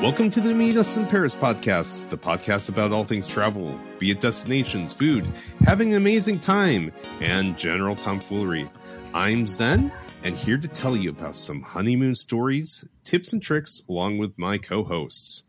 Welcome 0.00 0.30
to 0.30 0.40
the 0.40 0.54
Meet 0.54 0.76
Us 0.76 0.96
in 0.96 1.08
Paris 1.08 1.34
podcast, 1.34 2.08
the 2.08 2.16
podcast 2.16 2.68
about 2.68 2.92
all 2.92 3.02
things 3.02 3.26
travel, 3.26 3.76
be 3.98 4.12
it 4.12 4.20
destinations, 4.20 4.92
food, 4.92 5.28
having 5.64 5.90
an 5.90 5.96
amazing 5.96 6.38
time, 6.38 6.92
and 7.20 7.58
general 7.58 7.96
tomfoolery. 7.96 8.70
I'm 9.12 9.48
Zen, 9.48 9.90
and 10.22 10.36
here 10.36 10.56
to 10.56 10.68
tell 10.68 10.96
you 10.96 11.10
about 11.10 11.34
some 11.34 11.62
honeymoon 11.62 12.14
stories, 12.14 12.84
tips, 13.02 13.32
and 13.32 13.42
tricks, 13.42 13.82
along 13.88 14.18
with 14.18 14.38
my 14.38 14.56
co 14.56 14.84
hosts. 14.84 15.42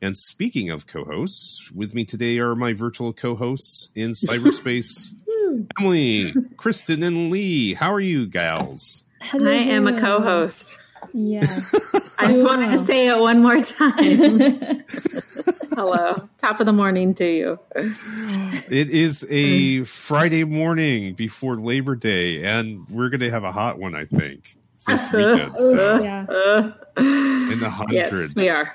And 0.00 0.16
speaking 0.16 0.70
of 0.70 0.86
co 0.86 1.04
hosts, 1.04 1.72
with 1.72 1.92
me 1.92 2.04
today 2.04 2.38
are 2.38 2.54
my 2.54 2.74
virtual 2.74 3.12
co 3.12 3.34
hosts 3.34 3.90
in 3.96 4.10
cyberspace 4.12 5.14
Emily, 5.80 6.32
Kristen, 6.56 7.02
and 7.02 7.32
Lee. 7.32 7.74
How 7.74 7.92
are 7.92 8.00
you, 8.00 8.28
gals? 8.28 9.04
Hello, 9.20 9.50
I 9.50 9.54
am 9.54 9.88
a 9.88 10.00
co-host. 10.00 10.78
Yeah. 11.12 11.44
I 12.18 12.28
just 12.28 12.44
wanted 12.44 12.70
to 12.70 12.78
say 12.84 13.08
it 13.08 13.18
one 13.18 13.42
more 13.42 13.60
time. 13.60 14.84
Hello. 15.74 16.28
Top 16.38 16.60
of 16.60 16.66
the 16.66 16.72
morning 16.72 17.14
to 17.14 17.24
you. 17.26 17.58
It 17.74 18.90
is 18.90 19.26
a 19.30 19.84
Friday 19.84 20.44
morning 20.44 21.14
before 21.14 21.56
Labor 21.56 21.94
Day, 21.96 22.44
and 22.44 22.88
we're 22.88 23.10
going 23.10 23.20
to 23.20 23.30
have 23.30 23.44
a 23.44 23.52
hot 23.52 23.78
one, 23.78 23.94
I 23.94 24.04
think, 24.04 24.56
this 24.86 25.04
weekend. 25.12 25.58
So, 25.58 26.02
yeah. 26.02 26.72
In 26.96 27.60
the 27.60 27.70
hundreds. 27.70 28.34
yes, 28.34 28.34
we 28.34 28.48
are. 28.48 28.74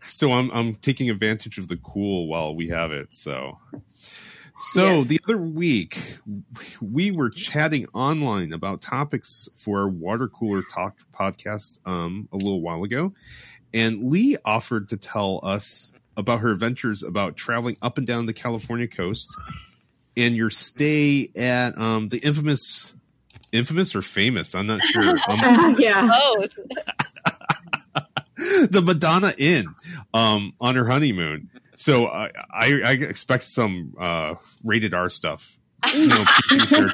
So 0.00 0.32
I'm 0.32 0.50
I'm 0.52 0.74
taking 0.76 1.10
advantage 1.10 1.58
of 1.58 1.66
the 1.68 1.76
cool 1.76 2.28
while 2.28 2.54
we 2.54 2.68
have 2.68 2.92
it. 2.92 3.12
So 3.12 3.58
so 4.58 4.98
Yes. 4.98 5.06
the 5.08 5.20
other 5.24 5.36
week 5.38 6.16
we 6.80 7.10
were 7.10 7.28
chatting 7.30 7.86
online 7.92 8.52
about 8.52 8.80
topics 8.80 9.48
for 9.54 9.80
our 9.80 9.88
water 9.88 10.28
cooler 10.28 10.62
talk 10.62 10.98
podcast 11.12 11.78
um 11.86 12.28
a 12.32 12.36
little 12.36 12.60
while 12.60 12.82
ago 12.82 13.12
and 13.74 14.10
Lee 14.10 14.36
offered 14.44 14.88
to 14.88 14.96
tell 14.96 15.40
us 15.42 15.92
about 16.16 16.40
her 16.40 16.50
adventures 16.50 17.02
about 17.02 17.36
traveling 17.36 17.76
up 17.82 17.98
and 17.98 18.06
down 18.06 18.24
the 18.26 18.32
California 18.32 18.86
coast 18.88 19.36
and 20.16 20.34
your 20.34 20.48
stay 20.50 21.30
at 21.36 21.76
um 21.78 22.08
the 22.08 22.18
infamous 22.18 22.94
infamous 23.52 23.94
or 23.94 24.00
famous 24.02 24.54
I'm 24.54 24.66
not 24.66 24.80
sure 24.82 25.02
um, 25.28 25.76
yeah. 25.78 26.06
both. 26.06 26.58
the 28.70 28.82
Madonna 28.84 29.32
Inn 29.38 29.66
um, 30.12 30.52
on 30.60 30.74
her 30.74 30.86
honeymoon. 30.86 31.48
So 31.76 32.06
I, 32.08 32.30
I, 32.52 32.80
I 32.84 32.92
expect 32.92 33.44
some 33.44 33.94
uh, 34.00 34.34
rated 34.64 34.94
R 34.94 35.08
stuff. 35.08 35.56
You 35.94 36.08
know, 36.08 36.24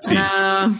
Uh, 0.08 0.74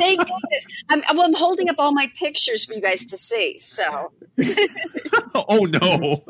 Thank 0.00 0.18
goodness. 0.18 0.66
I'm, 0.88 1.02
well, 1.14 1.26
I'm 1.26 1.34
holding 1.34 1.68
up 1.68 1.76
all 1.78 1.92
my 1.92 2.10
pictures 2.16 2.64
for 2.64 2.72
you 2.74 2.80
guys 2.80 3.04
to 3.06 3.16
see. 3.16 3.58
So 3.58 4.12
oh 5.34 5.64
no! 5.64 6.24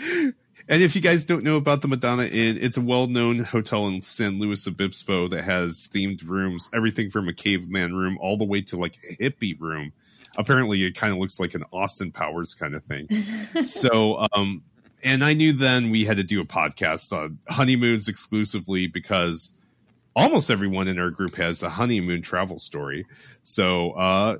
and 0.68 0.82
if 0.82 0.94
you 0.96 1.02
guys 1.02 1.24
don't 1.24 1.44
know 1.44 1.56
about 1.56 1.82
the 1.82 1.88
Madonna 1.88 2.24
Inn, 2.24 2.58
it's 2.60 2.76
a 2.76 2.80
well-known 2.80 3.40
hotel 3.40 3.86
in 3.88 4.02
San 4.02 4.38
Luis 4.38 4.66
Obispo 4.66 5.28
that 5.28 5.44
has 5.44 5.88
themed 5.92 6.26
rooms, 6.26 6.70
everything 6.72 7.10
from 7.10 7.28
a 7.28 7.32
caveman 7.32 7.94
room 7.94 8.18
all 8.20 8.36
the 8.36 8.44
way 8.44 8.62
to 8.62 8.76
like 8.76 8.96
a 9.08 9.16
hippie 9.16 9.60
room. 9.60 9.92
Apparently, 10.40 10.82
it 10.84 10.94
kind 10.94 11.12
of 11.12 11.18
looks 11.18 11.38
like 11.38 11.54
an 11.54 11.64
Austin 11.72 12.10
Powers 12.10 12.54
kind 12.54 12.74
of 12.74 12.82
thing. 12.82 13.08
so, 13.66 14.26
um, 14.32 14.62
and 15.04 15.22
I 15.22 15.34
knew 15.34 15.52
then 15.52 15.90
we 15.90 16.04
had 16.04 16.16
to 16.16 16.24
do 16.24 16.40
a 16.40 16.44
podcast 16.44 17.12
on 17.12 17.38
honeymoons 17.48 18.08
exclusively 18.08 18.86
because 18.86 19.52
almost 20.16 20.50
everyone 20.50 20.88
in 20.88 20.98
our 20.98 21.10
group 21.10 21.36
has 21.36 21.62
a 21.62 21.70
honeymoon 21.70 22.22
travel 22.22 22.58
story. 22.58 23.06
So, 23.42 23.92
uh, 23.92 24.38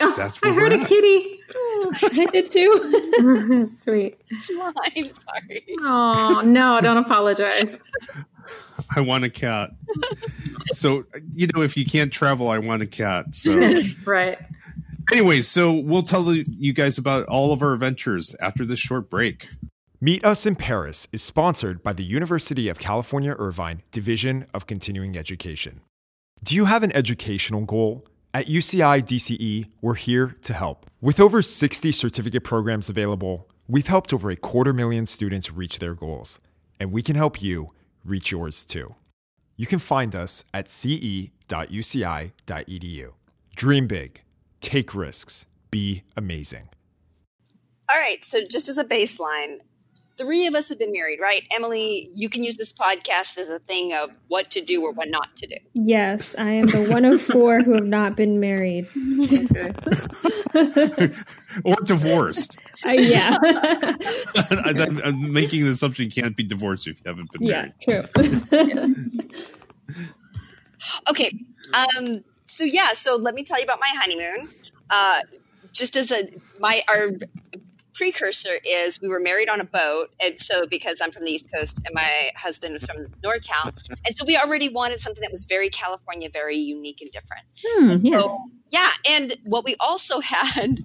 oh, 0.00 0.14
That's 0.16 0.40
I 0.42 0.52
heard 0.52 0.72
we're 0.72 0.80
a 0.80 0.82
at. 0.82 1.37
Kitty. 1.48 2.22
I 2.22 2.26
did 2.26 2.46
too. 2.46 3.66
Sweet. 3.72 4.20
it's 4.28 4.50
mine. 4.50 5.12
Sorry. 5.14 5.64
Oh, 5.80 6.42
no, 6.44 6.80
don't 6.80 6.98
apologize. 6.98 7.78
I 8.94 9.00
want 9.00 9.24
a 9.24 9.30
cat. 9.30 9.70
so, 10.72 11.04
you 11.32 11.48
know, 11.54 11.62
if 11.62 11.76
you 11.76 11.84
can't 11.84 12.12
travel, 12.12 12.48
I 12.48 12.58
want 12.58 12.82
a 12.82 12.86
cat. 12.86 13.34
So, 13.34 13.54
right. 14.04 14.38
anyway, 15.12 15.40
so 15.42 15.72
we'll 15.72 16.02
tell 16.02 16.32
you 16.34 16.72
guys 16.72 16.98
about 16.98 17.26
all 17.26 17.52
of 17.52 17.62
our 17.62 17.74
adventures 17.74 18.34
after 18.40 18.64
this 18.64 18.78
short 18.78 19.10
break. 19.10 19.48
Meet 20.00 20.24
Us 20.24 20.46
in 20.46 20.54
Paris 20.54 21.08
is 21.12 21.22
sponsored 21.22 21.82
by 21.82 21.92
the 21.92 22.04
University 22.04 22.68
of 22.68 22.78
California 22.78 23.34
Irvine 23.36 23.82
Division 23.90 24.46
of 24.54 24.66
Continuing 24.66 25.18
Education. 25.18 25.80
Do 26.42 26.54
you 26.54 26.66
have 26.66 26.84
an 26.84 26.94
educational 26.94 27.64
goal? 27.64 28.06
At 28.34 28.46
UCI 28.46 29.02
DCE, 29.02 29.70
we're 29.80 29.94
here 29.94 30.36
to 30.42 30.52
help. 30.52 30.84
With 31.00 31.18
over 31.18 31.40
60 31.40 31.90
certificate 31.92 32.44
programs 32.44 32.90
available, 32.90 33.48
we've 33.66 33.86
helped 33.86 34.12
over 34.12 34.30
a 34.30 34.36
quarter 34.36 34.74
million 34.74 35.06
students 35.06 35.50
reach 35.50 35.78
their 35.78 35.94
goals, 35.94 36.38
and 36.78 36.92
we 36.92 37.02
can 37.02 37.16
help 37.16 37.40
you 37.40 37.72
reach 38.04 38.30
yours 38.30 38.66
too. 38.66 38.94
You 39.56 39.66
can 39.66 39.78
find 39.78 40.14
us 40.14 40.44
at 40.52 40.68
ce.uci.edu. 40.68 41.32
Dream 43.56 43.86
big, 43.86 44.22
take 44.60 44.94
risks, 44.94 45.46
be 45.70 46.02
amazing. 46.14 46.68
All 47.90 47.98
right. 47.98 48.22
So 48.24 48.40
just 48.48 48.68
as 48.68 48.76
a 48.76 48.84
baseline, 48.84 49.60
three 50.18 50.46
of 50.46 50.54
us 50.54 50.68
have 50.68 50.78
been 50.78 50.92
married, 50.92 51.20
right? 51.20 51.44
Emily, 51.54 52.10
you 52.14 52.28
can 52.28 52.42
use 52.42 52.56
this 52.56 52.72
podcast 52.72 53.38
as 53.38 53.48
a 53.48 53.58
thing 53.60 53.94
of 53.94 54.10
what 54.26 54.50
to 54.50 54.60
do 54.60 54.82
or 54.82 54.92
what 54.92 55.08
not 55.08 55.34
to 55.36 55.46
do. 55.46 55.54
Yes, 55.74 56.34
I 56.36 56.50
am 56.50 56.66
the 56.66 56.88
one 56.90 57.04
of 57.04 57.22
four 57.22 57.60
who 57.60 57.72
have 57.74 57.86
not 57.86 58.16
been 58.16 58.40
married. 58.40 58.86
Or 61.64 61.76
divorced. 61.84 62.58
Uh, 62.86 62.90
yeah. 62.92 63.36
I'm, 63.44 64.98
I'm 64.98 65.32
making 65.32 65.64
the 65.64 65.70
assumption 65.70 66.06
you 66.06 66.10
can't 66.10 66.36
be 66.36 66.42
divorced 66.42 66.86
if 66.86 66.96
you 66.96 67.02
haven't 67.06 67.30
been 67.32 67.42
yeah, 67.42 67.70
married. 67.86 68.10
true. 68.50 69.28
Okay. 71.10 71.32
Um, 71.74 72.22
so 72.46 72.64
yeah, 72.64 72.92
so 72.92 73.16
let 73.16 73.34
me 73.34 73.42
tell 73.42 73.58
you 73.58 73.64
about 73.64 73.80
my 73.80 73.92
honeymoon. 74.00 74.48
Uh, 74.88 75.20
just 75.72 75.96
as 75.96 76.10
a 76.10 76.28
my 76.60 76.82
our 76.88 77.10
precursor 77.98 78.50
is 78.64 79.00
we 79.00 79.08
were 79.08 79.18
married 79.20 79.48
on 79.48 79.60
a 79.60 79.64
boat, 79.64 80.10
and 80.20 80.38
so 80.38 80.66
because 80.66 81.00
I'm 81.02 81.10
from 81.10 81.24
the 81.24 81.32
East 81.32 81.48
Coast 81.52 81.80
and 81.84 81.92
my 81.94 82.30
husband 82.36 82.72
was 82.74 82.86
from 82.86 83.06
NorCal, 83.24 83.72
and 84.06 84.16
so 84.16 84.24
we 84.24 84.36
already 84.36 84.68
wanted 84.68 85.00
something 85.00 85.20
that 85.22 85.32
was 85.32 85.46
very 85.46 85.68
California, 85.68 86.28
very 86.32 86.56
unique 86.56 87.00
and 87.00 87.10
different. 87.10 87.44
Hmm, 87.66 88.06
yes. 88.06 88.22
So, 88.22 88.38
yeah, 88.70 88.88
and 89.10 89.36
what 89.44 89.64
we 89.64 89.74
also 89.80 90.20
had, 90.34 90.84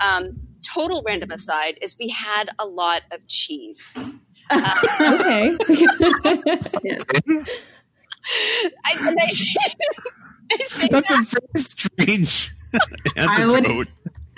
um, 0.00 0.40
total 0.62 1.02
random 1.06 1.30
aside, 1.30 1.78
is 1.80 1.96
we 2.00 2.08
had 2.08 2.50
a 2.58 2.66
lot 2.66 3.02
of 3.12 3.20
cheese. 3.28 3.94
Uh, 4.52 4.74
okay. 5.14 5.56
yes. 6.82 7.06
I, 8.84 8.92
I, 8.98 9.14
I 9.22 9.26
say 10.64 10.88
That's 10.90 11.08
that- 11.08 11.20
a 11.20 11.40
very 11.52 11.60
strange 11.62 12.52
I 13.16 13.44
would- 13.46 13.54
antidote. 13.66 13.88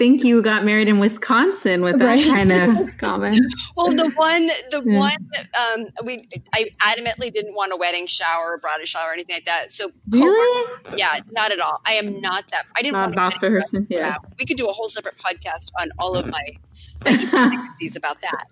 Think 0.02 0.24
you 0.24 0.42
got 0.42 0.64
married 0.64 0.88
in 0.88 0.98
Wisconsin 0.98 1.82
with 1.82 2.00
that 2.00 2.04
Right. 2.04 2.24
kind 2.24 2.50
of 2.50 2.98
comment. 2.98 3.38
well, 3.76 3.86
the 3.86 4.10
one, 4.16 4.48
the 4.72 4.82
Yeah. 4.84 4.98
one, 4.98 5.30
um, 5.56 5.86
we, 6.04 6.26
I 6.52 6.70
adamantly 6.80 7.32
didn't 7.32 7.54
want 7.54 7.72
a 7.72 7.76
wedding 7.76 8.08
shower 8.08 8.54
or 8.54 8.58
bridal 8.58 8.84
shower 8.84 9.10
or 9.10 9.12
anything 9.12 9.36
like 9.36 9.44
that. 9.44 9.70
So, 9.70 9.92
Really? 10.10 10.72
yeah, 10.96 11.20
not 11.30 11.52
at 11.52 11.60
all. 11.60 11.80
I 11.86 11.92
am 11.92 12.20
not 12.20 12.48
that. 12.50 12.66
I 12.76 12.82
didn't 12.82 12.94
Not 12.94 13.00
want 13.02 13.10
a 13.10 13.12
about 13.36 13.42
wedding 13.42 13.60
person. 13.60 13.86
Yeah, 13.88 13.98
Yeah. 14.00 14.14
we 14.40 14.44
could 14.44 14.56
do 14.56 14.68
a 14.68 14.72
whole 14.72 14.88
separate 14.88 15.18
podcast 15.18 15.70
on 15.80 15.90
all 16.00 16.16
of 16.16 16.26
my 16.26 16.44
idiosyncrasies 17.06 17.94
about 17.94 18.18
that. 18.22 18.46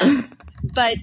Um, 0.00 0.30
but 0.74 0.96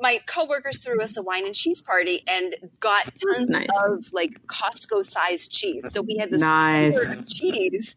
my 0.00 0.20
coworkers 0.26 0.78
threw 0.78 1.02
us 1.02 1.16
a 1.16 1.22
wine 1.22 1.44
and 1.44 1.56
cheese 1.56 1.80
party 1.82 2.22
and 2.28 2.54
got 2.78 3.04
tons 3.20 3.48
nice. 3.48 3.66
of 3.84 4.12
like 4.12 4.30
Costco 4.46 5.04
sized 5.04 5.50
cheese. 5.50 5.82
So 5.88 6.02
we 6.02 6.16
had 6.18 6.30
this 6.30 6.40
Nice. 6.40 6.96
of 6.96 7.26
cheese. 7.26 7.96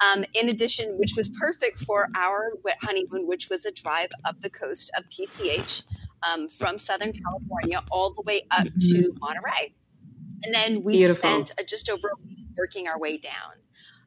Um, 0.00 0.24
in 0.34 0.48
addition, 0.48 0.96
which 0.98 1.14
was 1.16 1.28
perfect 1.28 1.80
for 1.80 2.08
our 2.16 2.52
wet 2.64 2.78
honeymoon, 2.82 3.26
which 3.26 3.48
was 3.50 3.64
a 3.64 3.72
drive 3.72 4.10
up 4.24 4.40
the 4.40 4.50
coast 4.50 4.90
of 4.96 5.04
PCH 5.08 5.82
um, 6.22 6.48
from 6.48 6.78
Southern 6.78 7.12
California 7.12 7.82
all 7.90 8.12
the 8.14 8.22
way 8.22 8.42
up 8.52 8.68
to 8.90 9.12
Monterey. 9.20 9.74
And 10.44 10.54
then 10.54 10.84
we 10.84 10.98
Beautiful. 10.98 11.28
spent 11.28 11.52
uh, 11.58 11.64
just 11.68 11.90
over 11.90 12.08
a 12.08 12.22
week 12.26 12.46
working 12.56 12.86
our 12.86 12.98
way 12.98 13.18
down. 13.18 13.52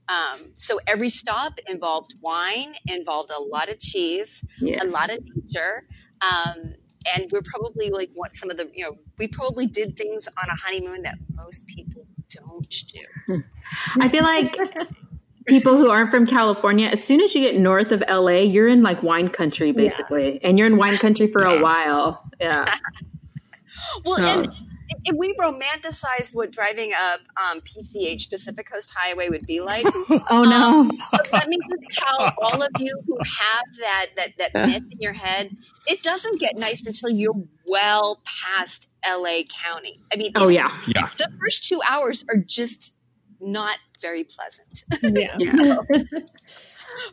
Um, 0.07 0.51
so 0.55 0.79
every 0.87 1.09
stop 1.09 1.59
involved 1.69 2.13
wine, 2.21 2.73
involved 2.89 3.31
a 3.31 3.41
lot 3.41 3.69
of 3.69 3.79
cheese, 3.79 4.43
Yes. 4.59 4.83
a 4.83 4.87
lot 4.87 5.09
of 5.11 5.19
nature. 5.35 5.87
Um, 6.21 6.73
and 7.15 7.27
we're 7.31 7.41
probably 7.41 7.89
like 7.89 8.11
what 8.13 8.35
some 8.35 8.49
of 8.49 8.57
the, 8.57 8.69
you 8.73 8.83
know, 8.85 8.97
we 9.17 9.27
probably 9.27 9.65
did 9.65 9.97
things 9.97 10.27
on 10.27 10.49
a 10.49 10.55
honeymoon 10.55 11.01
that 11.03 11.17
most 11.35 11.65
people 11.67 12.05
don't 12.29 12.69
do. 13.27 13.43
I 13.99 14.07
feel 14.07 14.23
like 14.23 14.55
people 15.51 15.77
who 15.77 15.89
aren't 15.89 16.09
from 16.09 16.25
California, 16.25 16.87
as 16.87 17.03
soon 17.03 17.21
as 17.21 17.35
you 17.35 17.41
get 17.41 17.55
north 17.59 17.91
of 17.91 18.03
LA, 18.09 18.39
you're 18.39 18.67
in 18.67 18.81
like 18.81 19.03
wine 19.03 19.29
country 19.29 19.71
basically. 19.71 20.43
And 20.43 20.57
you're 20.57 20.67
in 20.67 20.77
wine 20.77 20.97
country 20.97 21.27
for 21.27 21.43
a 21.43 21.61
while. 21.61 22.23
Yeah. 22.39 22.73
Well, 24.05 24.17
So- 24.17 24.41
and 24.41 24.53
and 25.07 25.17
we 25.17 25.33
romanticized 25.39 26.35
what 26.35 26.51
driving 26.51 26.91
up 26.93 27.21
um, 27.41 27.61
PCH 27.61 28.29
Pacific 28.29 28.69
Coast 28.69 28.91
Highway 28.93 29.29
would 29.29 29.47
be 29.47 29.61
like. 29.61 29.85
Oh 30.29 30.43
no. 30.43 30.91
But 31.11 31.31
let 31.31 31.47
me 31.47 31.57
just 31.57 31.97
tell 31.99 32.33
all 32.41 32.61
of 32.61 32.69
you 32.79 32.93
who 33.07 33.17
have 33.17 33.63
that 33.79 34.07
that 34.17 34.31
that 34.37 34.53
myth 34.67 34.83
in 34.91 34.99
your 34.99 35.13
head, 35.13 35.55
it 35.87 36.03
doesn't 36.03 36.39
get 36.41 36.57
nice 36.57 36.85
until 36.85 37.09
you're 37.09 37.33
well 37.67 38.19
past 38.25 38.89
LA 39.07 39.39
County. 39.63 40.01
I 40.13 40.17
mean, 40.17 40.31
Oh 40.35 40.49
yeah. 40.49 40.75
Yeah. 40.87 41.07
the 41.17 41.29
first 41.39 41.63
two 41.63 41.79
hours 41.89 42.25
are 42.29 42.37
just 42.37 42.97
not 43.41 43.77
very 44.01 44.23
pleasant. 44.23 44.83
Yeah. 45.01 45.35
Yeah. 45.39 45.77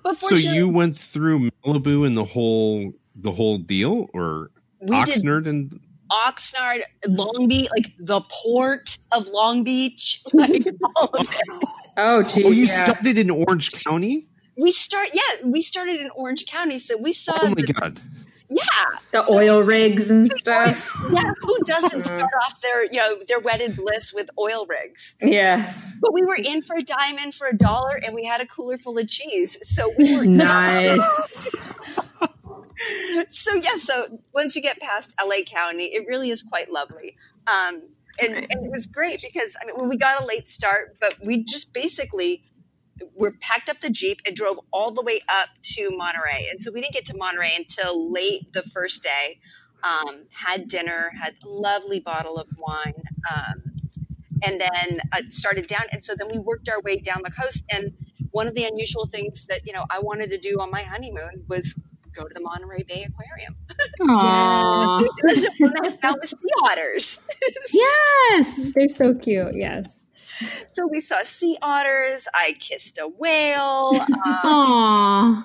But 0.02 0.19
So 0.19 0.34
you 0.34 0.69
went 0.69 0.96
through 0.96 1.50
Malibu 1.64 2.06
and 2.06 2.16
the 2.16 2.25
whole 2.25 2.92
the 3.14 3.30
whole 3.32 3.58
deal, 3.58 4.08
or 4.12 4.50
we 4.80 5.02
did 5.04 5.22
Oxnard 5.22 5.46
and 5.48 5.80
Oxnard, 6.10 6.82
Long 7.06 7.46
Beach, 7.48 7.69
like 7.76 7.92
the 7.98 8.20
port 8.20 8.98
of 9.12 9.28
Long 9.28 9.62
Beach, 9.64 10.22
like 10.32 10.66
all 10.96 11.10
of 11.14 11.26
it. 11.30 11.66
Oh 11.96 12.22
geez. 12.22 12.44
oh, 12.44 12.50
you 12.50 12.64
yeah. 12.64 12.84
started 12.84 13.19
in 13.19 13.31
Orange 13.31 13.72
County. 13.84 14.26
We 14.56 14.72
start, 14.72 15.10
yeah, 15.12 15.46
we 15.46 15.62
started 15.62 16.00
in 16.00 16.10
Orange 16.16 16.46
County, 16.46 16.81
so 16.81 16.96
we 16.96 17.12
saw, 17.12 17.38
Oh 17.40 17.48
my 17.50 17.54
the- 17.54 17.72
god! 17.72 18.00
Yeah, 18.50 18.98
the 19.12 19.26
oil 19.30 19.62
rigs 19.62 20.10
and 20.10 20.30
stuff. 20.32 20.90
yeah. 21.12 21.32
Who 21.40 21.56
doesn't 21.64 21.90
Mm-hmm. 21.90 22.02
start 22.18 22.32
off 22.44 22.60
their, 22.60 22.84
you 22.84 22.98
know, 22.98 23.18
their 23.28 23.40
wedded 23.40 23.76
bliss 23.76 24.12
with 24.14 24.30
oil 24.38 24.66
rigs? 24.66 25.14
Yes. 25.20 25.90
But 26.00 26.12
we 26.14 26.22
were 26.22 26.36
in 26.36 26.62
for 26.62 26.76
a 26.76 26.82
dime, 26.82 27.18
in 27.18 27.32
for 27.32 27.46
a 27.46 27.56
dollar, 27.56 27.96
and 27.96 28.14
we 28.14 28.24
had 28.24 28.40
a 28.40 28.46
cooler 28.46 28.78
full 28.78 28.96
of 28.98 29.08
cheese. 29.08 29.58
So 29.62 29.92
we 29.98 30.16
were 30.16 30.24
Nice. 30.26 31.54
so 33.28 33.54
yeah, 33.54 33.76
so 33.78 34.20
once 34.32 34.54
you 34.56 34.62
get 34.62 34.78
past 34.80 35.14
LA 35.24 35.42
County, 35.46 35.84
it 35.86 36.06
really 36.06 36.30
is 36.30 36.42
quite 36.42 36.70
lovely. 36.70 37.16
Um, 37.46 37.82
and, 38.20 38.34
and 38.36 38.64
it 38.64 38.70
was 38.70 38.86
great 38.86 39.22
because 39.22 39.56
I 39.60 39.66
mean, 39.66 39.76
well, 39.78 39.88
we 39.88 39.96
got 39.96 40.22
a 40.22 40.26
late 40.26 40.48
start, 40.48 40.96
but 41.00 41.16
we 41.24 41.44
just 41.44 41.72
basically 41.74 42.44
were 43.14 43.32
packed 43.40 43.68
up 43.68 43.80
the 43.80 43.90
jeep 43.90 44.20
and 44.26 44.34
drove 44.34 44.58
all 44.72 44.90
the 44.90 45.02
way 45.02 45.20
up 45.28 45.48
to 45.62 45.90
Monterey. 45.90 46.46
And 46.50 46.62
so 46.62 46.72
we 46.72 46.80
didn't 46.80 46.94
get 46.94 47.04
to 47.06 47.16
Monterey 47.16 47.54
until 47.56 48.10
late 48.12 48.52
the 48.52 48.62
first 48.62 49.02
day. 49.02 49.40
Um, 49.82 50.24
had 50.32 50.66
dinner, 50.66 51.12
had 51.22 51.34
a 51.44 51.48
lovely 51.48 52.00
bottle 52.00 52.36
of 52.36 52.48
wine, 52.58 53.00
um, 53.32 53.62
and 54.42 54.60
then 54.60 54.98
uh, 55.12 55.22
started 55.28 55.68
down. 55.68 55.82
And 55.92 56.02
so 56.02 56.14
then 56.18 56.28
we 56.32 56.38
worked 56.38 56.68
our 56.68 56.80
way 56.80 56.96
down 56.96 57.20
the 57.22 57.30
coast. 57.30 57.64
And 57.72 57.92
one 58.32 58.48
of 58.48 58.56
the 58.56 58.64
unusual 58.64 59.06
things 59.06 59.46
that 59.46 59.64
you 59.66 59.72
know 59.72 59.84
I 59.88 60.00
wanted 60.00 60.30
to 60.30 60.38
do 60.38 60.56
on 60.60 60.70
my 60.72 60.82
honeymoon 60.82 61.44
was 61.46 61.80
go 62.12 62.26
to 62.26 62.34
the 62.34 62.40
Monterey 62.40 62.82
Bay 62.82 63.06
Aquarium. 63.08 63.56
Aww. 64.00 65.00
Who 65.00 65.28
doesn't 65.28 65.60
want 65.60 65.76
to 65.76 65.90
hang 65.90 65.98
out 66.02 66.18
with 66.20 66.30
sea 66.30 66.36
otters? 66.64 67.22
Yes. 67.72 68.72
They're 68.74 68.90
so 68.90 69.14
cute. 69.14 69.54
Yes. 69.54 70.04
So 70.67 70.87
we 70.87 71.00
saw 71.00 71.23
sea 71.23 71.56
otters. 71.62 72.29
I 72.35 72.56
kissed 72.61 72.99
a 72.99 73.08
whale. 73.08 73.93
Um, 74.44 75.44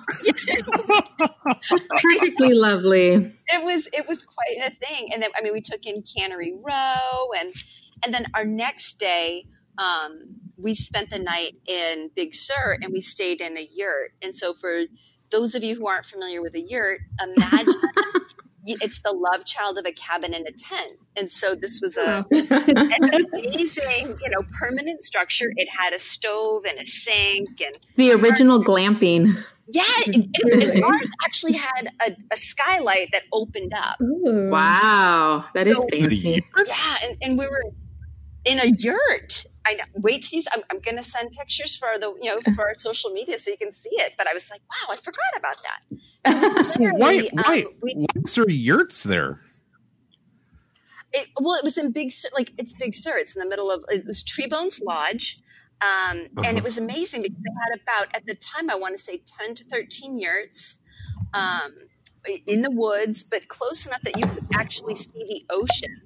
Perfectly 2.02 2.54
lovely. 2.54 3.32
it 3.48 3.64
was 3.64 3.88
it 3.92 4.06
was 4.08 4.22
quite 4.22 4.58
a 4.66 4.70
thing. 4.70 5.08
And 5.12 5.22
then 5.22 5.30
I 5.36 5.42
mean, 5.42 5.52
we 5.52 5.60
took 5.60 5.86
in 5.86 6.02
Cannery 6.02 6.54
Row, 6.54 7.30
and 7.38 7.52
and 8.04 8.14
then 8.14 8.26
our 8.34 8.44
next 8.44 8.94
day. 8.94 9.46
Um, 9.76 10.36
we 10.56 10.72
spent 10.72 11.10
the 11.10 11.18
night 11.18 11.56
in 11.66 12.10
Big 12.14 12.32
Sur 12.32 12.78
and 12.80 12.92
we 12.92 13.00
stayed 13.00 13.40
in 13.40 13.58
a 13.58 13.68
yurt. 13.74 14.12
And 14.22 14.32
so, 14.34 14.54
for 14.54 14.82
those 15.30 15.54
of 15.56 15.64
you 15.64 15.74
who 15.74 15.88
aren't 15.88 16.06
familiar 16.06 16.40
with 16.40 16.54
a 16.54 16.60
yurt, 16.60 17.00
imagine 17.20 17.74
it's 18.66 19.00
the 19.02 19.12
love 19.12 19.44
child 19.44 19.78
of 19.78 19.86
a 19.86 19.92
cabin 19.92 20.34
in 20.34 20.42
a 20.46 20.52
tent. 20.52 20.92
And 21.16 21.30
so, 21.30 21.54
this 21.54 21.80
was 21.82 21.96
a, 21.96 22.24
oh, 22.32 22.36
an 22.50 23.26
amazing, 23.32 24.18
you 24.22 24.30
know, 24.30 24.42
permanent 24.58 25.02
structure. 25.02 25.52
It 25.56 25.68
had 25.68 25.92
a 25.92 25.98
stove 25.98 26.64
and 26.68 26.78
a 26.78 26.86
sink, 26.86 27.60
and 27.60 27.76
the 27.96 28.12
original 28.12 28.62
glamping. 28.64 29.36
yeah, 29.66 29.82
and, 30.06 30.14
and, 30.42 30.62
and 30.62 30.84
ours 30.84 31.08
actually 31.24 31.52
had 31.54 31.88
a, 32.06 32.16
a 32.32 32.36
skylight 32.36 33.10
that 33.12 33.22
opened 33.32 33.72
up. 33.74 34.00
Ooh. 34.02 34.48
Wow. 34.50 35.44
That 35.54 35.68
is 35.68 35.76
So- 35.76 35.86
fancy. 35.90 36.44
Yeah, 36.66 36.96
and, 37.04 37.16
and 37.22 37.38
we 37.38 37.46
were 37.46 37.62
in 38.44 38.58
a 38.60 38.66
yurt. 38.66 39.46
I 39.66 39.74
know. 39.74 39.84
Wait 39.94 40.22
till 40.22 40.36
you. 40.38 40.42
s- 40.46 40.48
I'm, 40.54 40.62
I'm 40.70 40.80
going 40.80 40.96
to 40.96 41.02
send 41.02 41.32
pictures 41.32 41.74
for 41.76 41.88
the 41.98 42.14
you 42.20 42.30
know 42.34 42.40
for 42.54 42.66
our 42.68 42.74
social 42.76 43.10
media 43.10 43.38
so 43.38 43.50
you 43.50 43.56
can 43.56 43.72
see 43.72 43.90
it. 43.92 44.12
But 44.18 44.28
I 44.28 44.34
was 44.34 44.50
like, 44.50 44.60
wow, 44.70 44.92
I 44.94 44.96
forgot 44.96 45.32
about 45.36 45.56
that. 45.64 46.64
So 46.66 46.80
why 46.82 46.90
Literally, 47.14 47.30
um, 47.30 47.36
why 47.44 47.64
we- 47.82 47.94
why 47.94 48.06
there 48.34 48.48
yurts 48.50 49.02
there? 49.02 49.40
It, 51.12 51.28
well, 51.40 51.54
it 51.54 51.64
was 51.64 51.78
in 51.78 51.92
Big 51.92 52.10
Sur, 52.10 52.28
like 52.34 52.52
it's 52.58 52.72
Big 52.72 52.94
Sur. 52.94 53.16
It's 53.18 53.36
in 53.36 53.40
the 53.40 53.48
middle 53.48 53.70
of 53.70 53.84
it 53.88 54.04
was 54.04 54.24
Treebones 54.24 54.82
Lodge, 54.84 55.38
um, 55.80 56.18
and 56.18 56.30
Uh-huh. 56.38 56.56
it 56.56 56.64
was 56.64 56.76
amazing 56.78 57.22
because 57.22 57.36
they 57.38 57.52
had 57.70 57.80
about 57.80 58.14
at 58.14 58.26
the 58.26 58.34
time 58.34 58.68
I 58.70 58.74
want 58.74 58.96
to 58.96 59.02
say 59.02 59.22
ten 59.38 59.54
to 59.54 59.64
thirteen 59.64 60.18
yurts. 60.18 60.80
Um, 61.32 61.72
in 62.46 62.62
the 62.62 62.70
woods, 62.70 63.22
but 63.22 63.48
close 63.48 63.86
enough 63.86 64.00
that 64.02 64.18
you 64.18 64.26
could 64.26 64.46
actually 64.54 64.94
see 64.94 65.10
the 65.12 65.44
ocean. 65.50 66.00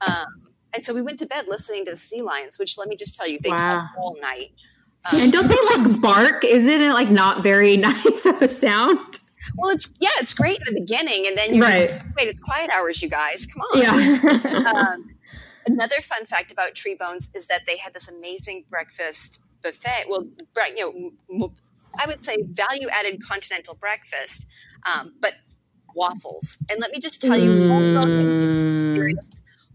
Um, 0.00 0.48
and 0.74 0.84
so 0.84 0.94
we 0.94 1.02
went 1.02 1.18
to 1.20 1.26
bed 1.26 1.46
listening 1.48 1.84
to 1.86 1.92
the 1.92 1.96
sea 1.96 2.22
lions, 2.22 2.58
which 2.58 2.78
let 2.78 2.88
me 2.88 2.96
just 2.96 3.16
tell 3.16 3.28
you, 3.28 3.38
they 3.42 3.50
Wow. 3.50 3.56
talk 3.58 3.90
all 3.98 4.16
night. 4.20 4.52
Um, 5.04 5.20
And 5.20 5.32
don't 5.32 5.48
they 5.48 5.58
like 5.76 6.00
bark? 6.00 6.44
Isn't 6.44 6.80
it 6.80 6.92
like 6.92 7.10
not 7.10 7.42
very 7.42 7.76
nice 7.88 8.24
of 8.26 8.40
a 8.42 8.48
sound? 8.48 9.18
well, 9.56 9.70
it's 9.70 9.90
yeah, 10.00 10.08
it's 10.20 10.32
great 10.34 10.58
in 10.66 10.74
the 10.74 10.80
beginning, 10.80 11.26
and 11.26 11.36
then 11.36 11.54
you're 11.54 11.64
Right. 11.64 11.90
like, 11.92 12.02
wait, 12.16 12.28
it's 12.28 12.40
quiet 12.40 12.70
hours, 12.70 13.02
you 13.02 13.08
guys, 13.08 13.46
come 13.46 13.60
on. 13.62 13.80
Yeah. 13.80 14.66
um, 14.94 15.10
another 15.66 16.00
fun 16.00 16.24
fact 16.26 16.52
about 16.52 16.74
Treebones 16.74 17.34
is 17.36 17.48
that 17.48 17.62
they 17.66 17.76
had 17.76 17.92
this 17.94 18.08
amazing 18.08 18.64
breakfast 18.70 19.40
buffet. 19.62 20.06
Well, 20.08 20.26
you 20.76 20.76
know, 20.76 20.90
m- 20.90 21.42
m- 21.42 21.56
I 21.98 22.06
would 22.06 22.24
say 22.24 22.36
value 22.50 22.88
added 22.88 23.20
continental 23.22 23.74
breakfast, 23.74 24.46
um, 24.86 25.12
but 25.20 25.34
waffles. 25.94 26.56
And 26.70 26.80
let 26.80 26.90
me 26.92 26.98
just 27.00 27.20
tell 27.20 27.36
you, 27.38 27.50
Mm. 27.52 27.68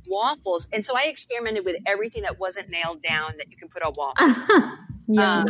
Serious 0.07 0.18
waffles. 0.18 0.68
And 0.74 0.83
so 0.83 0.98
I 0.98 1.04
experimented 1.04 1.65
with 1.65 1.77
everything 1.86 2.24
that 2.24 2.39
wasn't 2.39 2.69
nailed 2.69 3.01
down 3.01 3.33
that 3.38 3.51
you 3.51 3.57
can 3.57 3.69
put 3.69 3.83
on 3.83 3.94
waffles. 3.95 4.74
Yeah. 5.09 5.39
Um, 5.39 5.45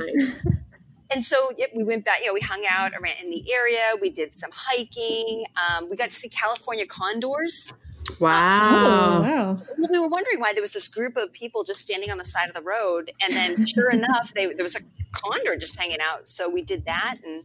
and 1.12 1.26
so 1.26 1.52
yep, 1.58 1.72
we 1.76 1.84
went 1.84 2.06
back, 2.06 2.20
you 2.20 2.28
know, 2.28 2.34
we 2.36 2.42
hung 2.42 2.64
out 2.70 2.92
around 2.94 3.16
in 3.24 3.32
the 3.32 3.44
area. 3.52 3.94
We 4.00 4.12
did 4.12 4.38
some 4.38 4.52
hiking. 4.54 5.46
Um, 5.58 5.90
we 5.90 5.96
got 5.96 6.12
to 6.12 6.16
see 6.16 6.30
California 6.30 6.86
condors. 6.86 7.74
oh, 8.12 8.16
wow. 8.20 9.24
wow. 9.24 9.62
We 9.90 10.00
were 10.00 10.08
wondering 10.08 10.40
why 10.40 10.54
there 10.54 10.62
was 10.62 10.74
this 10.74 10.88
group 10.88 11.18
of 11.18 11.34
people 11.34 11.64
just 11.64 11.82
standing 11.82 12.12
on 12.12 12.20
the 12.20 12.26
side 12.26 12.50
of 12.50 12.54
the 12.54 12.62
road, 12.62 13.12
and 13.24 13.34
then 13.34 13.66
sure 13.66 13.90
enough, 13.92 14.32
they, 14.36 14.46
there 14.46 14.64
was 14.64 14.76
a 14.76 14.82
condor 15.12 15.56
just 15.56 15.76
hanging 15.76 16.02
out. 16.02 16.28
So 16.28 16.48
we 16.48 16.62
did 16.62 16.86
that 16.86 17.16
and 17.26 17.44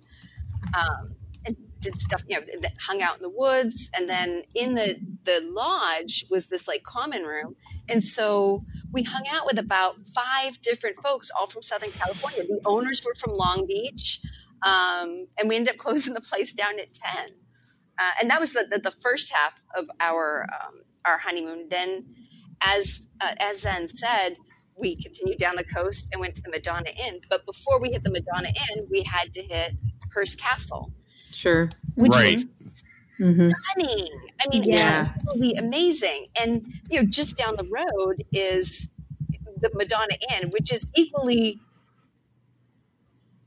um, 0.77 1.09
and 1.09 1.12
did 1.83 2.01
stuff, 2.01 2.23
you 2.29 2.39
know, 2.39 2.47
that 2.61 2.77
hung 2.81 3.03
out 3.03 3.17
in 3.17 3.23
the 3.23 3.31
woods, 3.31 3.91
and 3.97 4.09
then 4.09 4.43
in 4.55 4.75
the 4.75 4.97
the 5.25 5.41
lodge 5.51 6.25
was 6.31 6.47
this 6.47 6.67
like 6.67 6.83
common 6.83 7.25
room, 7.25 7.57
and 7.89 8.03
so 8.03 8.65
we 8.93 9.03
hung 9.03 9.25
out 9.31 9.45
with 9.47 9.59
about 9.59 9.97
five 10.15 10.61
different 10.63 10.97
folks, 11.03 11.31
all 11.31 11.47
from 11.47 11.63
Southern 11.63 11.91
California. 11.91 12.45
The 12.45 12.61
owners 12.65 13.03
were 13.05 13.15
from 13.15 13.33
Long 13.35 13.67
Beach, 13.67 14.21
um, 14.65 15.27
and 15.39 15.49
we 15.49 15.57
ended 15.57 15.75
up 15.75 15.79
closing 15.85 16.15
the 16.15 16.21
place 16.21 16.55
down 16.55 16.79
at 16.79 16.93
ten. 16.93 17.29
Uh, 17.99 18.11
and 18.21 18.31
that 18.31 18.41
was 18.41 18.55
the, 18.55 18.67
the, 18.71 18.79
the 18.79 18.91
first 18.91 19.33
half 19.33 19.55
of 19.77 19.91
our 20.01 20.47
um, 20.53 20.81
our 21.05 21.19
honeymoon. 21.19 21.69
Then, 21.69 22.07
as 22.63 23.07
uh, 23.21 23.35
as 23.39 23.61
Zen 23.61 23.89
said, 23.89 24.37
we 24.77 24.97
continued 24.97 25.39
down 25.39 25.57
the 25.57 25.65
coast 25.65 26.09
and 26.13 26.21
went 26.21 26.35
to 26.37 26.43
the 26.43 26.51
Madonna 26.51 26.91
Inn. 27.07 27.21
But 27.29 27.47
before 27.47 27.81
we 27.81 27.91
hit 27.91 28.05
the 28.05 28.11
Madonna 28.11 28.49
Inn, 28.49 28.87
we 28.91 29.03
had 29.03 29.33
to 29.35 29.43
hit 29.43 29.73
Hearst 30.15 30.41
Castle, 30.41 30.93
Sure. 31.43 31.69
which 31.97 32.13
Right. 32.13 32.35
was 32.35 32.47
hmm 33.19 33.51
stunning. 33.75 34.09
I 34.41 34.49
mean, 34.49 34.65
Yeah. 34.65 35.13
absolutely 35.17 35.55
amazing. 35.67 36.27
And 36.41 36.65
you 36.89 37.03
know, 37.03 37.09
just 37.09 37.37
down 37.37 37.57
the 37.57 37.65
road 37.65 38.25
is 38.33 38.89
the 39.61 39.71
Madonna 39.75 40.15
Inn, 40.35 40.51
which 40.51 40.73
is 40.73 40.85
equally. 40.97 41.61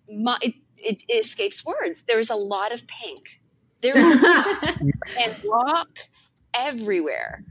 mu- 0.09 0.33
It, 0.41 0.55
it, 0.77 1.03
it 1.07 1.25
escapes 1.25 1.65
words. 1.65 2.03
There 2.07 2.19
is 2.19 2.29
a 2.29 2.35
lot 2.35 2.71
of 2.73 2.85
pink. 2.87 3.41
There 3.81 3.97
is 3.97 4.05
and 5.21 5.35
rock 5.49 5.89
everywhere. 6.53 7.43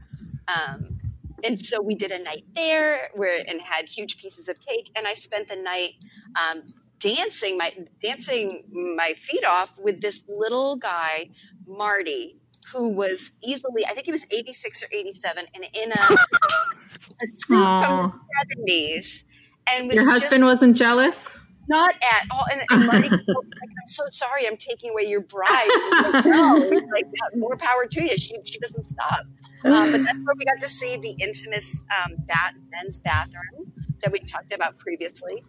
Um, 0.47 0.99
and 1.43 1.59
so 1.63 1.81
we 1.81 1.95
did 1.95 2.11
a 2.11 2.21
night 2.23 2.45
there 2.55 3.09
where 3.13 3.43
and 3.47 3.61
had 3.61 3.89
huge 3.89 4.17
pieces 4.17 4.47
of 4.47 4.59
cake, 4.59 4.91
and 4.95 5.07
I 5.07 5.13
spent 5.13 5.47
the 5.49 5.55
night 5.55 5.95
um, 6.35 6.73
dancing 6.99 7.57
my 7.57 7.73
dancing 8.01 8.63
my 8.95 9.13
feet 9.13 9.45
off 9.45 9.77
with 9.79 10.01
this 10.01 10.23
little 10.27 10.77
guy, 10.77 11.29
Marty, 11.67 12.39
who 12.73 12.89
was 12.89 13.31
easily 13.43 13.85
I 13.85 13.93
think 13.93 14.05
he 14.05 14.11
was 14.11 14.25
eighty 14.31 14.53
six 14.53 14.83
or 14.83 14.87
eighty 14.91 15.13
seven, 15.13 15.45
and 15.53 15.63
in 15.63 15.91
a, 15.91 15.95
a 16.13 17.27
suit 17.33 17.47
from 17.47 17.57
the 17.57 18.13
seventies, 18.39 19.25
and 19.71 19.87
was 19.87 19.95
Your 19.95 20.09
husband 20.09 20.43
wasn't 20.45 20.77
jealous? 20.77 21.29
not 21.67 21.95
at 21.95 22.27
all. 22.31 22.45
And, 22.51 22.61
and 22.69 22.85
Marty 22.85 23.09
goes, 23.09 23.19
I'm 23.27 23.87
so 23.87 24.03
sorry, 24.09 24.47
I'm 24.47 24.57
taking 24.57 24.91
away 24.91 25.03
your 25.03 25.21
bride. 25.21 25.69
Like, 26.13 26.25
no, 26.25 26.59
He's 26.71 26.71
like, 26.71 27.05
more 27.35 27.57
power 27.57 27.85
to 27.89 28.03
you. 28.03 28.17
She, 28.17 28.35
she 28.43 28.59
doesn't 28.59 28.85
stop. 28.85 29.21
Um, 29.63 29.91
but 29.91 30.03
that's 30.03 30.19
where 30.23 30.35
we 30.37 30.45
got 30.45 30.59
to 30.59 30.67
see 30.67 30.97
the 30.97 31.15
infamous 31.23 31.83
um, 32.03 32.15
bat, 32.27 32.53
men's 32.71 32.99
bathroom 32.99 33.71
that 34.03 34.11
we 34.11 34.19
talked 34.19 34.53
about 34.53 34.77
previously. 34.77 35.43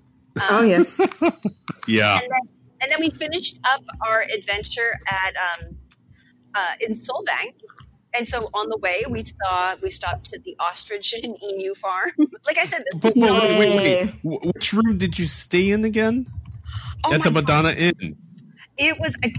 Oh 0.48 0.62
Um, 0.62 0.64
yes. 0.64 1.00
Yeah. 1.86 2.20
and 2.20 2.28
then, 2.30 2.48
and 2.82 2.92
then 2.92 3.00
we 3.00 3.10
finished 3.10 3.60
up 3.64 3.82
our 4.06 4.22
adventure 4.22 4.98
at 5.08 5.34
um, 5.36 5.76
uh, 6.54 6.74
in 6.80 6.94
Solvang. 6.94 7.54
And 8.16 8.26
so 8.26 8.50
on 8.54 8.68
the 8.70 8.78
way, 8.78 9.02
we 9.10 9.24
saw 9.24 9.74
we 9.82 9.90
stopped 9.90 10.32
at 10.34 10.44
the 10.44 10.56
ostrich 10.60 11.12
and 11.14 11.36
emu 11.52 11.74
farm. 11.74 12.10
like 12.46 12.58
I 12.58 12.64
said, 12.64 12.82
this 12.86 12.94
But, 13.02 13.14
is 13.14 13.14
but 13.20 13.36
wait, 13.36 13.56
wait, 13.56 13.74
wait. 13.74 14.00
Which 14.22 14.72
room 14.72 14.98
did 14.98 15.18
you 15.18 15.26
stay 15.26 15.70
in 15.70 15.84
again? 15.84 16.26
oh 17.04 17.12
At 17.12 17.18
my 17.18 17.24
the 17.24 17.30
God. 17.30 17.42
Madonna 17.42 17.70
Inn. 17.70 18.16
It 18.78 18.98
was 19.00 19.14
a, 19.24 19.32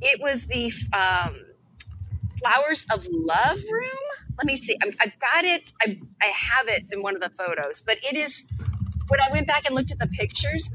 it 0.00 0.20
was 0.22 0.46
the 0.46 0.72
um, 0.92 1.34
flowers 2.38 2.86
of 2.92 3.06
love 3.10 3.58
room. 3.70 4.04
Let 4.38 4.46
me 4.46 4.56
see. 4.56 4.76
I'm, 4.82 4.90
I've 5.00 5.18
got 5.20 5.44
it. 5.44 5.72
I 5.82 6.00
I 6.22 6.26
have 6.26 6.68
it 6.68 6.84
in 6.92 7.02
one 7.02 7.14
of 7.14 7.20
the 7.22 7.30
photos. 7.30 7.82
But 7.82 7.98
it 8.04 8.16
is 8.16 8.44
when 9.10 9.20
I 9.20 9.28
went 9.32 9.46
back 9.46 9.66
and 9.66 9.74
looked 9.74 9.90
at 9.90 9.98
the 9.98 10.06
pictures. 10.06 10.70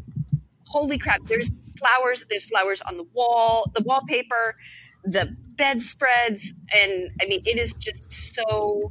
Holy 0.68 0.98
crap! 0.98 1.24
There's 1.25 1.50
flowers. 1.77 2.25
There's 2.30 2.46
flowers 2.46 2.82
on 2.82 2.98
the 2.98 3.06
wall, 3.13 3.72
the 3.74 3.82
wallpaper, 3.84 4.56
the 5.04 5.36
bedspreads, 5.56 6.54
and 6.74 7.10
I 7.22 7.25
mean, 7.27 7.42
it 7.46 7.58
is 7.58 7.74
just 7.75 8.36
so 8.36 8.82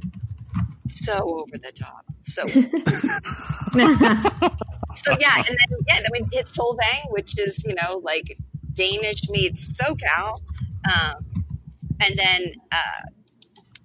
so 0.87 1.45
over 1.45 1.57
the 1.61 1.71
top. 1.71 2.05
So 2.23 2.47
so 2.47 2.63
yeah, 5.19 5.37
and 5.37 5.45
then 5.47 5.79
yeah, 5.87 5.99
then 5.99 6.09
we 6.11 6.25
hit 6.31 6.47
Solvang, 6.47 7.11
which 7.11 7.37
is 7.39 7.63
you 7.65 7.75
know 7.75 8.01
like 8.03 8.37
Danish 8.73 9.29
meets 9.29 9.79
SoCal, 9.79 10.39
um, 10.91 11.25
and 12.01 12.17
then 12.17 12.53
uh, 12.71 13.01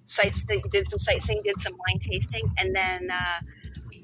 sights 0.05 0.43
did 0.43 0.89
some 0.89 0.99
sightseeing, 0.99 1.41
did 1.43 1.61
some 1.61 1.73
wine 1.73 1.99
tasting, 1.99 2.43
and 2.57 2.75
then 2.75 3.09
uh, 3.11 3.41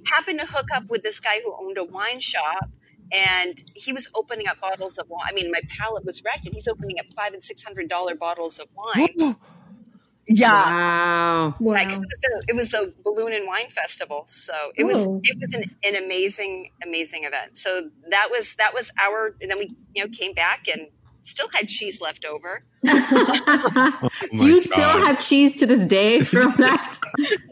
happened 0.07 0.39
to 0.39 0.45
hook 0.47 0.67
up 0.73 0.89
with 0.89 1.03
this 1.03 1.19
guy 1.19 1.39
who 1.43 1.55
owned 1.61 1.77
a 1.77 1.83
wine 1.83 2.19
shop. 2.19 2.69
And 3.13 3.61
he 3.73 3.93
was 3.93 4.09
opening 4.15 4.47
up 4.49 4.59
bottles 4.59 4.97
of 4.97 5.07
wine. 5.09 5.21
I 5.29 5.31
mean, 5.33 5.49
my 5.49 5.61
palate 5.69 6.03
was 6.05 6.23
wrecked, 6.25 6.45
and 6.45 6.53
he's 6.53 6.67
opening 6.67 6.99
up 6.99 7.05
five 7.15 7.33
and 7.33 7.41
six 7.43 7.63
hundred 7.63 7.87
dollar 7.87 8.15
bottles 8.15 8.59
of 8.59 8.67
wine. 8.75 9.15
yeah, 10.27 10.69
Wow. 10.69 11.55
Wow. 11.59 11.75
It, 11.75 11.87
was 11.87 11.99
the, 11.99 12.43
it 12.49 12.55
was 12.55 12.69
the 12.69 12.93
balloon 13.03 13.33
and 13.33 13.47
wine 13.47 13.69
festival, 13.69 14.25
so 14.27 14.53
it 14.75 14.83
was 14.83 15.05
Oh. 15.07 15.21
it 15.23 15.37
was 15.39 15.53
an, 15.53 15.63
an 15.85 16.03
amazing 16.03 16.71
amazing 16.83 17.23
event. 17.23 17.57
So 17.57 17.89
that 18.09 18.27
was 18.29 18.55
that 18.55 18.73
was 18.73 18.91
our. 19.01 19.35
And 19.41 19.49
then 19.49 19.57
we 19.59 19.69
you 19.95 20.03
know 20.03 20.09
came 20.11 20.33
back 20.33 20.67
and 20.67 20.87
still 21.27 21.47
had 21.53 21.67
cheese 21.67 21.99
left 22.01 22.25
over. 22.25 22.63
Oh 22.87 24.09
Do 24.37 24.45
you 24.45 24.61
still 24.61 25.05
have 25.05 25.19
cheese 25.19 25.55
to 25.55 25.65
this 25.65 25.85
day 25.85 26.21
from 26.21 26.51
that? 26.57 26.97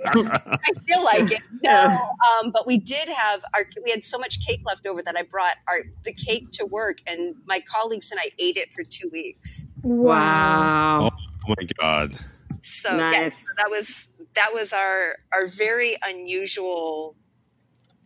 I 0.08 0.72
feel 0.88 1.04
like 1.04 1.32
it. 1.32 1.42
No, 1.64 1.98
um, 2.44 2.52
but 2.52 2.68
we 2.68 2.78
did 2.78 3.10
have 3.10 3.44
our. 3.56 3.66
We 3.84 3.90
had 3.90 4.04
so 4.04 4.20
much 4.20 4.46
cake 4.46 4.62
left 4.66 4.86
over 4.86 5.02
that 5.02 5.18
I 5.18 5.24
brought 5.24 5.56
our 5.68 5.80
the 6.04 6.14
cake 6.14 6.52
to 6.54 6.66
work, 6.66 7.00
and 7.08 7.34
my 7.48 7.60
colleagues 7.68 8.12
and 8.12 8.20
I 8.20 8.30
ate 8.38 8.56
it 8.58 8.72
for 8.72 8.84
two 8.84 9.10
weeks. 9.12 9.66
wow. 9.82 11.10
Oh 11.48 11.56
my 11.60 11.68
god. 11.80 12.16
So 12.62 12.96
yeah, 12.96 13.10
Nice. 13.10 13.34
so 13.36 13.42
that 13.58 13.70
was 13.72 14.08
that 14.36 14.54
was 14.54 14.74
our 14.74 15.16
our 15.34 15.48
very 15.48 15.98
unusual, 16.06 17.16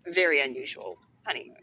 very 0.07 0.39
unusual 0.39 0.99
honeymoon. 1.25 1.55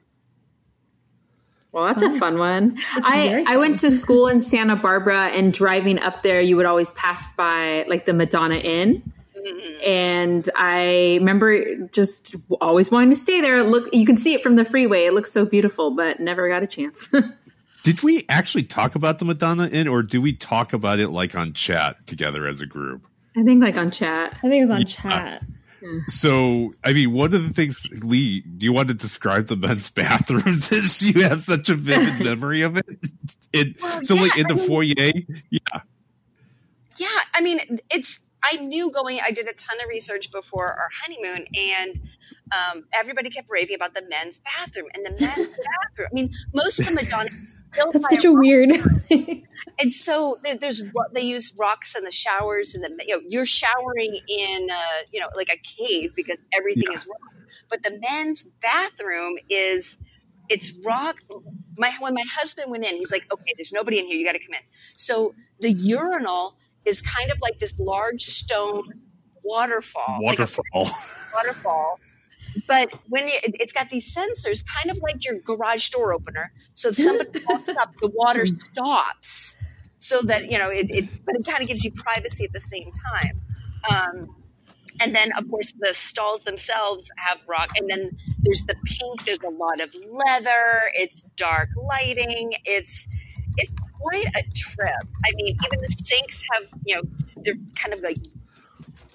Well, 1.77 1.93
that's 1.93 2.01
a 2.01 2.19
fun 2.19 2.39
one. 2.39 2.79
I, 2.95 3.29
very 3.29 3.47
I 3.47 3.57
went 3.57 3.79
to 3.81 3.91
school 3.91 4.29
in 4.29 4.41
Santa 4.41 4.77
Barbara, 4.77 5.27
and 5.27 5.53
driving 5.53 5.99
up 5.99 6.23
there, 6.23 6.41
you 6.41 6.57
would 6.57 6.65
always 6.65 6.91
pass 6.93 7.35
by 7.35 7.85
like 7.87 8.07
the 8.07 8.15
Madonna 8.15 8.55
Inn. 8.55 9.03
Mm-hmm. 9.37 9.85
And 9.87 10.49
I 10.57 11.17
remember 11.19 11.87
just 11.89 12.35
always 12.63 12.91
wanting 12.91 13.11
to 13.11 13.17
stay 13.17 13.43
there. 13.43 13.63
Look, 13.63 13.95
you 13.95 14.07
can 14.07 14.17
see 14.17 14.33
it 14.33 14.43
from 14.43 14.57
the 14.57 14.65
freeway. 14.65 15.05
It 15.05 15.13
looks 15.13 15.31
so 15.31 15.45
beautiful, 15.45 15.91
but 15.91 16.19
never 16.19 16.49
got 16.49 16.63
a 16.63 16.67
chance. 16.67 17.13
Did 17.83 18.03
we 18.03 18.25
actually 18.31 18.65
talk 18.65 18.95
about 18.95 19.19
the 19.19 19.27
Madonna 19.27 19.69
Inn, 19.69 19.87
or 19.87 20.03
do 20.03 20.23
we 20.23 20.33
talk 20.33 20.73
about 20.73 20.99
it 20.99 21.11
like 21.11 21.37
on 21.37 21.53
chat 21.53 22.07
together 22.07 22.47
as 22.47 22.63
a 22.63 22.67
group? 22.67 23.07
I 23.37 23.43
think 23.43 23.63
like 23.63 23.77
on 23.77 23.91
chat. 23.91 24.33
I 24.39 24.49
think 24.49 24.55
it 24.55 24.61
was 24.63 24.71
on 24.71 24.87
chat. 24.87 25.43
So, 26.09 26.75
I 26.85 26.93
mean, 26.93 27.13
one 27.13 27.35
of 27.35 27.43
the 27.47 27.51
things, 27.53 27.87
Lee, 28.03 28.41
do 28.41 28.65
you 28.65 28.73
want 28.73 28.89
to 28.89 28.95
describe 28.95 29.47
the 29.47 29.57
men's 29.57 29.91
bathrooms 29.93 30.65
since 30.69 31.03
you 31.03 31.23
have 31.23 31.41
such 31.41 31.69
a 31.69 31.75
vivid 31.75 32.21
memory 32.25 32.63
of 32.63 32.77
it? 32.77 32.87
it 33.53 33.77
Well, 33.83 34.03
so, 34.05 34.15
like 34.15 34.37
in 34.39 34.47
the 34.47 34.55
I 34.55 34.57
mean- 34.57 34.67
foyer, 34.67 35.13
yeah, 35.51 35.81
Yeah, 36.97 37.19
I 37.35 37.41
mean, 37.41 37.61
it's. 37.91 38.21
I 38.45 38.57
knew 38.59 38.93
going. 38.93 39.19
I 39.25 39.33
did 39.33 39.49
a 39.49 39.55
ton 39.55 39.81
of 39.83 39.89
research 39.89 40.31
before 40.31 40.69
our 40.73 40.89
honeymoon, 41.03 41.47
and 41.59 42.01
um, 42.53 42.85
everybody 42.93 43.29
kept 43.29 43.51
raving 43.51 43.75
about 43.75 43.93
the 43.95 44.03
men's 44.09 44.39
bathroom 44.39 44.87
and 44.95 45.05
the 45.05 45.11
men's 45.11 45.49
bathroom. 45.49 46.09
I 46.11 46.15
mean, 46.15 46.33
most 46.55 46.79
of 46.79 46.87
the 46.87 46.95
Madonna. 46.95 47.31
Built 47.77 47.93
That's 47.93 48.09
by 48.09 48.17
such 48.17 48.25
a 48.25 48.31
rock- 48.31 48.41
weird. 48.41 48.71
And 49.79 49.93
so 49.93 50.39
there, 50.43 50.57
there's 50.57 50.83
they 51.13 51.21
use 51.21 51.55
rocks 51.59 51.95
in 51.95 52.05
the 52.05 52.11
showers, 52.11 52.75
and 52.75 52.83
the 52.83 52.91
you 53.07 53.17
know 53.17 53.23
you're 53.29 53.47
showering 53.47 54.19
in 54.27 54.69
uh, 54.71 55.03
you 55.13 55.21
know 55.21 55.29
like 55.37 55.51
a 55.51 55.59
cave 55.59 56.15
because 56.17 56.43
everything 56.55 56.93
is 56.93 57.07
rock. 57.07 57.35
But 57.69 57.83
the 57.83 57.99
men's 58.01 58.45
bathroom 58.45 59.37
is 59.51 59.99
it's 60.49 60.73
rock. 60.85 61.17
My 61.77 61.93
when 62.01 62.15
my 62.15 62.25
husband 62.39 62.71
went 62.71 62.85
in, 62.85 62.97
he's 62.97 63.13
like, 63.13 63.27
okay, 63.31 63.53
there's 63.57 63.73
nobody 63.73 63.99
in 63.99 64.07
here. 64.07 64.17
You 64.17 64.25
got 64.25 64.33
to 64.33 64.39
come 64.39 64.55
in. 64.55 64.61
So 64.97 65.35
the 65.61 65.73
urinal 65.73 66.57
is 66.87 67.03
kind 67.03 67.31
of 67.31 67.39
like 67.43 67.59
this 67.59 67.79
large 67.79 68.23
stone 68.23 68.83
waterfall, 69.45 70.21
like 70.25 70.39
a 70.39 70.49
waterfall. 71.35 71.99
But 72.67 72.93
when 73.09 73.27
you, 73.29 73.35
it- 73.43 73.57
it's 73.61 73.73
got 73.73 73.91
these 73.91 74.15
sensors, 74.15 74.65
kind 74.67 74.91
of 74.91 75.03
like 75.03 75.25
your 75.25 75.39
garage 75.41 75.91
door 75.91 76.13
opener. 76.15 76.53
So 76.75 76.89
if 76.91 76.97
somebody 76.97 77.41
walks 77.49 77.69
up, 77.71 77.95
the 78.01 78.09
water 78.15 78.47
stops, 78.47 79.57
so 79.99 80.21
that 80.23 80.51
you 80.51 80.59
know 80.59 80.69
it. 80.71 80.87
it 80.91 81.05
but 81.25 81.35
it 81.37 81.45
kind 81.47 81.63
of 81.63 81.69
gives 81.69 81.85
you 81.85 81.91
privacy 81.93 82.45
at 82.45 82.53
the 82.53 82.61
same 82.61 82.91
time. 83.15 83.41
Um, 83.91 84.37
and 85.03 85.15
then, 85.15 85.33
of 85.33 85.49
course, 85.51 85.75
the 85.79 85.93
stalls 85.93 86.45
themselves 86.45 87.11
have 87.19 87.39
rock. 87.47 87.69
And 87.77 87.89
then 87.91 88.17
there's 88.39 88.65
the 88.65 88.75
pink. 88.87 89.25
There's 89.27 89.41
a 89.45 89.51
lot 89.51 89.81
of 89.81 89.95
leather. 89.95 90.91
It's 90.95 91.21
dark 91.37 91.69
lighting. 91.77 92.53
It's 92.65 93.07
it's 93.59 93.73
quite 94.01 94.27
a 94.35 94.43
trip. 94.55 95.09
I 95.27 95.31
mean, 95.35 95.57
even 95.67 95.81
the 95.81 95.95
sinks 96.05 96.43
have 96.53 96.73
you 96.87 96.97
know 96.97 97.03
they're 97.43 97.55
kind 97.75 97.93
of 97.95 98.01
like 98.01 98.19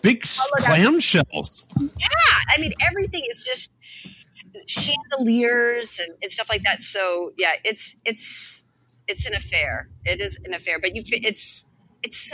Big 0.02 0.26
oh 0.40 0.46
look, 0.60 0.70
I- 0.70 0.80
clamshells. 0.80 1.66
yeah, 1.80 2.08
I 2.56 2.60
mean 2.60 2.74
everything 2.90 3.24
is 3.30 3.44
just 3.44 3.72
chandeliers 4.68 6.00
and, 6.00 6.18
and 6.22 6.32
stuff 6.32 6.50
like 6.50 6.64
that. 6.64 6.84
So 6.84 7.34
yeah, 7.38 7.54
it's 7.64 7.96
it's 8.06 8.64
it's 9.08 9.26
an 9.26 9.34
affair. 9.34 9.90
It 10.06 10.22
is 10.22 10.40
an 10.46 10.54
affair, 10.54 10.80
but 10.80 10.96
you 10.96 11.04
it's 11.08 11.66
it's 12.04 12.32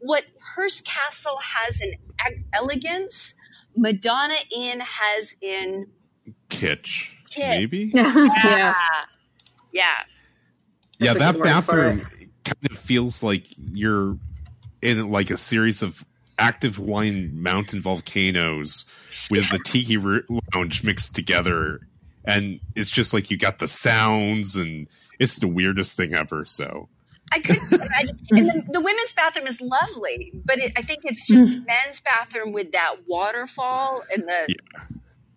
what 0.00 0.24
Hearst 0.54 0.86
Castle 0.86 1.38
has 1.42 1.80
in 1.80 1.92
elegance. 2.52 3.34
Madonna 3.76 4.34
Inn 4.54 4.80
has 4.80 5.34
in 5.40 5.86
Kitsch, 6.50 7.14
Kitsch. 7.30 7.48
maybe. 7.48 7.78
yeah. 7.94 8.14
yeah, 8.14 8.34
yeah. 8.44 8.74
yeah, 9.72 11.14
That's 11.14 11.14
a 11.14 11.18
that 11.18 11.32
good 11.34 11.40
word 11.40 11.64
for 11.64 11.76
bathroom 11.76 12.00
kind 12.44 12.70
of 12.70 12.76
feels 12.78 13.22
like 13.22 13.46
you're 13.56 14.18
in 14.82 15.10
like 15.10 15.30
a 15.30 15.36
series 15.36 15.80
of 15.82 16.04
active 16.38 16.78
wine 16.78 17.30
mountain 17.42 17.80
volcanoes 17.80 18.84
with 19.30 19.48
the 19.50 19.58
tiki 19.58 19.96
lounge 20.54 20.82
mixed 20.84 21.14
together 21.14 21.80
and 22.24 22.60
it's 22.74 22.90
just 22.90 23.12
like 23.12 23.30
you 23.30 23.36
got 23.36 23.58
the 23.58 23.68
sounds 23.68 24.56
and 24.56 24.88
it's 25.18 25.36
the 25.36 25.48
weirdest 25.48 25.96
thing 25.96 26.14
ever 26.14 26.44
so 26.44 26.88
I 27.32 27.40
couldn't 27.40 27.72
imagine. 27.72 28.18
And 28.30 28.48
the, 28.48 28.72
the 28.72 28.80
women's 28.80 29.12
bathroom 29.12 29.46
is 29.46 29.60
lovely, 29.60 30.32
but 30.44 30.58
it, 30.58 30.72
I 30.76 30.82
think 30.82 31.00
it's 31.04 31.26
just 31.26 31.44
the 31.44 31.64
men's 31.66 32.00
bathroom 32.00 32.52
with 32.52 32.72
that 32.72 32.96
waterfall 33.06 34.02
and 34.12 34.24
the. 34.24 34.54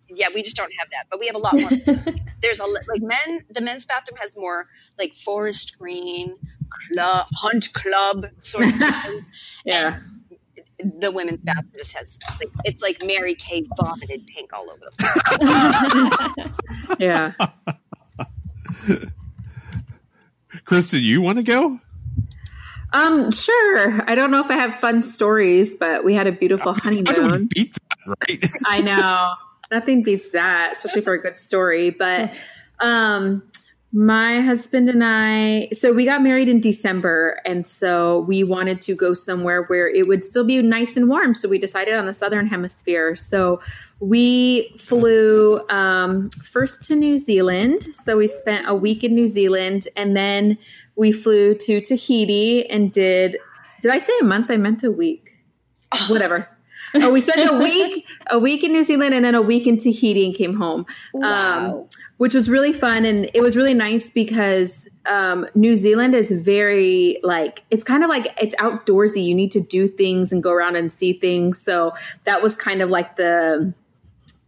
Yeah. 0.08 0.28
we 0.34 0.42
just 0.42 0.56
don't 0.56 0.72
have 0.78 0.88
that, 0.90 1.06
but 1.10 1.18
we 1.18 1.26
have 1.26 1.34
a 1.34 1.38
lot 1.38 1.54
more. 1.58 1.70
There's 2.42 2.60
a 2.60 2.66
like 2.66 3.02
men. 3.02 3.40
The 3.50 3.60
men's 3.60 3.86
bathroom 3.86 4.18
has 4.20 4.36
more 4.36 4.68
like 4.98 5.14
forest 5.14 5.78
green, 5.78 6.36
club, 6.92 7.26
hunt 7.32 7.72
club 7.72 8.26
sort 8.40 8.66
of. 8.66 8.74
thing. 8.78 9.26
Yeah. 9.64 10.00
The 10.78 11.10
women's 11.10 11.40
bathroom 11.42 11.72
just 11.76 11.96
has 11.96 12.18
like, 12.38 12.50
it's 12.64 12.82
like 12.82 13.02
Mary 13.04 13.34
Kay 13.34 13.64
vomited 13.80 14.26
pink 14.26 14.52
all 14.52 14.68
over 14.70 14.80
the 14.98 16.36
place. 16.36 16.98
Yeah. 16.98 17.32
kristen 20.64 21.00
you 21.02 21.20
want 21.22 21.38
to 21.38 21.44
go 21.44 21.78
Um, 22.92 23.30
sure. 23.30 24.02
I 24.08 24.14
don't 24.14 24.30
know 24.30 24.40
if 24.44 24.50
I 24.50 24.54
have 24.54 24.76
fun 24.76 25.02
stories, 25.02 25.74
but 25.76 26.04
we 26.04 26.14
had 26.14 26.26
a 26.26 26.32
beautiful 26.32 26.72
how 26.72 26.90
do 26.90 26.96
we 26.96 27.04
honeymoon. 27.06 27.48
beat 27.54 27.74
that 27.74 28.16
right 28.28 28.44
I 28.66 28.80
know. 28.80 29.32
Nothing 29.70 30.02
beats 30.02 30.30
that, 30.30 30.74
especially 30.76 31.02
for 31.02 31.12
a 31.12 31.20
good 31.20 31.38
story. 31.38 31.90
But 31.90 32.32
um 32.80 33.42
My 33.98 34.42
husband 34.42 34.90
and 34.90 35.02
I, 35.02 35.70
so 35.72 35.90
we 35.90 36.04
got 36.04 36.22
married 36.22 36.50
in 36.50 36.60
December, 36.60 37.40
and 37.46 37.66
so 37.66 38.26
we 38.28 38.44
wanted 38.44 38.82
to 38.82 38.94
go 38.94 39.14
somewhere 39.14 39.62
where 39.68 39.88
it 39.88 40.06
would 40.06 40.22
still 40.22 40.44
be 40.44 40.60
nice 40.60 40.98
and 40.98 41.08
warm. 41.08 41.34
So 41.34 41.48
we 41.48 41.58
decided 41.58 41.94
on 41.94 42.04
the 42.04 42.12
southern 42.12 42.46
hemisphere. 42.46 43.16
So 43.16 43.58
we 44.00 44.76
flew 44.76 45.66
um, 45.70 46.28
first 46.28 46.82
to 46.84 46.94
New 46.94 47.16
Zealand. 47.16 47.84
So 47.94 48.18
we 48.18 48.28
spent 48.28 48.68
a 48.68 48.74
week 48.74 49.02
in 49.02 49.14
New 49.14 49.26
Zealand, 49.26 49.88
and 49.96 50.14
then 50.14 50.58
we 50.96 51.10
flew 51.10 51.54
to 51.54 51.80
Tahiti 51.80 52.68
and 52.68 52.92
did. 52.92 53.38
Did 53.80 53.92
I 53.92 53.96
say 53.96 54.12
a 54.20 54.24
month? 54.24 54.50
I 54.50 54.58
meant 54.58 54.84
a 54.84 54.92
week. 54.92 55.30
Whatever. 56.08 56.46
Oh, 56.94 57.12
we 57.12 57.20
spent 57.20 57.50
a 57.50 57.58
week, 57.58 58.06
a 58.30 58.38
week 58.38 58.64
in 58.64 58.72
New 58.72 58.84
Zealand, 58.84 59.14
and 59.14 59.24
then 59.24 59.34
a 59.34 59.42
week 59.42 59.66
in 59.66 59.76
Tahiti, 59.76 60.26
and 60.26 60.34
came 60.34 60.54
home. 60.54 60.86
Wow. 61.12 61.80
Um, 61.80 61.88
which 62.18 62.34
was 62.34 62.48
really 62.48 62.72
fun 62.72 63.04
and 63.04 63.30
it 63.34 63.42
was 63.42 63.56
really 63.56 63.74
nice 63.74 64.10
because 64.10 64.88
um, 65.04 65.46
New 65.54 65.76
Zealand 65.76 66.14
is 66.14 66.32
very 66.32 67.18
like 67.22 67.62
it's 67.70 67.84
kind 67.84 68.02
of 68.02 68.08
like 68.08 68.34
it's 68.40 68.54
outdoorsy. 68.56 69.22
You 69.22 69.34
need 69.34 69.52
to 69.52 69.60
do 69.60 69.86
things 69.86 70.32
and 70.32 70.42
go 70.42 70.50
around 70.50 70.76
and 70.76 70.92
see 70.92 71.12
things. 71.12 71.60
So 71.60 71.94
that 72.24 72.42
was 72.42 72.56
kind 72.56 72.80
of 72.80 72.90
like 72.90 73.16
the 73.16 73.72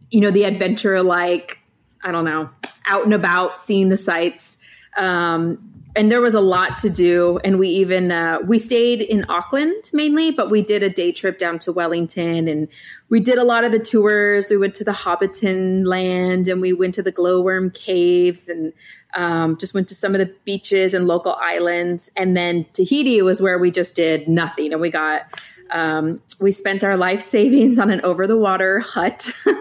you 0.09 0.21
know 0.21 0.31
the 0.31 0.43
adventure 0.45 1.03
like 1.03 1.59
I 2.03 2.11
don't 2.11 2.25
know 2.25 2.49
out 2.87 3.05
and 3.05 3.13
about 3.13 3.61
seeing 3.61 3.89
the 3.89 3.97
sights. 3.97 4.57
Um, 4.97 5.68
and 5.99 6.09
there 6.09 6.21
was 6.21 6.33
a 6.33 6.39
lot 6.39 6.79
to 6.79 6.89
do. 6.89 7.41
And 7.43 7.59
we 7.59 7.67
even 7.67 8.09
uh, 8.09 8.39
we 8.45 8.57
stayed 8.57 9.01
in 9.01 9.25
auckland 9.27 9.89
mainly 9.91 10.31
but 10.31 10.49
we 10.49 10.61
did 10.61 10.81
a 10.81 10.89
day 10.89 11.11
trip 11.11 11.37
down 11.37 11.59
to 11.59 11.73
wellington 11.73 12.47
and 12.47 12.69
we 13.09 13.19
did 13.19 13.37
a 13.37 13.43
lot 13.43 13.63
of 13.63 13.71
the 13.71 13.79
tours. 13.79 14.45
We 14.49 14.57
went 14.57 14.75
to 14.75 14.83
the 14.83 14.91
hobbiton 14.91 15.85
land 15.85 16.47
and 16.47 16.61
we 16.61 16.73
went 16.73 16.93
to 16.93 17.03
the 17.03 17.11
glowworm 17.11 17.71
caves 17.71 18.47
and 18.47 18.71
um, 19.15 19.57
just 19.57 19.73
went 19.73 19.87
to 19.89 19.95
some 19.95 20.13
of 20.13 20.19
the 20.19 20.33
beaches 20.45 20.93
and 20.93 21.07
local 21.07 21.33
islands. 21.33 22.09
And 22.15 22.37
then 22.37 22.65
tahiti 22.73 23.21
was 23.21 23.41
where 23.41 23.57
we 23.57 23.71
just 23.71 23.95
did 23.95 24.27
nothing 24.27 24.71
and 24.71 24.79
we 24.79 24.91
got 24.91 25.23
um, 25.71 26.21
we 26.39 26.51
spent 26.51 26.83
our 26.83 26.97
life 26.97 27.21
savings 27.21 27.77
on 27.77 27.91
an 27.91 27.99
over 28.01 28.25
the 28.25 28.37
water 28.37 28.79
hut. 28.79 29.31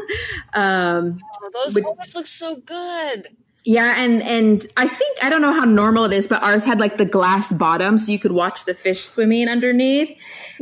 Um, 0.54 1.20
Oh, 1.42 1.50
those 1.52 1.76
always 1.82 2.14
look 2.14 2.26
so 2.26 2.56
good. 2.56 3.28
Yeah, 3.68 3.96
and 3.98 4.22
and 4.22 4.66
I 4.78 4.88
think 4.88 5.22
I 5.22 5.28
don't 5.28 5.42
know 5.42 5.52
how 5.52 5.66
normal 5.66 6.06
it 6.06 6.14
is, 6.14 6.26
but 6.26 6.42
ours 6.42 6.64
had 6.64 6.80
like 6.80 6.96
the 6.96 7.04
glass 7.04 7.52
bottom, 7.52 7.98
so 7.98 8.10
you 8.10 8.18
could 8.18 8.32
watch 8.32 8.64
the 8.64 8.72
fish 8.72 9.04
swimming 9.04 9.46
underneath, 9.46 10.16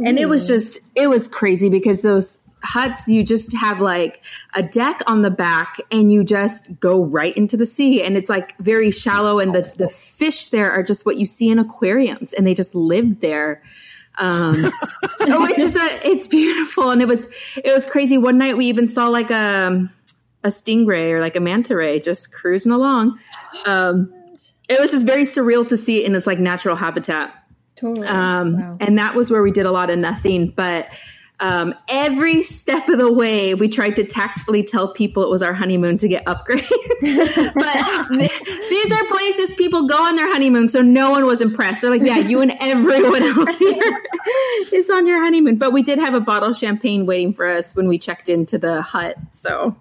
and 0.05 0.19
it 0.19 0.29
was 0.29 0.49
just 0.49 0.81
it 0.97 1.09
was 1.09 1.29
crazy 1.29 1.69
because 1.69 2.03
those 2.03 2.41
huts 2.65 3.07
you 3.07 3.23
just 3.23 3.55
have 3.55 3.81
like 3.81 4.25
a 4.57 4.63
deck 4.65 5.03
on 5.07 5.23
the 5.23 5.31
back 5.31 5.77
and 5.93 6.13
you 6.13 6.25
just 6.25 6.81
go 6.81 7.05
right 7.05 7.37
into 7.37 7.57
the 7.57 7.65
sea 7.65 8.03
and 8.03 8.17
it's 8.17 8.29
like 8.29 8.59
very 8.59 8.91
shallow 8.91 9.39
and 9.39 9.55
the 9.55 9.73
the 9.77 9.89
fish 9.89 10.49
there 10.49 10.69
are 10.73 10.83
just 10.83 11.07
what 11.07 11.17
you 11.17 11.27
see 11.27 11.49
in 11.49 11.61
aquariums 11.61 12.33
and 12.33 12.45
they 12.45 12.55
just 12.55 12.75
live 12.75 13.21
there. 13.21 13.63
Um 14.19 14.53
oh 15.21 15.47
it's 15.47 15.59
just 15.59 15.77
a, 15.77 16.09
it's 16.09 16.27
beautiful 16.27 16.91
and 16.91 17.01
it 17.01 17.07
was 17.07 17.29
it 17.55 17.73
was 17.73 17.87
crazy. 17.87 18.19
One 18.19 18.37
night 18.37 18.57
we 18.57 18.67
even 18.67 18.89
saw 18.89 19.07
like 19.07 19.31
a 19.31 19.89
a 20.47 20.51
stingray 20.51 21.11
or 21.11 21.21
like 21.21 21.37
a 21.37 21.41
manta 21.41 21.75
ray 21.77 21.99
just 22.01 22.33
cruising 22.33 22.73
along 22.73 23.19
um 23.67 24.13
it 24.69 24.81
was 24.81 24.91
just 24.91 25.05
very 25.07 25.23
surreal 25.25 25.67
to 25.67 25.77
see 25.77 25.99
it 26.03 26.07
in 26.07 26.15
its 26.15 26.27
like 26.27 26.39
natural 26.39 26.77
habitat 26.77 27.35
Totally. 27.77 28.07
um, 28.09 28.57
Wow. 28.59 28.77
and 28.81 28.99
that 28.99 29.15
was 29.15 29.31
where 29.31 29.43
we 29.43 29.51
did 29.53 29.67
a 29.67 29.71
lot 29.71 29.91
of 29.91 29.99
nothing. 29.99 30.49
But 30.49 30.89
um, 31.41 31.75
every 31.91 32.43
step 32.43 32.89
of 32.89 32.97
the 32.97 33.13
way, 33.13 33.53
we 33.55 33.69
tried 33.69 33.97
to 33.97 34.05
tactfully 34.05 34.63
tell 34.63 34.95
people 34.95 35.23
it 35.23 35.29
was 35.29 35.43
our 35.43 35.53
honeymoon 35.53 35.99
to 35.99 36.09
get 36.09 36.25
upgrades. 36.25 36.67
but 37.55 38.09
th- 38.19 38.41
these 38.71 38.93
are 38.93 39.05
places 39.09 39.53
people 39.57 39.87
go 39.87 40.03
on 40.03 40.17
their 40.17 40.33
honeymoon, 40.33 40.71
so 40.71 40.81
no 40.81 41.11
one 41.11 41.27
was 41.27 41.43
impressed. 41.43 41.83
They're 41.83 41.91
like, 41.91 42.01
"Yeah, 42.01 42.17
you 42.17 42.41
and 42.41 42.55
everyone 42.61 43.23
else 43.23 43.59
here 43.59 44.03
is 44.73 44.89
on 44.91 45.07
your 45.07 45.21
honeymoon." 45.21 45.57
But 45.57 45.75
we 45.75 45.83
did 45.83 45.99
have 45.99 46.15
a 46.15 46.21
bottle 46.21 46.49
of 46.53 46.57
champagne 46.57 47.05
waiting 47.05 47.35
for 47.35 47.45
us 47.47 47.77
when 47.77 47.89
we 47.89 47.99
checked 47.99 48.31
into 48.31 48.57
the 48.57 48.81
hut. 48.81 49.17
So 49.35 49.77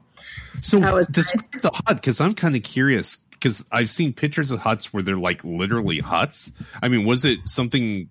So 0.65 1.03
describe 1.05 1.61
the 1.61 1.69
hut 1.71 1.97
because 1.97 2.19
I'm 2.19 2.33
kind 2.33 2.55
of 2.55 2.63
curious 2.63 3.17
because 3.31 3.67
I've 3.71 3.89
seen 3.89 4.13
pictures 4.13 4.49
of 4.49 4.59
huts 4.61 4.91
where 4.91 5.03
they're 5.03 5.15
like 5.15 5.43
literally 5.43 5.99
huts. 5.99 6.51
I 6.81 6.87
mean, 6.89 7.05
was 7.05 7.23
it 7.23 7.39
something? 7.45 8.09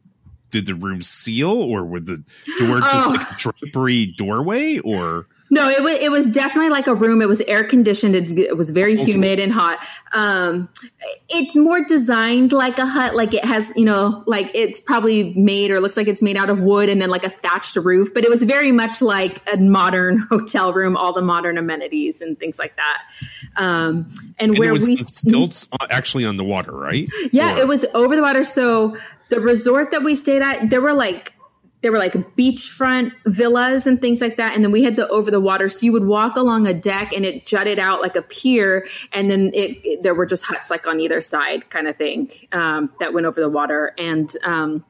Did 0.51 0.67
the 0.67 0.77
room 0.77 1.03
seal, 1.03 1.51
or 1.51 1.85
were 1.85 1.99
the 1.99 2.23
door 2.61 2.79
just 2.79 3.07
Oh. 3.09 3.11
like 3.11 3.29
a 3.29 3.35
drapery 3.37 4.07
doorway, 4.07 4.79
or 4.79 5.27
No, 5.55 5.69
it 5.69 5.85
was 5.85 5.95
it 6.01 6.11
was 6.11 6.29
definitely 6.29 6.71
like 6.71 6.89
a 6.89 6.95
room. 6.97 7.23
It 7.23 7.29
was 7.29 7.41
air 7.43 7.63
conditioned. 7.63 8.17
It, 8.17 8.37
it 8.37 8.57
was 8.57 8.71
very 8.71 8.97
humid 8.97 9.39
and 9.39 9.53
hot. 9.53 9.79
Um, 10.13 10.69
it's 11.29 11.55
more 11.55 11.85
designed 11.85 12.53
like 12.53 12.77
a 12.79 12.87
hut. 12.87 13.15
Like 13.15 13.33
it 13.35 13.45
has, 13.45 13.71
you 13.77 13.85
know, 13.85 14.25
like 14.27 14.51
it's 14.53 14.81
probably 14.81 15.33
made 15.35 15.71
or 15.71 15.81
looks 15.81 15.97
like 15.97 16.09
it's 16.09 16.23
made 16.23 16.37
out 16.37 16.51
of 16.51 16.61
wood 16.61 16.89
and 16.89 17.01
then 17.01 17.09
like 17.09 17.23
a 17.23 17.31
thatched 17.31 17.77
roof. 17.77 18.13
But 18.13 18.25
it 18.25 18.31
was 18.31 18.43
very 18.43 18.73
much 18.73 19.01
like 19.01 19.41
a 19.53 19.57
modern 19.57 20.19
hotel 20.31 20.73
room, 20.73 20.97
all 20.97 21.13
the 21.13 21.23
modern 21.23 21.57
amenities 21.57 22.21
and 22.21 22.37
things 22.37 22.59
like 22.59 22.75
that. 22.75 23.03
Um, 23.55 24.11
and, 24.41 24.51
and 24.51 24.59
where 24.59 24.73
we 24.73 24.97
stilts 24.97 25.69
uh, 25.71 25.87
actually 25.89 26.25
on 26.25 26.37
the 26.37 26.45
water, 26.45 26.73
right? 26.73 27.09
yeah, 27.31 27.55
Or- 27.55 27.61
it 27.61 27.69
was 27.69 27.85
over 27.95 28.17
the 28.17 28.23
water. 28.23 28.43
So 28.43 28.97
the 29.29 29.41
resort 29.41 29.93
that 29.93 30.03
we 30.03 30.17
stayed 30.17 30.43
at, 30.43 30.71
there 30.71 30.81
were 30.81 30.95
like 30.95 31.33
there 31.85 31.93
were 31.93 31.99
like 31.99 32.15
beachfront 32.37 33.13
villas 33.27 33.87
and 33.87 34.01
things 34.01 34.21
like 34.21 34.37
that, 34.39 34.55
and 34.57 34.65
then 34.65 34.73
we 34.73 34.83
had 34.83 34.97
the 34.97 35.07
over 35.11 35.31
the 35.31 35.39
water. 35.39 35.69
So 35.69 35.85
you 35.85 35.93
would 35.93 36.07
walk 36.07 36.35
along 36.37 36.67
a 36.67 36.75
deck, 36.75 37.13
and 37.15 37.25
it 37.25 37.47
jutted 37.47 37.79
out 37.79 38.01
like 38.01 38.17
a 38.17 38.23
pier, 38.23 38.87
and 39.13 39.31
then 39.31 39.51
it, 39.55 39.79
it- 39.85 40.03
there 40.03 40.15
were 40.15 40.27
just 40.27 40.43
huts 40.45 40.71
like 40.71 40.87
on 40.87 40.99
either 40.99 41.21
side, 41.21 41.69
kind 41.71 41.87
of 41.87 41.97
thing 41.97 42.31
um, 42.53 42.91
that 43.01 43.13
went 43.15 43.27
over 43.27 43.41
the 43.41 43.49
water, 43.51 43.95
and 43.99 44.35
um, 44.45 44.85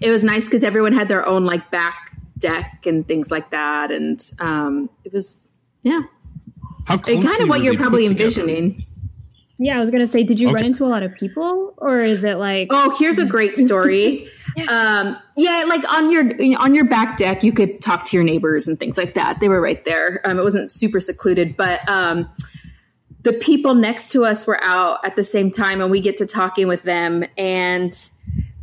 it 0.00 0.10
was 0.10 0.24
nice 0.24 0.46
because 0.46 0.64
everyone 0.64 0.92
had 0.94 1.06
their 1.08 1.24
own 1.26 1.44
like 1.44 1.70
back 1.70 2.12
deck 2.38 2.84
and 2.86 3.06
things 3.06 3.30
like 3.30 3.50
that, 3.50 3.90
and 3.92 4.30
um, 4.40 4.90
it 5.04 5.12
was 5.12 5.46
yeah, 5.82 6.00
How 6.86 6.94
it 6.96 7.02
kind 7.04 7.40
of 7.42 7.48
what 7.48 7.62
you're 7.62 7.74
they 7.74 7.76
put 7.76 7.82
probably 7.82 8.08
together? 8.08 8.24
envisioning. 8.24 8.86
yeah, 9.58 9.76
I 9.76 9.80
was 9.80 9.90
gonna 9.90 10.06
say, 10.06 10.22
did 10.24 10.40
you 10.40 10.48
Okay. 10.48 10.54
run 10.56 10.64
into 10.64 10.84
a 10.84 10.88
lot 10.88 11.02
of 11.02 11.14
people, 11.14 11.74
or 11.78 12.00
is 12.00 12.24
it 12.24 12.38
like? 12.38 12.68
Oh, 12.70 12.96
here's 12.98 13.18
a 13.18 13.24
great 13.26 13.56
story. 13.56 14.28
um, 14.68 15.16
yeah, 15.36 15.64
like 15.66 15.86
on 15.92 16.10
your 16.10 16.24
on 16.58 16.74
your 16.74 16.84
back 16.84 17.16
deck, 17.16 17.42
you 17.42 17.52
could 17.52 17.80
talk 17.80 18.04
to 18.06 18.16
your 18.16 18.24
neighbors 18.24 18.66
and 18.66 18.78
things 18.78 18.96
like 18.96 19.14
that. 19.14 19.40
They 19.40 19.48
were 19.48 19.60
right 19.60 19.84
there. 19.84 20.20
Um, 20.24 20.38
it 20.38 20.42
wasn't 20.42 20.70
super 20.70 21.00
secluded, 21.00 21.56
but 21.56 21.86
um, 21.88 22.28
the 23.22 23.34
people 23.34 23.74
next 23.74 24.10
to 24.12 24.24
us 24.24 24.46
were 24.46 24.62
out 24.62 25.04
at 25.04 25.16
the 25.16 25.24
same 25.24 25.50
time, 25.50 25.80
and 25.80 25.90
we 25.90 26.00
get 26.00 26.16
to 26.18 26.26
talking 26.26 26.68
with 26.68 26.82
them, 26.84 27.24
and 27.36 28.08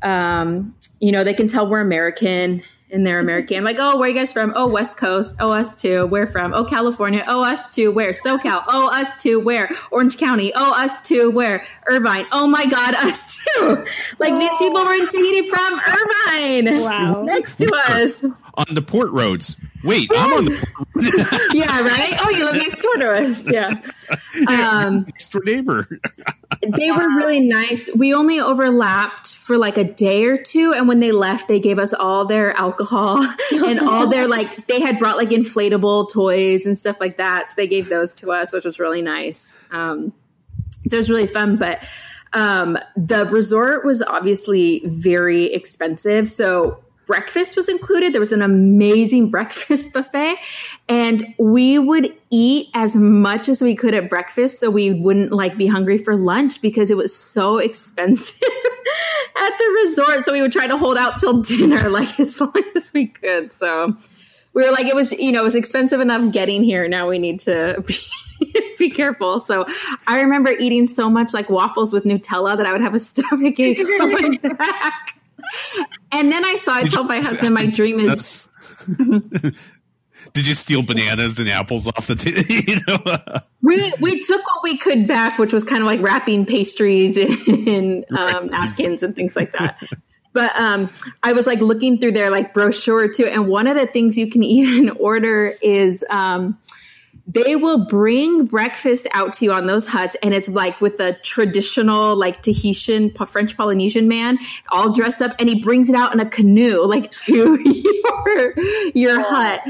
um, 0.01 0.75
you 0.99 1.12
know 1.12 1.23
they 1.23 1.34
can 1.34 1.47
tell 1.47 1.67
we're 1.67 1.82
American. 1.82 2.63
And 2.93 3.06
they're 3.06 3.19
American. 3.19 3.63
Like, 3.63 3.77
oh, 3.79 3.97
where 3.97 4.08
you 4.08 4.13
guys 4.15 4.32
from? 4.32 4.53
Oh, 4.56 4.67
West 4.67 4.97
Coast. 4.97 5.36
Oh, 5.39 5.49
us 5.51 5.75
too. 5.75 6.06
Where 6.06 6.27
from? 6.27 6.53
Oh, 6.53 6.63
California. 6.63 7.23
Oh, 7.27 7.43
us 7.43 7.60
too. 7.71 7.91
Where? 7.91 8.12
SoCal. 8.12 8.63
Oh, 8.67 8.89
us 8.93 9.21
too. 9.21 9.39
Where? 9.43 9.69
Orange 9.91 10.17
County. 10.17 10.51
Oh, 10.56 10.73
us 10.79 11.01
too. 11.01 11.32
Where? 11.32 11.65
Irvine. 11.89 12.27
Oh 12.32 12.47
my 12.47 12.65
God, 12.67 12.93
us 12.99 13.38
too. 13.58 13.84
Like 14.19 14.39
these 14.39 14.58
people 14.60 14.86
were 14.86 14.93
in 14.93 15.08
Tahiti 15.08 15.49
from 15.49 15.79
Irvine. 15.88 16.82
Wow. 16.84 17.23
Next 17.23 17.56
to 17.58 17.65
us. 17.89 18.23
on 18.23 18.65
the 18.75 18.82
port 18.84 19.10
roads. 19.12 19.56
Wait, 19.84 20.10
I'm 20.15 20.32
on 20.34 20.45
the 20.45 20.67
port 20.73 20.88
Yeah, 21.53 21.82
right? 21.82 22.15
Oh, 22.21 22.29
you 22.29 22.45
live 22.45 22.56
next 22.56 22.79
door 22.82 22.95
to 22.97 23.13
us. 23.13 23.49
Yeah. 23.49 23.82
Um, 24.47 25.03
next 25.03 25.32
door 25.32 25.41
neighbor. 25.45 25.88
They 26.69 26.91
were 26.91 27.08
really 27.15 27.39
nice. 27.39 27.89
We 27.95 28.13
only 28.13 28.39
overlapped 28.39 29.36
for 29.36 29.58
like 29.58 29.78
a 29.78 29.84
day 29.84 30.26
or 30.26 30.38
two. 30.38 30.73
And 30.73 30.88
when 30.88 30.99
they 30.99 31.12
left, 31.12 31.47
they 31.47 31.60
gave 31.60 31.80
us 31.80 31.93
all 31.93 32.26
their 32.26 32.56
alcohol 32.58 33.26
and 33.52 33.80
all 33.80 34.08
their 34.08 34.28
like, 34.28 34.67
they 34.67 34.80
had 34.80 34.99
brought 34.99 35.17
like 35.17 35.30
inflatable 35.30 36.12
toys 36.12 36.65
and 36.65 36.78
stuff 36.78 36.97
like 36.99 37.17
that. 37.17 37.49
So 37.49 37.54
they 37.58 37.67
gave 37.67 37.89
those 37.89 38.15
to 38.15 38.32
us, 38.32 38.54
which 38.54 38.65
was 38.65 38.80
really 38.80 39.02
nice. 39.02 39.58
Um, 39.71 40.13
so 40.88 40.97
it 40.97 40.99
was 40.99 41.10
really 41.10 41.28
fun. 41.28 41.58
But 41.58 41.80
um, 42.34 42.78
the 42.95 43.26
resort 43.28 43.86
was 43.86 44.02
obviously 44.02 44.82
very 44.86 45.54
expensive. 45.54 46.28
So 46.28 46.84
breakfast 47.06 47.56
was 47.56 47.70
included. 47.70 48.13
There 48.13 48.20
was 48.20 48.32
an 48.32 48.42
amazing 48.42 49.30
breakfast 49.32 49.94
buffet, 49.94 50.36
and 50.88 51.34
we 51.38 51.80
would 51.80 52.13
eat 52.30 52.70
as 52.74 52.96
much 52.96 53.50
as 53.50 53.62
we 53.62 53.76
could 53.76 53.94
at 53.94 54.10
breakfast 54.10 54.60
so 54.60 54.70
we 54.70 54.94
wouldn't 54.94 55.32
like 55.32 55.58
be 55.58 55.68
hungry 55.68 55.98
for 55.98 56.16
lunch 56.16 56.62
because 56.62 56.89
it 56.92 56.98
was 56.98 57.16
so 57.16 57.58
expensive 57.60 58.42
at 59.36 59.58
the 59.58 59.82
resort. 59.86 60.26
So 60.26 60.34
we 60.34 60.42
would 60.42 60.52
try 60.54 60.68
to 60.68 60.78
hold 60.78 60.98
out 60.98 61.20
till 61.20 61.42
dinner 61.42 61.89
like 61.89 62.20
as 62.20 62.39
long 62.39 62.54
as 62.76 62.92
we 62.94 63.08
could. 63.08 63.54
So 63.54 63.96
we 64.54 64.63
were 64.63 64.72
like, 64.72 64.86
it 64.86 64.96
was, 64.96 65.12
you 65.13 65.32
know, 65.32 65.42
it 65.42 65.46
was 65.46 65.56
expensive 65.56 66.00
enough 66.00 66.32
getting 66.32 66.63
here. 66.63 66.88
Now 66.88 67.10
we 67.10 67.20
need 67.20 67.39
to 67.42 67.84
be, 67.88 67.98
be 68.78 68.89
careful. 68.89 69.39
So 69.39 69.66
I 70.08 70.22
remember 70.22 70.52
eating 70.52 70.86
so 70.86 71.10
much 71.10 71.34
like 71.34 71.50
waffles 71.50 71.92
with 71.92 72.04
Nutella 72.04 72.56
that 72.58 72.66
I 72.66 72.72
would 72.72 72.82
have 72.82 72.94
a 72.94 73.00
stomach 73.00 73.60
ache 73.60 73.86
going 73.98 74.38
back. 74.38 75.12
And 76.12 76.32
then 76.32 76.45
I 76.45 76.58
saw, 76.58 76.75
I 76.75 76.84
told 76.84 77.08
my 77.08 77.17
husband, 77.21 77.53
my 77.53 77.65
dream 77.65 77.99
is 77.99 78.47
Did 80.34 80.47
you 80.47 80.53
steal 80.53 80.84
bananas 80.84 81.39
and 81.39 81.49
apples 81.49 81.88
off 81.88 82.08
the? 82.08 82.15
T- 82.15 82.32
you 82.71 82.77
know? 82.88 83.41
we 83.62 83.93
we 83.99 84.19
took 84.21 84.41
what 84.45 84.63
we 84.63 84.77
could 84.77 85.08
back, 85.08 85.38
which 85.38 85.51
was 85.51 85.63
kind 85.63 85.82
of 85.82 85.88
like 85.88 86.01
wrapping 86.01 86.45
pastries 86.45 87.17
in 87.17 88.06
um, 88.17 88.47
napkins 88.47 89.03
and 89.03 89.15
things 89.15 89.36
like 89.36 89.51
that. 89.53 89.77
But 90.32 90.58
um, 90.60 90.89
I 91.21 91.34
was 91.34 91.45
like 91.45 91.60
looking 91.60 91.99
through 91.99 92.13
their 92.13 92.29
like 92.29 92.53
brochure 92.53 93.08
too, 93.08 93.25
and 93.25 93.47
one 93.47 93.67
of 93.67 93.75
the 93.75 93.86
things 93.86 94.17
you 94.17 94.29
can 94.32 94.43
even 94.43 94.89
order 94.91 95.53
is 95.62 96.03
um, 96.10 96.58
they 97.25 97.55
will 97.55 97.86
bring 97.86 98.45
breakfast 98.45 99.07
out 99.12 99.33
to 99.33 99.45
you 99.45 99.53
on 99.53 99.65
those 99.65 99.88
huts 99.88 100.17
and 100.21 100.33
it's 100.33 100.49
like 100.49 100.81
with 100.81 100.99
a 100.99 101.13
traditional 101.19 102.17
like 102.17 102.41
tahitian 102.41 103.09
french 103.27 103.55
polynesian 103.55 104.09
man 104.09 104.38
all 104.71 104.91
dressed 104.91 105.21
up 105.21 105.33
and 105.39 105.47
he 105.47 105.63
brings 105.63 105.88
it 105.88 105.95
out 105.95 106.13
in 106.13 106.19
a 106.19 106.29
canoe 106.29 106.83
like 106.83 107.12
to 107.15 107.57
your 107.63 108.59
your 108.93 109.19
oh. 109.19 109.23
hut. 109.23 109.62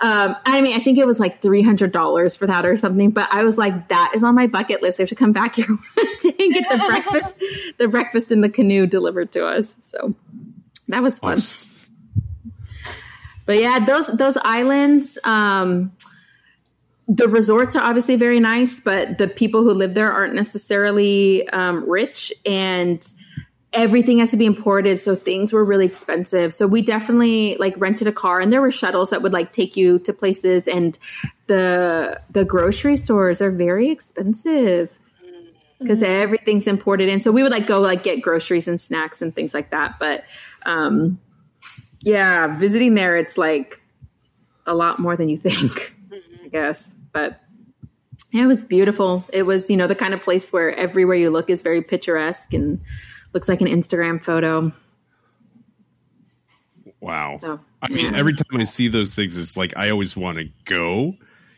Um, 0.00 0.36
i 0.46 0.60
mean 0.60 0.78
i 0.78 0.82
think 0.82 0.98
it 0.98 1.06
was 1.06 1.18
like 1.18 1.42
$300 1.42 2.38
for 2.38 2.46
that 2.46 2.64
or 2.64 2.76
something 2.76 3.10
but 3.10 3.28
i 3.32 3.42
was 3.42 3.58
like 3.58 3.88
that 3.88 4.12
is 4.14 4.22
on 4.22 4.34
my 4.34 4.46
bucket 4.46 4.82
list. 4.82 5.00
I 5.00 5.02
have 5.02 5.08
to 5.10 5.14
come 5.14 5.32
back 5.32 5.56
here 5.56 5.66
one 5.94 6.16
day 6.22 6.34
and 6.38 6.52
get 6.52 6.68
the 6.68 6.84
breakfast 6.86 7.36
the 7.78 7.88
breakfast 7.88 8.32
in 8.32 8.40
the 8.40 8.48
canoe 8.48 8.86
delivered 8.86 9.32
to 9.32 9.46
us. 9.46 9.74
So 9.80 10.14
that 10.88 11.02
was 11.02 11.18
fun. 11.18 11.38
But 13.46 13.58
yeah 13.58 13.84
those 13.84 14.06
those 14.08 14.36
islands 14.42 15.18
um 15.24 15.92
the 17.12 17.28
resorts 17.28 17.74
are 17.74 17.82
obviously 17.82 18.14
very 18.14 18.38
nice, 18.38 18.78
but 18.78 19.18
the 19.18 19.26
people 19.26 19.64
who 19.64 19.72
live 19.72 19.94
there 19.94 20.12
aren't 20.12 20.34
necessarily 20.34 21.48
um, 21.48 21.88
rich 21.90 22.32
and 22.46 23.04
everything 23.72 24.18
has 24.18 24.30
to 24.30 24.36
be 24.36 24.46
imported 24.46 24.98
so 24.98 25.16
things 25.16 25.52
were 25.52 25.64
really 25.64 25.86
expensive. 25.86 26.54
So 26.54 26.68
we 26.68 26.82
definitely 26.82 27.56
like 27.56 27.74
rented 27.78 28.06
a 28.06 28.12
car 28.12 28.40
and 28.40 28.52
there 28.52 28.60
were 28.60 28.70
shuttles 28.70 29.10
that 29.10 29.22
would 29.22 29.32
like 29.32 29.52
take 29.52 29.76
you 29.76 29.98
to 30.00 30.12
places 30.12 30.68
and 30.68 30.96
the 31.48 32.20
the 32.30 32.44
grocery 32.44 32.96
stores 32.96 33.42
are 33.42 33.50
very 33.50 33.90
expensive 33.90 34.88
because 35.80 36.00
mm-hmm. 36.00 36.12
everything's 36.12 36.68
imported 36.68 37.06
in. 37.08 37.18
So 37.18 37.32
we 37.32 37.42
would 37.42 37.52
like 37.52 37.66
go 37.66 37.80
like 37.80 38.04
get 38.04 38.22
groceries 38.22 38.68
and 38.68 38.80
snacks 38.80 39.20
and 39.20 39.34
things 39.34 39.52
like 39.52 39.70
that 39.70 39.98
but 39.98 40.22
um 40.64 41.18
yeah 42.02 42.58
visiting 42.58 42.94
there 42.94 43.16
it's 43.16 43.36
like 43.36 43.80
a 44.66 44.74
lot 44.74 45.00
more 45.00 45.16
than 45.16 45.28
you 45.28 45.38
think 45.38 45.94
i 46.44 46.48
guess 46.48 46.96
but 47.12 47.40
yeah, 48.32 48.44
it 48.44 48.46
was 48.46 48.62
beautiful. 48.62 49.24
It 49.32 49.42
was, 49.42 49.70
you 49.70 49.76
know, 49.76 49.86
the 49.86 49.94
kind 49.94 50.14
of 50.14 50.22
place 50.22 50.52
where 50.52 50.74
everywhere 50.74 51.16
you 51.16 51.30
look 51.30 51.50
is 51.50 51.62
very 51.62 51.82
picturesque 51.82 52.54
and 52.54 52.80
looks 53.32 53.48
like 53.48 53.60
an 53.60 53.66
Instagram 53.66 54.22
photo. 54.22 54.72
Wow. 57.00 57.38
So, 57.40 57.60
I 57.82 57.88
mean, 57.88 58.14
every 58.14 58.34
time 58.34 58.60
I 58.60 58.64
see 58.64 58.88
those 58.88 59.14
things, 59.14 59.36
it's 59.36 59.56
like 59.56 59.76
I 59.76 59.90
always 59.90 60.16
want 60.16 60.38
to 60.38 60.48
go. 60.64 61.14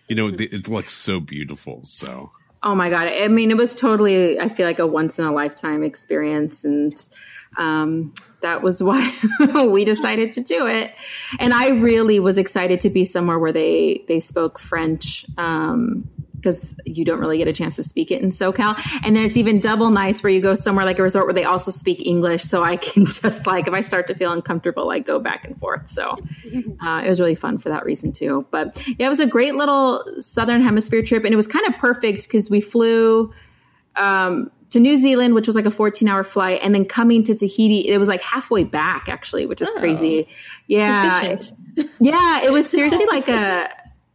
You 0.08 0.16
know, 0.16 0.28
mm-hmm. 0.28 0.54
it 0.54 0.68
looks 0.68 0.94
so 0.94 1.20
beautiful. 1.20 1.80
So, 1.84 2.32
oh 2.62 2.74
my 2.74 2.90
God. 2.90 3.08
I 3.08 3.28
mean, 3.28 3.50
it 3.50 3.56
was 3.56 3.74
totally, 3.74 4.38
I 4.38 4.48
feel 4.48 4.66
like 4.66 4.78
a 4.78 4.86
once 4.86 5.18
in 5.18 5.24
a 5.24 5.32
lifetime 5.32 5.82
experience. 5.82 6.64
And 6.64 7.08
um, 7.56 8.14
that 8.40 8.62
was 8.62 8.82
why 8.82 9.12
we 9.68 9.84
decided 9.84 10.32
to 10.34 10.40
do 10.40 10.66
it. 10.66 10.94
And 11.38 11.52
I 11.52 11.70
really 11.70 12.20
was 12.20 12.38
excited 12.38 12.80
to 12.82 12.90
be 12.90 13.04
somewhere 13.04 13.38
where 13.38 13.52
they 13.52 14.04
they 14.08 14.20
spoke 14.20 14.58
French. 14.58 15.26
Um, 15.36 16.08
because 16.42 16.74
you 16.84 17.04
don't 17.04 17.20
really 17.20 17.38
get 17.38 17.46
a 17.46 17.52
chance 17.52 17.76
to 17.76 17.82
speak 17.82 18.10
it 18.10 18.20
in 18.20 18.30
SoCal. 18.30 18.78
And 19.04 19.16
then 19.16 19.24
it's 19.24 19.36
even 19.36 19.60
double 19.60 19.90
nice 19.90 20.22
where 20.22 20.30
you 20.30 20.40
go 20.40 20.54
somewhere 20.54 20.84
like 20.84 20.98
a 20.98 21.02
resort 21.02 21.26
where 21.26 21.34
they 21.34 21.44
also 21.44 21.70
speak 21.70 22.04
English. 22.04 22.42
So 22.42 22.64
I 22.64 22.76
can 22.76 23.06
just 23.06 23.46
like, 23.46 23.68
if 23.68 23.74
I 23.74 23.80
start 23.80 24.06
to 24.08 24.14
feel 24.14 24.32
uncomfortable, 24.32 24.86
like 24.86 25.06
go 25.06 25.18
back 25.18 25.44
and 25.44 25.58
forth. 25.58 25.88
So 25.88 26.16
uh, 26.84 27.02
it 27.04 27.08
was 27.08 27.20
really 27.20 27.36
fun 27.36 27.58
for 27.58 27.68
that 27.68 27.84
reason 27.84 28.12
too. 28.12 28.46
But 28.50 28.84
yeah, 28.98 29.06
it 29.06 29.10
was 29.10 29.20
a 29.20 29.26
great 29.26 29.54
little 29.54 30.04
Southern 30.20 30.62
Hemisphere 30.62 31.02
trip. 31.02 31.24
And 31.24 31.32
it 31.32 31.36
was 31.36 31.46
kind 31.46 31.66
of 31.66 31.76
perfect 31.78 32.24
because 32.24 32.50
we 32.50 32.60
flew. 32.60 33.32
Um, 33.94 34.50
to 34.70 34.80
New 34.80 34.96
Zealand, 34.96 35.34
which 35.34 35.46
was 35.46 35.54
like 35.54 35.66
a 35.66 35.70
14 35.70 36.08
hour 36.08 36.24
flight, 36.24 36.58
and 36.62 36.74
then 36.74 36.86
coming 36.86 37.22
to 37.24 37.34
Tahiti, 37.34 37.86
it 37.86 37.98
was 37.98 38.08
like 38.08 38.22
halfway 38.22 38.64
back 38.64 39.06
actually, 39.06 39.44
which 39.44 39.60
is 39.60 39.68
oh, 39.68 39.78
crazy. 39.78 40.26
Yeah. 40.66 41.36
yeah. 42.00 42.42
It 42.42 42.52
was 42.52 42.70
seriously 42.70 43.04
like 43.04 43.28
a 43.28 43.68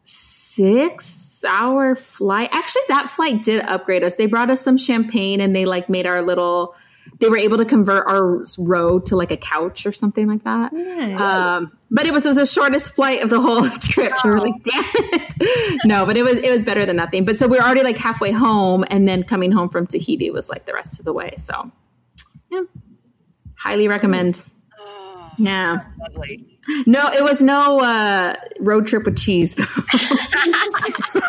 six 0.04 1.17
hour 1.46 1.96
flight. 1.96 2.50
Actually, 2.52 2.84
that 2.90 3.10
flight 3.10 3.44
did 3.44 3.62
upgrade 3.64 4.04
us. 4.04 4.16
They 4.16 4.26
brought 4.26 4.50
us 4.50 4.62
some 4.62 4.78
champagne 4.78 5.42
and 5.42 5.56
they 5.56 5.66
like 5.66 5.90
made 5.90 6.06
our 6.06 6.22
little 6.22 6.76
they 7.20 7.30
were 7.30 7.38
able 7.38 7.58
to 7.58 7.66
convert 7.66 8.08
our 8.08 8.44
row 8.58 9.00
to 9.00 9.16
like 9.16 9.32
a 9.32 9.38
couch 9.38 9.86
or 9.86 9.92
something 9.92 10.28
like 10.28 10.44
that. 10.44 10.74
Nice. 10.74 11.20
Um, 11.20 11.78
but 11.90 12.06
it 12.06 12.14
was, 12.14 12.26
it 12.26 12.30
was 12.30 12.38
the 12.38 12.46
shortest 12.46 12.94
flight 12.94 13.24
of 13.24 13.30
the 13.30 13.40
whole 13.40 13.68
trip. 13.82 14.14
So 14.18 14.30
we 14.30 14.36
are 14.36 14.40
like, 14.40 14.64
damn 14.64 14.84
it. 14.96 15.80
no, 15.86 16.06
but 16.06 16.18
it 16.18 16.24
was 16.24 16.38
it 16.38 16.50
was 16.50 16.64
better 16.64 16.86
than 16.86 16.96
nothing. 16.96 17.26
But 17.26 17.38
so 17.38 17.48
we 17.48 17.58
were 17.58 17.64
already 17.64 17.84
like 17.84 17.98
halfway 17.98 18.32
home, 18.32 18.86
and 18.90 19.08
then 19.08 19.24
coming 19.24 19.52
home 19.52 19.70
from 19.70 19.88
Tahiti 19.88 20.32
was 20.32 20.50
like 20.50 20.66
the 20.66 20.74
rest 20.74 21.00
of 21.00 21.06
the 21.06 21.14
way. 21.14 21.34
So 21.38 21.72
yeah, 22.52 22.64
highly 23.56 23.88
recommend. 23.88 24.44
Oh, 24.80 25.32
yeah, 25.38 25.84
lovely. 26.00 26.60
No, 26.86 27.08
it 27.08 27.24
was 27.24 27.40
no 27.40 27.80
uh, 27.80 28.36
road 28.60 28.88
trip 28.88 29.06
with 29.06 29.18
cheese 29.18 29.56
though. 29.56 29.64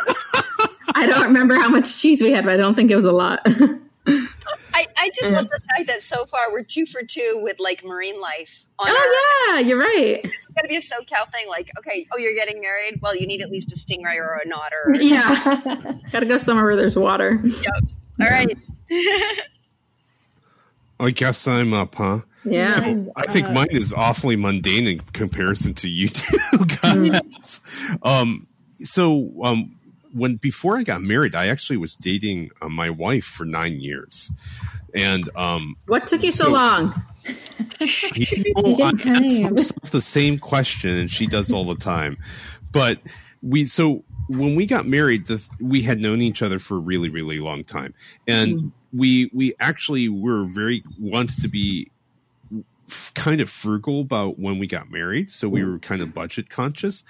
I 0.99 1.07
don't 1.07 1.27
remember 1.27 1.55
how 1.55 1.69
much 1.69 2.01
cheese 2.01 2.21
we 2.21 2.33
had, 2.33 2.45
but 2.45 2.55
I 2.55 2.57
don't 2.57 2.75
think 2.75 2.91
it 2.91 2.97
was 2.97 3.05
a 3.05 3.13
lot. 3.13 3.41
I, 3.47 4.87
I 4.97 5.11
just 5.15 5.31
love 5.31 5.49
the 5.49 5.61
fact 5.71 5.87
that 5.87 6.03
so 6.03 6.25
far 6.25 6.51
we're 6.51 6.65
two 6.65 6.87
for 6.87 7.03
two 7.03 7.39
with 7.41 7.61
like 7.61 7.85
marine 7.85 8.21
life. 8.21 8.65
oh 8.81 8.87
our, 8.89 9.55
yeah, 9.55 9.61
you're 9.61 9.79
right. 9.79 10.21
It's 10.25 10.47
gonna 10.47 10.69
be 10.69 10.77
a 10.77 10.81
SoCal 10.81 11.31
thing. 11.33 11.47
Like, 11.49 11.71
okay, 11.79 12.07
oh, 12.13 12.19
you're 12.19 12.35
getting 12.35 12.61
married. 12.61 12.99
Well, 13.01 13.17
you 13.17 13.27
need 13.27 13.43
at 13.43 13.51
least 13.51 13.71
a 13.73 13.77
stingray 13.77 14.17
or 14.17 14.41
a 14.45 14.55
otter. 14.55 14.77
Or 14.87 14.95
yeah, 15.01 15.63
got 16.11 16.21
to 16.21 16.27
go 16.27 16.39
somewhere 16.39 16.65
where 16.65 16.77
there's 16.77 16.97
water. 16.97 17.41
Yep. 17.45 17.85
All 18.21 18.29
right. 18.29 18.57
I 21.01 21.11
guess 21.11 21.47
I'm 21.47 21.73
up, 21.75 21.95
huh? 21.95 22.23
Yeah. 22.45 22.75
So 22.75 23.13
I 23.15 23.31
think 23.31 23.51
mine 23.53 23.69
is 23.71 23.93
awfully 23.93 24.35
mundane 24.37 24.89
in 24.89 24.99
comparison 25.13 25.75
to 25.75 25.89
you 25.89 26.09
two 26.09 26.39
guys. 26.83 27.61
um, 28.03 28.49
so 28.81 29.33
um, 29.45 29.78
when 30.13 30.37
before 30.37 30.77
I 30.79 30.83
got 30.83 31.03
married, 31.03 31.35
I 31.35 31.49
actually 31.49 31.77
was 31.77 31.97
dating 31.97 32.51
uh, 32.61 32.69
my 32.69 32.91
wife 32.91 33.25
for 33.25 33.45
nine 33.45 33.81
years, 33.81 34.31
and 34.95 35.29
um, 35.37 35.77
what 35.87 36.07
took 36.07 36.23
you 36.23 36.33
so, 36.33 36.45
so 36.45 36.51
long? 36.51 37.03
You 37.81 38.53
know, 38.57 38.77
I 38.85 39.61
ask 39.61 39.75
the 39.91 40.01
same 40.01 40.39
question, 40.39 40.97
and 40.97 41.11
she 41.11 41.27
does 41.27 41.53
all 41.53 41.65
the 41.65 41.77
time. 41.77 42.17
But 42.73 42.99
we 43.43 43.67
so 43.67 44.03
when 44.29 44.57
we 44.57 44.67
got 44.67 44.87
married, 44.87 45.27
the, 45.27 45.47
we 45.61 45.83
had 45.83 46.01
known 46.01 46.21
each 46.21 46.43
other 46.43 46.59
for 46.59 46.77
a 46.77 46.81
really, 46.81 47.09
really 47.09 47.39
long 47.39 47.65
time, 47.65 47.95
and 48.27 48.59
mm. 48.59 48.73
we 48.93 49.31
we 49.33 49.55
actually 49.61 50.09
were 50.09 50.45
very 50.45 50.83
wanted 50.99 51.41
to 51.43 51.49
be 51.49 51.91
kind 53.15 53.41
of 53.41 53.51
frugal 53.51 54.01
about 54.01 54.39
when 54.39 54.59
we 54.59 54.67
got 54.67 54.91
married 54.91 55.31
so 55.31 55.49
we 55.49 55.63
were 55.63 55.79
kind 55.79 56.01
of 56.01 56.15
budget 56.15 56.49
conscious 56.49 57.05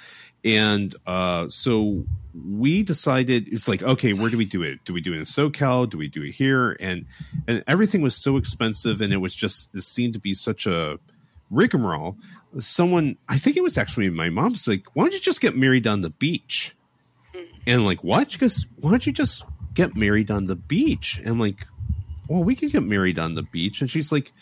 and 0.48 0.94
uh, 1.06 1.46
so 1.50 2.04
we 2.34 2.82
decided 2.82 3.48
it's 3.48 3.68
like 3.68 3.82
okay 3.82 4.14
where 4.14 4.30
do 4.30 4.38
we 4.38 4.46
do 4.46 4.62
it? 4.62 4.82
Do 4.86 4.94
we 4.94 5.02
do 5.02 5.12
it 5.12 5.18
in 5.18 5.22
socal? 5.24 5.88
Do 5.88 5.98
we 5.98 6.08
do 6.08 6.22
it 6.22 6.32
here? 6.32 6.76
And 6.80 7.04
and 7.46 7.62
everything 7.66 8.00
was 8.00 8.16
so 8.16 8.38
expensive 8.38 9.02
and 9.02 9.12
it 9.12 9.18
was 9.18 9.34
just 9.34 9.74
it 9.74 9.82
seemed 9.82 10.14
to 10.14 10.20
be 10.20 10.32
such 10.32 10.66
a 10.66 10.98
rigmarole. 11.50 12.16
Someone 12.58 13.18
i 13.28 13.36
think 13.36 13.56
it 13.58 13.62
was 13.62 13.76
actually 13.76 14.08
my 14.08 14.30
mom's 14.30 14.66
like 14.66 14.86
why 14.94 15.04
don't 15.04 15.12
you 15.12 15.20
just 15.20 15.42
get 15.42 15.54
married 15.54 15.86
on 15.86 16.00
the 16.00 16.10
beach? 16.10 16.74
And 17.66 17.84
like 17.84 18.02
what? 18.02 18.32
Because 18.32 18.66
why 18.76 18.90
don't 18.90 19.06
you 19.06 19.12
just 19.12 19.44
get 19.74 19.96
married 19.96 20.30
on 20.30 20.44
the 20.44 20.56
beach? 20.56 21.20
And 21.24 21.38
like 21.38 21.66
well 22.26 22.42
we 22.42 22.54
could 22.54 22.72
get 22.72 22.84
married 22.84 23.18
on 23.18 23.34
the 23.34 23.42
beach. 23.42 23.82
And 23.82 23.90
she's 23.90 24.10
like 24.10 24.32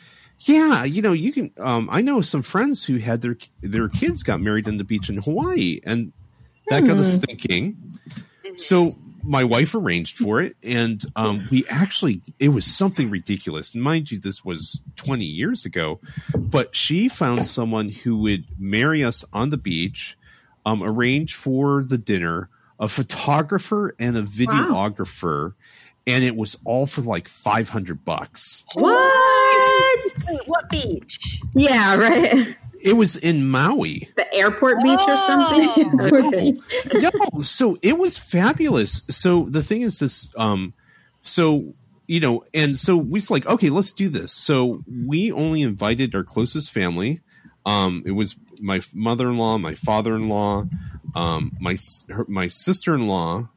yeah, 0.40 0.84
you 0.84 1.02
know, 1.02 1.12
you 1.12 1.32
can. 1.32 1.50
Um, 1.58 1.88
I 1.90 2.02
know 2.02 2.20
some 2.20 2.42
friends 2.42 2.84
who 2.84 2.98
had 2.98 3.22
their 3.22 3.36
their 3.62 3.88
kids 3.88 4.22
got 4.22 4.40
married 4.40 4.68
on 4.68 4.76
the 4.76 4.84
beach 4.84 5.08
in 5.08 5.16
Hawaii, 5.16 5.80
and 5.84 6.12
that 6.68 6.84
got 6.84 6.98
us 6.98 7.14
hmm. 7.14 7.20
thinking. 7.20 7.98
So 8.56 8.92
my 9.22 9.44
wife 9.44 9.74
arranged 9.74 10.18
for 10.18 10.40
it, 10.40 10.56
and 10.62 11.02
um, 11.16 11.46
we 11.50 11.64
actually 11.68 12.22
it 12.38 12.50
was 12.50 12.66
something 12.66 13.08
ridiculous. 13.08 13.74
Mind 13.74 14.10
you, 14.10 14.18
this 14.18 14.44
was 14.44 14.82
twenty 14.94 15.24
years 15.24 15.64
ago, 15.64 16.00
but 16.36 16.76
she 16.76 17.08
found 17.08 17.46
someone 17.46 17.88
who 17.88 18.18
would 18.18 18.44
marry 18.58 19.02
us 19.02 19.24
on 19.32 19.48
the 19.48 19.58
beach, 19.58 20.18
um, 20.66 20.82
arrange 20.84 21.34
for 21.34 21.82
the 21.82 21.98
dinner, 21.98 22.50
a 22.78 22.88
photographer 22.88 23.94
and 23.98 24.18
a 24.18 24.22
videographer. 24.22 25.50
Wow 25.50 25.54
and 26.06 26.22
it 26.22 26.36
was 26.36 26.56
all 26.64 26.86
for 26.86 27.00
like 27.00 27.26
500 27.28 28.04
bucks. 28.04 28.64
What? 28.74 29.05
What 29.76 30.46
What 30.46 30.70
beach? 30.70 31.40
Yeah, 31.54 31.96
right. 31.96 32.56
It 32.80 32.94
was 32.94 33.16
in 33.16 33.48
Maui. 33.48 34.08
The 34.16 34.32
airport 34.34 34.82
beach 34.82 35.00
or 35.06 35.16
something. 35.16 36.60
no, 36.94 37.40
so 37.40 37.78
it 37.82 37.98
was 37.98 38.18
fabulous. 38.18 39.02
So 39.08 39.46
the 39.48 39.62
thing 39.62 39.82
is 39.82 39.98
this 39.98 40.30
um 40.36 40.74
so 41.22 41.74
you 42.06 42.20
know, 42.20 42.44
and 42.54 42.78
so 42.78 42.96
we 42.96 43.14
was 43.18 43.30
like, 43.30 43.46
okay, 43.46 43.70
let's 43.70 43.92
do 43.92 44.08
this. 44.08 44.32
So 44.32 44.84
we 44.86 45.32
only 45.32 45.62
invited 45.62 46.14
our 46.14 46.22
closest 46.22 46.70
family. 46.70 47.20
Um, 47.64 48.04
it 48.06 48.12
was 48.12 48.36
my 48.60 48.80
mother-in-law, 48.94 49.58
my 49.58 49.74
father-in-law, 49.74 50.66
um, 51.16 51.52
my 51.60 51.76
her, 52.08 52.24
my 52.28 52.46
sister 52.46 52.94
in 52.94 53.08
law, 53.08 53.48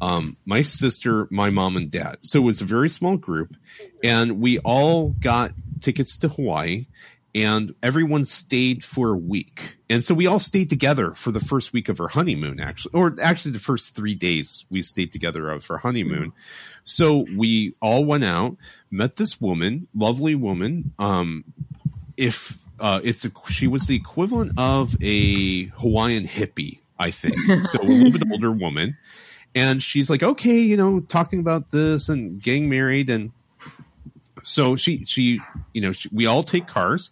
um, 0.00 0.36
my 0.44 0.62
sister, 0.62 1.28
my 1.30 1.50
mom, 1.50 1.76
and 1.76 1.90
dad. 1.90 2.18
So 2.22 2.40
it 2.40 2.44
was 2.44 2.60
a 2.60 2.64
very 2.64 2.88
small 2.88 3.16
group, 3.16 3.56
and 4.02 4.40
we 4.40 4.58
all 4.60 5.10
got 5.20 5.52
tickets 5.80 6.16
to 6.18 6.28
Hawaii, 6.28 6.86
and 7.34 7.74
everyone 7.82 8.24
stayed 8.24 8.82
for 8.82 9.10
a 9.10 9.16
week. 9.16 9.78
And 9.88 10.04
so 10.04 10.14
we 10.14 10.26
all 10.26 10.40
stayed 10.40 10.70
together 10.70 11.12
for 11.12 11.30
the 11.30 11.40
first 11.40 11.72
week 11.72 11.88
of 11.88 12.00
our 12.00 12.08
honeymoon, 12.08 12.60
actually, 12.60 12.94
or 12.94 13.16
actually 13.20 13.52
the 13.52 13.58
first 13.58 13.94
three 13.94 14.14
days 14.14 14.66
we 14.70 14.82
stayed 14.82 15.12
together 15.12 15.50
of 15.50 15.70
our 15.70 15.78
honeymoon. 15.78 16.32
So 16.84 17.26
we 17.36 17.74
all 17.80 18.04
went 18.04 18.24
out, 18.24 18.56
met 18.90 19.16
this 19.16 19.40
woman, 19.40 19.88
lovely 19.94 20.34
woman. 20.34 20.94
Um, 20.98 21.44
if 22.16 22.64
uh, 22.80 23.00
it's 23.04 23.24
a, 23.24 23.30
she 23.48 23.66
was 23.66 23.86
the 23.86 23.96
equivalent 23.96 24.52
of 24.56 24.96
a 25.00 25.66
Hawaiian 25.66 26.24
hippie, 26.24 26.80
I 26.98 27.10
think. 27.10 27.36
So 27.66 27.80
a 27.80 27.84
little 27.84 28.12
bit 28.12 28.22
older 28.32 28.52
woman, 28.52 28.96
and 29.54 29.82
she's 29.82 30.10
like, 30.10 30.22
okay, 30.22 30.58
you 30.58 30.76
know, 30.76 31.00
talking 31.00 31.40
about 31.40 31.70
this 31.70 32.08
and 32.08 32.42
getting 32.42 32.68
married, 32.68 33.10
and 33.10 33.32
so 34.42 34.76
she 34.76 35.04
she 35.04 35.40
you 35.72 35.80
know 35.80 35.92
she, 35.92 36.08
we 36.12 36.26
all 36.26 36.42
take 36.42 36.66
cars. 36.66 37.10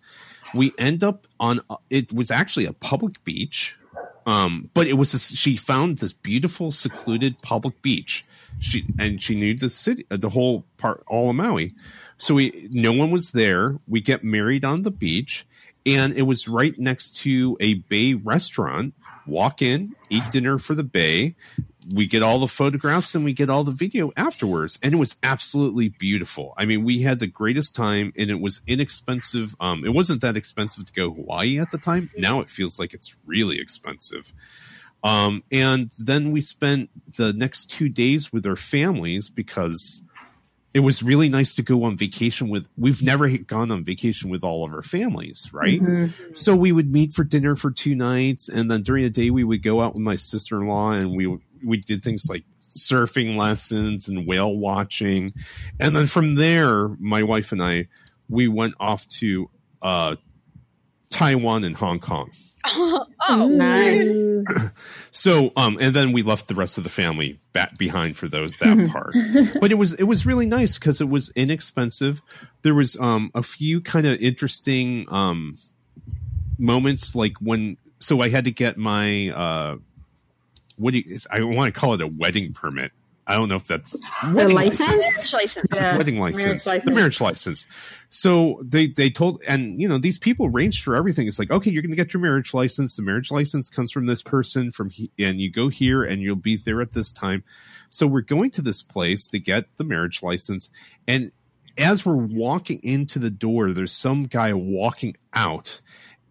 We 0.54 0.72
end 0.78 1.02
up 1.02 1.26
on 1.40 1.60
it 1.90 2.12
was 2.12 2.30
actually 2.30 2.66
a 2.66 2.72
public 2.72 3.22
beach, 3.24 3.78
um, 4.26 4.70
but 4.74 4.86
it 4.86 4.94
was 4.94 5.14
a, 5.14 5.18
she 5.18 5.56
found 5.56 5.98
this 5.98 6.12
beautiful 6.12 6.72
secluded 6.72 7.42
public 7.42 7.82
beach. 7.82 8.24
She 8.58 8.86
and 8.98 9.22
she 9.22 9.34
knew 9.34 9.54
the 9.54 9.68
city, 9.68 10.06
the 10.08 10.30
whole 10.30 10.64
part, 10.78 11.04
all 11.06 11.30
of 11.30 11.36
Maui. 11.36 11.72
So 12.16 12.34
we 12.34 12.68
no 12.72 12.92
one 12.92 13.10
was 13.10 13.32
there. 13.32 13.78
We 13.86 14.00
get 14.00 14.24
married 14.24 14.64
on 14.64 14.82
the 14.82 14.90
beach, 14.90 15.46
and 15.84 16.12
it 16.14 16.22
was 16.22 16.48
right 16.48 16.78
next 16.78 17.16
to 17.18 17.56
a 17.60 17.74
bay 17.74 18.14
restaurant. 18.14 18.94
Walk 19.26 19.60
in, 19.60 19.94
eat 20.08 20.30
dinner 20.30 20.58
for 20.58 20.74
the 20.74 20.84
bay. 20.84 21.34
We 21.94 22.06
get 22.06 22.22
all 22.22 22.38
the 22.38 22.48
photographs 22.48 23.14
and 23.14 23.24
we 23.24 23.32
get 23.32 23.48
all 23.48 23.64
the 23.64 23.72
video 23.72 24.12
afterwards, 24.16 24.78
and 24.82 24.94
it 24.94 24.96
was 24.96 25.16
absolutely 25.22 25.88
beautiful. 25.88 26.54
I 26.56 26.64
mean, 26.64 26.84
we 26.84 27.02
had 27.02 27.20
the 27.20 27.26
greatest 27.26 27.74
time, 27.74 28.12
and 28.16 28.30
it 28.30 28.40
was 28.40 28.60
inexpensive. 28.66 29.54
Um, 29.60 29.84
it 29.84 29.94
wasn't 29.94 30.20
that 30.22 30.36
expensive 30.36 30.86
to 30.86 30.92
go 30.92 31.12
Hawaii 31.12 31.58
at 31.58 31.70
the 31.70 31.78
time. 31.78 32.10
Now 32.16 32.40
it 32.40 32.50
feels 32.50 32.78
like 32.78 32.94
it's 32.94 33.14
really 33.24 33.60
expensive. 33.60 34.32
Um, 35.04 35.44
and 35.52 35.92
then 35.98 36.32
we 36.32 36.40
spent 36.40 36.90
the 37.16 37.32
next 37.32 37.70
two 37.70 37.88
days 37.88 38.32
with 38.32 38.44
our 38.46 38.56
families 38.56 39.28
because 39.28 40.02
it 40.76 40.80
was 40.80 41.02
really 41.02 41.30
nice 41.30 41.54
to 41.54 41.62
go 41.62 41.84
on 41.84 41.96
vacation 41.96 42.50
with 42.50 42.68
we've 42.76 43.02
never 43.02 43.26
gone 43.38 43.70
on 43.70 43.82
vacation 43.82 44.28
with 44.28 44.44
all 44.44 44.62
of 44.62 44.74
our 44.74 44.82
families 44.82 45.48
right 45.50 45.80
so 46.34 46.54
we 46.54 46.70
would 46.70 46.92
meet 46.92 47.14
for 47.14 47.24
dinner 47.24 47.56
for 47.56 47.70
two 47.70 47.94
nights 47.94 48.46
and 48.46 48.70
then 48.70 48.82
during 48.82 49.02
the 49.04 49.08
day 49.08 49.30
we 49.30 49.42
would 49.42 49.62
go 49.62 49.80
out 49.80 49.94
with 49.94 50.02
my 50.02 50.14
sister-in-law 50.14 50.90
and 50.90 51.16
we 51.16 51.38
we 51.64 51.76
did 51.78 52.02
things 52.02 52.26
like 52.28 52.44
surfing 52.68 53.36
lessons 53.36 54.08
and 54.08 54.26
whale 54.28 54.54
watching. 54.54 55.30
And 55.80 55.94
then 55.94 56.06
from 56.06 56.34
there 56.34 56.88
my 56.98 57.22
wife 57.22 57.52
and 57.52 57.62
i 57.62 57.86
we 58.28 58.48
went 58.48 58.74
off 58.80 59.06
to 59.08 59.48
uh 59.82 60.16
taiwan 61.10 61.64
and 61.64 61.76
hong 61.76 61.98
kong. 62.00 62.30
Oh, 63.28 63.48
Nice. 63.48 64.70
so 65.10 65.50
um 65.56 65.78
and 65.80 65.94
then 65.94 66.12
we 66.12 66.22
left 66.22 66.46
the 66.48 66.54
rest 66.54 66.78
of 66.78 66.84
the 66.84 66.90
family 66.90 67.40
back 67.52 67.76
behind 67.78 68.16
for 68.16 68.28
those 68.28 68.56
that 68.58 68.88
part. 68.92 69.14
But 69.60 69.72
it 69.72 69.76
was 69.76 69.94
it 69.94 70.04
was 70.04 70.26
really 70.26 70.46
nice 70.46 70.78
because 70.78 71.00
it 71.00 71.08
was 71.08 71.32
inexpensive. 71.34 72.20
There 72.62 72.74
was 72.74 72.96
um 73.00 73.30
a 73.34 73.42
few 73.42 73.80
kind 73.80 74.06
of 74.06 74.20
interesting 74.20 75.06
um 75.10 75.56
moments 76.58 77.14
like 77.14 77.36
when 77.40 77.76
so 77.98 78.20
i 78.20 78.28
had 78.28 78.44
to 78.44 78.50
get 78.50 78.76
my 78.78 79.28
uh 79.30 79.76
what 80.76 80.92
do 80.94 81.00
you 81.00 81.18
i 81.30 81.42
want 81.42 81.72
to 81.72 81.78
call 81.80 81.94
it 81.94 82.00
a 82.00 82.06
wedding 82.06 82.52
permit 82.52 82.92
i 83.26 83.36
don't 83.36 83.48
know 83.48 83.56
if 83.56 83.66
that's 83.66 83.92
The 83.92 84.32
wedding 84.32 84.54
license? 84.54 84.80
marriage 84.80 85.32
license. 85.32 85.66
Yeah. 85.74 85.96
wedding 85.96 86.18
Marriage 86.18 86.36
license, 86.36 86.84
the 86.84 86.90
marriage 86.92 87.20
license. 87.20 87.66
So 88.08 88.60
they 88.64 88.86
they 88.86 89.10
told, 89.10 89.42
and 89.48 89.80
you 89.80 89.88
know, 89.88 89.98
these 89.98 90.18
people 90.18 90.48
ranged 90.48 90.84
for 90.84 90.94
everything. 90.94 91.26
It's 91.26 91.38
like, 91.38 91.50
okay, 91.50 91.70
you're 91.72 91.82
going 91.82 91.90
to 91.90 91.96
get 91.96 92.14
your 92.14 92.20
marriage 92.22 92.54
license. 92.54 92.94
The 92.94 93.02
marriage 93.02 93.32
license 93.32 93.68
comes 93.68 93.90
from 93.90 94.06
this 94.06 94.22
person 94.22 94.70
from, 94.70 94.90
he, 94.90 95.10
and 95.18 95.40
you 95.40 95.50
go 95.50 95.68
here, 95.68 96.04
and 96.04 96.22
you'll 96.22 96.36
be 96.36 96.56
there 96.56 96.80
at 96.80 96.92
this 96.92 97.10
time. 97.10 97.42
So 97.90 98.06
we're 98.06 98.20
going 98.20 98.52
to 98.52 98.62
this 98.62 98.82
place 98.82 99.26
to 99.28 99.40
get 99.40 99.64
the 99.76 99.82
marriage 99.84 100.22
license, 100.22 100.70
and 101.08 101.32
as 101.76 102.06
we're 102.06 102.14
walking 102.14 102.78
into 102.84 103.18
the 103.18 103.28
door, 103.30 103.72
there's 103.72 103.92
some 103.92 104.26
guy 104.26 104.54
walking 104.54 105.16
out, 105.34 105.80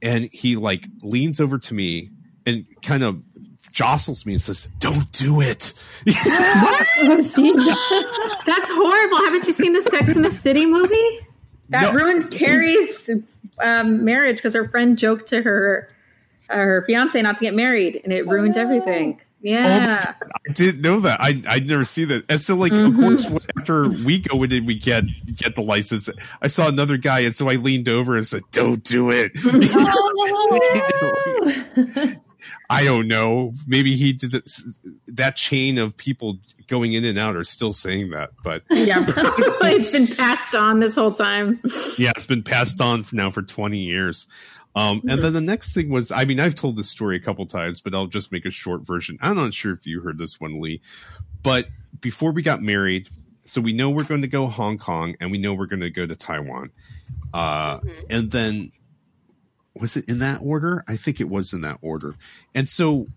and 0.01 0.29
he 0.31 0.55
like 0.55 0.85
leans 1.03 1.41
over 1.41 1.57
to 1.59 1.73
me 1.73 2.09
and 2.45 2.65
kind 2.81 3.03
of 3.03 3.21
jostles 3.75 4.25
me 4.25 4.33
and 4.33 4.41
says, 4.41 4.69
"Don't 4.79 5.11
do 5.11 5.41
it." 5.41 5.73
Oh. 6.07 6.85
That's 8.45 8.69
horrible. 8.71 9.17
Haven't 9.17 9.45
you 9.45 9.53
seen 9.53 9.73
the 9.73 9.83
Sex 9.83 10.15
in 10.15 10.21
the 10.23 10.31
City 10.31 10.65
movie? 10.65 11.19
That 11.69 11.93
No. 11.93 11.99
ruined 11.99 12.31
Carrie's 12.31 13.09
um, 13.61 14.03
marriage 14.05 14.37
because 14.37 14.53
her 14.55 14.65
friend 14.65 14.97
joked 14.97 15.27
to 15.29 15.41
her 15.41 15.89
uh, 16.49 16.55
her 16.55 16.83
fiance 16.87 17.21
not 17.21 17.37
to 17.37 17.43
get 17.43 17.53
married, 17.53 18.01
and 18.03 18.11
it 18.13 18.27
ruined 18.27 18.57
everything. 18.57 19.19
Yeah. 19.41 20.13
I 20.49 20.53
didn't 20.53 20.81
know 20.81 21.01
that. 21.01 21.19
I 21.21 21.41
I 21.47 21.59
never 21.59 21.83
see 21.85 22.05
that. 22.05 22.23
And 22.29 22.39
so, 22.39 22.55
like, 22.55 22.71
Mm-hmm. 22.71 23.03
of 23.03 23.27
course, 23.27 23.47
after 23.59 23.89
we 23.89 24.19
go 24.19 24.41
in 24.43 24.51
and 24.53 24.65
we 24.65 24.75
get 24.75 25.03
get 25.35 25.55
the 25.55 25.61
license, 25.61 26.09
I 26.41 26.47
saw 26.47 26.67
another 26.67 26.97
guy, 26.97 27.19
and 27.21 27.35
so 27.35 27.49
I 27.49 27.55
leaned 27.55 27.89
over 27.89 28.15
and 28.15 28.25
said, 28.25 28.41
"Don't 28.51 28.83
do 28.83 29.09
it." 29.11 29.33
I 32.69 32.83
don't 32.83 33.07
know. 33.07 33.53
Maybe 33.67 33.95
he 33.95 34.13
did 34.13 34.31
this, 34.31 34.67
that 35.07 35.35
chain 35.35 35.77
of 35.77 35.97
people 35.97 36.39
going 36.67 36.93
in 36.93 37.05
and 37.05 37.17
out 37.17 37.35
are 37.35 37.43
still 37.43 37.73
saying 37.73 38.09
that, 38.09 38.31
but 38.43 38.63
yeah, 38.71 39.03
it's 39.07 39.91
been 39.91 40.07
passed 40.07 40.55
on 40.55 40.79
this 40.79 40.95
whole 40.95 41.13
time. 41.13 41.59
yeah, 41.97 42.11
it's 42.15 42.27
been 42.27 42.43
passed 42.43 42.81
on 42.81 43.03
for 43.03 43.15
now 43.15 43.29
for 43.29 43.41
20 43.41 43.77
years. 43.77 44.27
Um, 44.75 45.01
and 45.07 45.21
then 45.21 45.31
the 45.31 45.41
next 45.41 45.73
thing 45.73 45.89
was, 45.89 46.11
I 46.11 46.25
mean, 46.25 46.39
I've 46.39 46.55
told 46.55 46.75
this 46.75 46.89
story 46.89 47.15
a 47.15 47.19
couple 47.21 47.45
times, 47.45 47.79
but 47.79 47.95
I'll 47.95 48.07
just 48.07 48.33
make 48.33 48.45
a 48.45 48.51
short 48.51 48.85
version. 48.85 49.17
I'm 49.21 49.37
not 49.37 49.53
sure 49.53 49.71
if 49.71 49.87
you 49.87 50.01
heard 50.01 50.17
this 50.17 50.41
one, 50.41 50.59
Lee, 50.59 50.81
but 51.43 51.67
before 52.01 52.31
we 52.31 52.41
got 52.41 52.61
married, 52.61 53.07
so 53.45 53.61
we 53.61 53.71
know 53.71 53.89
we're 53.89 54.03
going 54.03 54.21
to 54.21 54.27
go 54.27 54.47
Hong 54.47 54.77
Kong 54.77 55.15
and 55.21 55.31
we 55.31 55.37
know 55.37 55.53
we're 55.53 55.67
going 55.67 55.81
to 55.81 55.89
go 55.89 56.05
to 56.05 56.15
Taiwan. 56.15 56.71
Uh, 57.33 57.79
and 58.09 58.31
then 58.31 58.71
was 59.79 59.97
it 59.97 60.07
in 60.07 60.19
that 60.19 60.39
order? 60.41 60.83
I 60.87 60.95
think 60.95 61.19
it 61.19 61.29
was 61.29 61.53
in 61.53 61.61
that 61.61 61.79
order. 61.81 62.15
And 62.53 62.69
so 62.69 63.07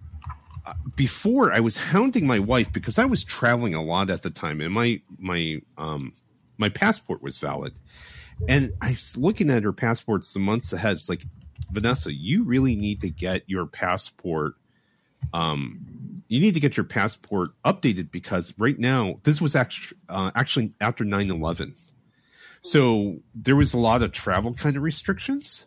uh, 0.67 0.75
before 0.97 1.53
I 1.53 1.61
was 1.61 1.77
hounding 1.77 2.27
my 2.27 2.39
wife 2.39 2.73
because 2.73 2.99
I 2.99 3.05
was 3.05 3.25
traveling 3.25 3.75
a 3.75 3.83
lot 3.83 4.11
at 4.11 4.23
the 4.23 4.31
time 4.31 4.61
and 4.61 4.73
my, 4.73 5.01
my, 5.19 5.61
um, 5.77 6.13
my 6.57 6.69
passport 6.69 7.23
was 7.23 7.39
valid. 7.39 7.75
And 8.49 8.73
I 8.81 8.91
was 8.91 9.17
looking 9.17 9.51
at 9.51 9.65
her 9.65 9.73
passports 9.73 10.33
the 10.33 10.41
months 10.41 10.73
ahead. 10.73 10.93
It's 10.93 11.09
like, 11.09 11.23
Vanessa, 11.71 12.13
you 12.13 12.45
really 12.45 12.77
need 12.77 13.01
to 13.01 13.11
get 13.11 13.43
your 13.47 13.67
passport. 13.67 14.55
Um, 15.33 16.17
you 16.29 16.41
need 16.41 16.55
to 16.55 16.61
get 16.61 16.77
your 16.77 16.85
passport 16.85 17.49
updated 17.65 18.11
because 18.11 18.55
right 18.59 18.79
now, 18.79 19.19
this 19.25 19.41
was 19.41 19.57
actually, 19.57 19.99
uh, 20.09 20.31
actually 20.35 20.73
after 20.81 21.05
9 21.05 21.31
11. 21.31 21.75
So 22.63 23.21
there 23.35 23.57
was 23.57 23.75
a 23.75 23.79
lot 23.79 24.03
of 24.03 24.13
travel 24.13 24.55
kind 24.55 24.77
of 24.77 24.83
restrictions. 24.83 25.67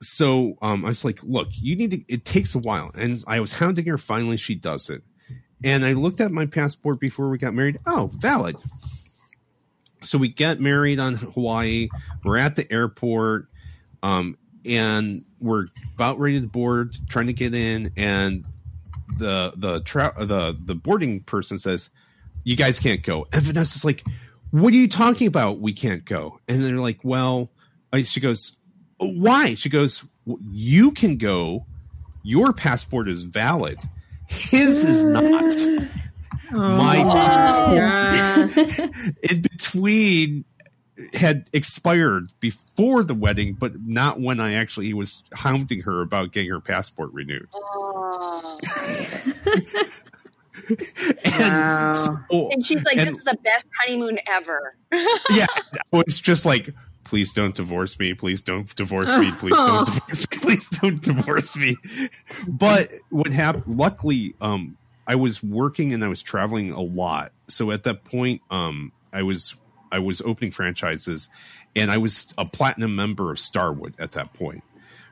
So 0.00 0.54
um, 0.62 0.84
I 0.84 0.88
was 0.88 1.04
like, 1.04 1.22
look, 1.22 1.48
you 1.52 1.74
need 1.76 1.90
to, 1.90 2.04
it 2.08 2.24
takes 2.24 2.54
a 2.54 2.58
while. 2.58 2.90
And 2.94 3.24
I 3.26 3.40
was 3.40 3.58
hounding 3.58 3.86
her. 3.86 3.98
Finally, 3.98 4.36
she 4.36 4.54
does 4.54 4.90
it. 4.90 5.02
And 5.64 5.84
I 5.84 5.94
looked 5.94 6.20
at 6.20 6.30
my 6.30 6.46
passport 6.46 7.00
before 7.00 7.28
we 7.30 7.38
got 7.38 7.52
married. 7.52 7.78
Oh, 7.84 8.10
valid 8.14 8.56
so 10.00 10.18
we 10.18 10.28
get 10.28 10.60
married 10.60 10.98
on 10.98 11.14
Hawaii. 11.14 11.88
We're 12.24 12.36
at 12.36 12.56
the 12.56 12.70
airport, 12.72 13.48
um, 14.02 14.36
and 14.64 15.24
we're 15.40 15.66
about 15.94 16.18
ready 16.18 16.40
to 16.40 16.46
board, 16.46 16.96
trying 17.08 17.26
to 17.26 17.32
get 17.32 17.54
in, 17.54 17.92
and 17.96 18.44
the 19.16 19.52
the 19.56 19.80
tra- 19.80 20.14
the 20.18 20.56
the 20.58 20.74
boarding 20.74 21.20
person 21.20 21.58
says, 21.58 21.90
"You 22.44 22.56
guys 22.56 22.78
can't 22.78 23.02
go." 23.02 23.26
And 23.32 23.42
Vanessa's 23.42 23.84
like, 23.84 24.04
"What 24.50 24.72
are 24.72 24.76
you 24.76 24.88
talking 24.88 25.26
about? 25.26 25.60
We 25.60 25.72
can't 25.72 26.04
go." 26.04 26.40
And 26.48 26.64
they're 26.64 26.76
like, 26.76 27.00
"Well," 27.02 27.50
she 28.04 28.20
goes, 28.20 28.56
"Why?" 28.98 29.54
She 29.54 29.68
goes, 29.68 30.04
"You 30.50 30.90
can 30.92 31.16
go. 31.16 31.66
Your 32.22 32.52
passport 32.52 33.08
is 33.08 33.24
valid. 33.24 33.78
His 34.26 34.84
is 34.84 35.06
mm. 35.06 35.80
not." 35.80 35.88
My 36.50 37.02
oh, 37.04 37.74
Yeah. 37.74 38.48
in 39.30 39.42
between 39.42 40.44
had 41.14 41.46
expired 41.52 42.30
before 42.40 43.04
the 43.04 43.14
wedding, 43.14 43.52
but 43.54 43.80
not 43.82 44.18
when 44.20 44.40
I 44.40 44.54
actually 44.54 44.92
was 44.94 45.22
hounding 45.32 45.82
her 45.82 46.00
about 46.00 46.32
getting 46.32 46.50
her 46.50 46.60
passport 46.60 47.12
renewed. 47.12 47.48
Oh. 47.54 48.58
And, 51.24 51.40
Wow. 51.40 51.92
so- 51.94 52.50
And 52.50 52.64
she's 52.66 52.84
like, 52.84 52.98
and- 52.98 53.08
"This 53.08 53.18
is 53.18 53.24
the 53.24 53.38
best 53.42 53.66
honeymoon 53.80 54.18
ever." 54.26 54.74
yeah, 55.30 55.46
it 55.72 55.82
was 55.92 56.20
just 56.20 56.44
like 56.44 56.70
please 57.08 57.32
don't 57.32 57.54
divorce 57.54 57.98
me. 57.98 58.12
Please 58.12 58.42
don't 58.42 58.74
divorce 58.76 59.16
me. 59.16 59.32
Please 59.32 59.56
don't 59.56 59.86
divorce 59.86 60.26
me. 60.30 60.38
Please 60.40 60.68
don't 60.68 61.02
divorce 61.02 61.56
me. 61.56 61.76
But 62.46 62.92
what 63.08 63.32
happened? 63.32 63.64
Luckily, 63.66 64.34
um, 64.42 64.76
I 65.06 65.14
was 65.14 65.42
working 65.42 65.94
and 65.94 66.04
I 66.04 66.08
was 66.08 66.20
traveling 66.20 66.70
a 66.70 66.82
lot. 66.82 67.32
So 67.48 67.70
at 67.70 67.84
that 67.84 68.04
point, 68.04 68.42
um, 68.50 68.92
I 69.10 69.22
was 69.22 69.56
I 69.90 70.00
was 70.00 70.20
opening 70.20 70.50
franchises, 70.50 71.30
and 71.74 71.90
I 71.90 71.96
was 71.96 72.34
a 72.36 72.44
platinum 72.44 72.94
member 72.94 73.30
of 73.30 73.38
Starwood 73.38 73.94
at 73.98 74.12
that 74.12 74.34
point. 74.34 74.62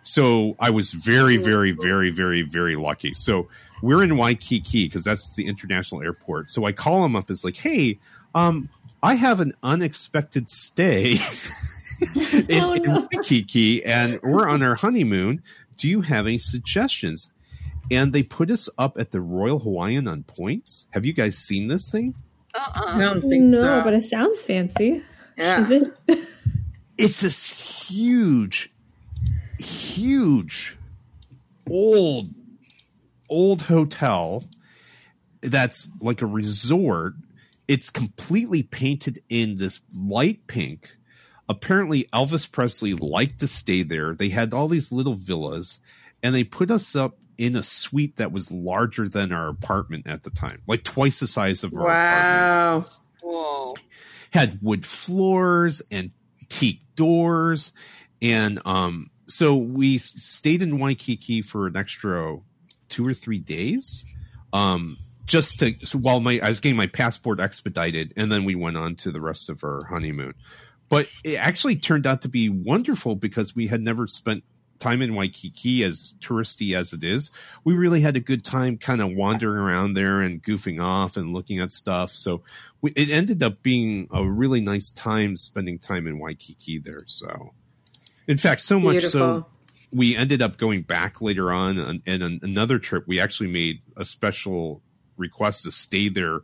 So 0.03 0.55
I 0.61 0.69
was 0.69 0.93
very, 0.93 1.39
very, 1.39 1.73
very, 1.73 2.11
very, 2.11 2.43
very 2.43 2.77
lucky. 2.77 3.15
So 3.15 3.49
we're 3.83 4.05
in 4.05 4.19
Waikiki 4.19 4.85
because 4.85 5.03
that's 5.03 5.35
the 5.35 5.47
international 5.47 6.03
airport. 6.03 6.51
So 6.51 6.67
I 6.67 6.73
call 6.73 7.05
him 7.05 7.17
up. 7.17 7.31
It's 7.31 7.43
like, 7.43 7.57
hey, 7.57 7.99
um, 8.35 8.69
I 9.03 9.15
have 9.15 9.41
an 9.41 9.55
unexpected 9.63 10.49
stay 10.51 11.15
in, 12.01 12.47
Oh, 12.63 12.73
in. 12.75 13.09
Waikiki, 13.13 13.85
and 13.85 14.21
we're 14.23 14.49
on 14.49 14.63
our 14.63 14.75
honeymoon. 14.77 15.43
Do 15.77 15.89
you 15.89 16.03
have 16.03 16.27
any 16.27 16.39
suggestions? 16.39 17.31
And 17.91 18.13
they 18.13 18.23
put 18.23 18.51
us 18.51 18.69
up 18.79 18.99
at 18.99 19.13
the 19.13 19.21
Royal 19.21 19.61
Hawaiian 19.61 20.09
on 20.09 20.25
points. 20.25 20.87
Have 20.91 21.05
you 21.07 21.13
guys 21.13 21.39
seen 21.39 21.69
this 21.69 21.91
thing? 21.91 22.17
Uh-uh. 22.55 22.97
I 22.97 23.01
don't 23.01 23.21
think 23.21 23.45
no, 23.45 23.61
so. 23.61 23.85
but 23.85 23.95
it 23.95 24.03
sounds 24.03 24.43
fancy. 24.43 25.03
yeah. 25.37 25.61
Is 25.61 25.71
it? 25.71 25.99
it's 26.99 27.21
this 27.21 27.89
huge, 27.89 28.73
huge, 29.61 30.77
old, 31.71 32.29
old 33.29 33.63
hotel 33.63 34.45
that's 35.43 35.91
like 36.01 36.23
a 36.23 36.27
resort. 36.27 37.15
It's 37.69 37.91
completely 37.91 38.63
painted 38.63 39.19
in 39.29 39.57
this 39.57 39.83
light 40.01 40.47
pink. 40.47 40.97
Apparently, 41.49 42.05
Elvis 42.13 42.51
Presley 42.51 42.95
liked 42.95 43.39
to 43.41 43.47
stay 43.47 43.83
there. 43.83 44.15
They 44.15 44.31
had 44.31 44.53
all 44.53 44.69
these 44.69 44.91
little 44.91 45.15
villas, 45.15 45.79
and 46.23 46.35
they 46.35 46.45
put 46.45 46.71
us 46.71 46.97
up 46.97 47.19
in 47.39 47.55
a 47.55 47.63
suite 47.63 48.17
that 48.17 48.33
was 48.33 48.51
larger 48.51 49.09
than 49.09 49.33
our 49.33 49.49
apartment 49.49 50.07
at 50.07 50.23
the 50.23 50.31
time, 50.31 50.63
like 50.67 50.83
twice 50.83 51.21
the 51.21 51.27
size 51.27 51.63
of 51.63 51.75
our 51.75 51.91
apartment 51.91 52.43
Wow. 52.43 52.87
Whoa. 53.23 53.75
had 54.33 54.59
wood 54.63 54.87
floors 54.87 55.83
and 55.91 56.13
teak 56.49 56.81
doors 56.95 57.73
and 58.23 58.61
um 58.65 59.11
so 59.27 59.57
we 59.57 59.99
stayed 59.99 60.63
in 60.63 60.79
Waikiki 60.79 61.43
for 61.43 61.67
an 61.67 61.77
extra 61.77 62.39
two 62.89 63.07
or 63.07 63.13
three 63.13 63.41
days 63.41 64.07
um 64.53 64.97
just 65.27 65.59
to 65.59 65.75
so 65.85 65.99
while 65.99 66.21
my 66.21 66.41
I 66.43 66.49
was 66.49 66.61
getting 66.61 66.77
my 66.77 66.87
passport 66.87 67.41
expedited 67.41 68.15
and 68.17 68.31
then 68.31 68.45
we 68.45 68.55
went 68.55 68.77
on 68.77 68.95
to 68.97 69.11
the 69.11 69.21
rest 69.21 69.51
of 69.51 69.65
our 69.65 69.85
honeymoon 69.87 70.35
but 70.89 71.09
it 71.25 71.37
actually 71.37 71.77
turned 71.77 72.07
out 72.07 72.23
to 72.23 72.29
be 72.29 72.49
wonderful 72.49 73.17
because 73.17 73.55
we 73.55 73.67
had 73.67 73.81
never 73.81 74.07
spent 74.07 74.45
time 74.79 75.03
in 75.03 75.15
Waikiki 75.15 75.83
as 75.83 76.15
touristy 76.21 76.77
as 76.77 76.93
it 76.93 77.03
is, 77.03 77.31
we 77.65 77.75
really 77.75 78.01
had 78.01 78.17
a 78.17 78.21
good 78.21 78.45
time 78.45 78.77
kind 78.77 79.01
of 79.01 79.13
wandering 79.13 79.59
around 79.59 79.95
there 79.95 80.21
and 80.21 80.43
goofing 80.43 80.83
off 80.83 81.17
and 81.17 81.33
looking 81.33 81.61
at 81.61 81.71
stuff. 81.71 82.11
So 82.11 82.43
we, 82.81 82.93
it 82.93 83.11
ended 83.11 83.43
up 83.43 83.63
being 83.63 84.09
a 84.13 84.25
really 84.25 84.61
nice 84.61 84.91
time 84.91 85.37
spending 85.37 85.79
time 85.79 86.07
in 86.07 86.19
Waikiki 86.19 86.79
there. 86.79 87.03
So, 87.07 87.53
in 88.29 88.39
fact, 88.39 88.61
so 88.61 88.79
much 88.79 89.03
so 89.05 89.47
we 89.93 90.17
ended 90.17 90.43
up 90.43 90.57
going 90.57 90.83
back 90.83 91.21
later 91.21 91.53
on 91.53 91.79
and, 91.79 92.03
and 92.07 92.43
another 92.43 92.79
trip. 92.79 93.05
We 93.07 93.21
actually 93.21 93.51
made 93.51 93.81
a 93.97 94.05
special 94.05 94.83
request 95.17 95.65
to 95.65 95.71
stay 95.71 96.09
there. 96.09 96.41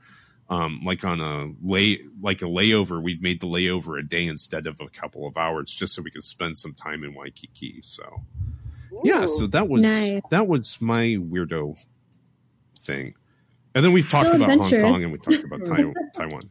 Um, 0.51 0.81
like 0.85 1.03
on 1.05 1.21
a 1.21 1.53
lay, 1.63 2.01
like 2.21 2.43
a 2.43 2.47
layover, 2.47 3.03
we'd 3.03 3.23
made 3.23 3.41
the 3.41 3.47
layover 3.47 3.99
a 3.99 4.03
day 4.03 4.27
instead 4.27 4.67
of 4.67 4.81
a 4.81 4.89
couple 4.89 5.27
of 5.27 5.37
hours, 5.39 5.71
just 5.71 5.95
so 5.95 6.03
we 6.03 6.11
could 6.11 6.25
spend 6.25 6.57
some 6.59 6.75
time 6.75 7.05
in 7.05 7.15
Waikiki. 7.15 7.81
So, 7.83 8.23
yeah, 9.03 9.25
so 9.27 9.47
that 9.47 9.69
was 9.69 9.83
Nice. 9.83 10.21
that 10.31 10.47
was 10.47 10.79
my 10.83 11.17
weirdo 11.19 11.83
thing. 12.79 13.15
And 13.75 13.83
then 13.83 13.93
we 13.95 14.03
talked 14.03 14.29
Still 14.29 14.43
about 14.43 14.59
Hong. 14.59 14.81
Kong 14.81 15.03
and 15.03 15.13
we 15.13 15.19
talked 15.19 15.43
about 15.45 15.65
Tai- 15.65 15.95
Taiwan. 16.15 16.43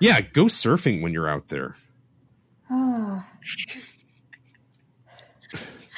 Yeah, 0.00 0.20
go 0.22 0.44
surfing 0.46 1.00
when 1.00 1.12
you're 1.12 1.28
out 1.28 1.46
there. 1.48 1.76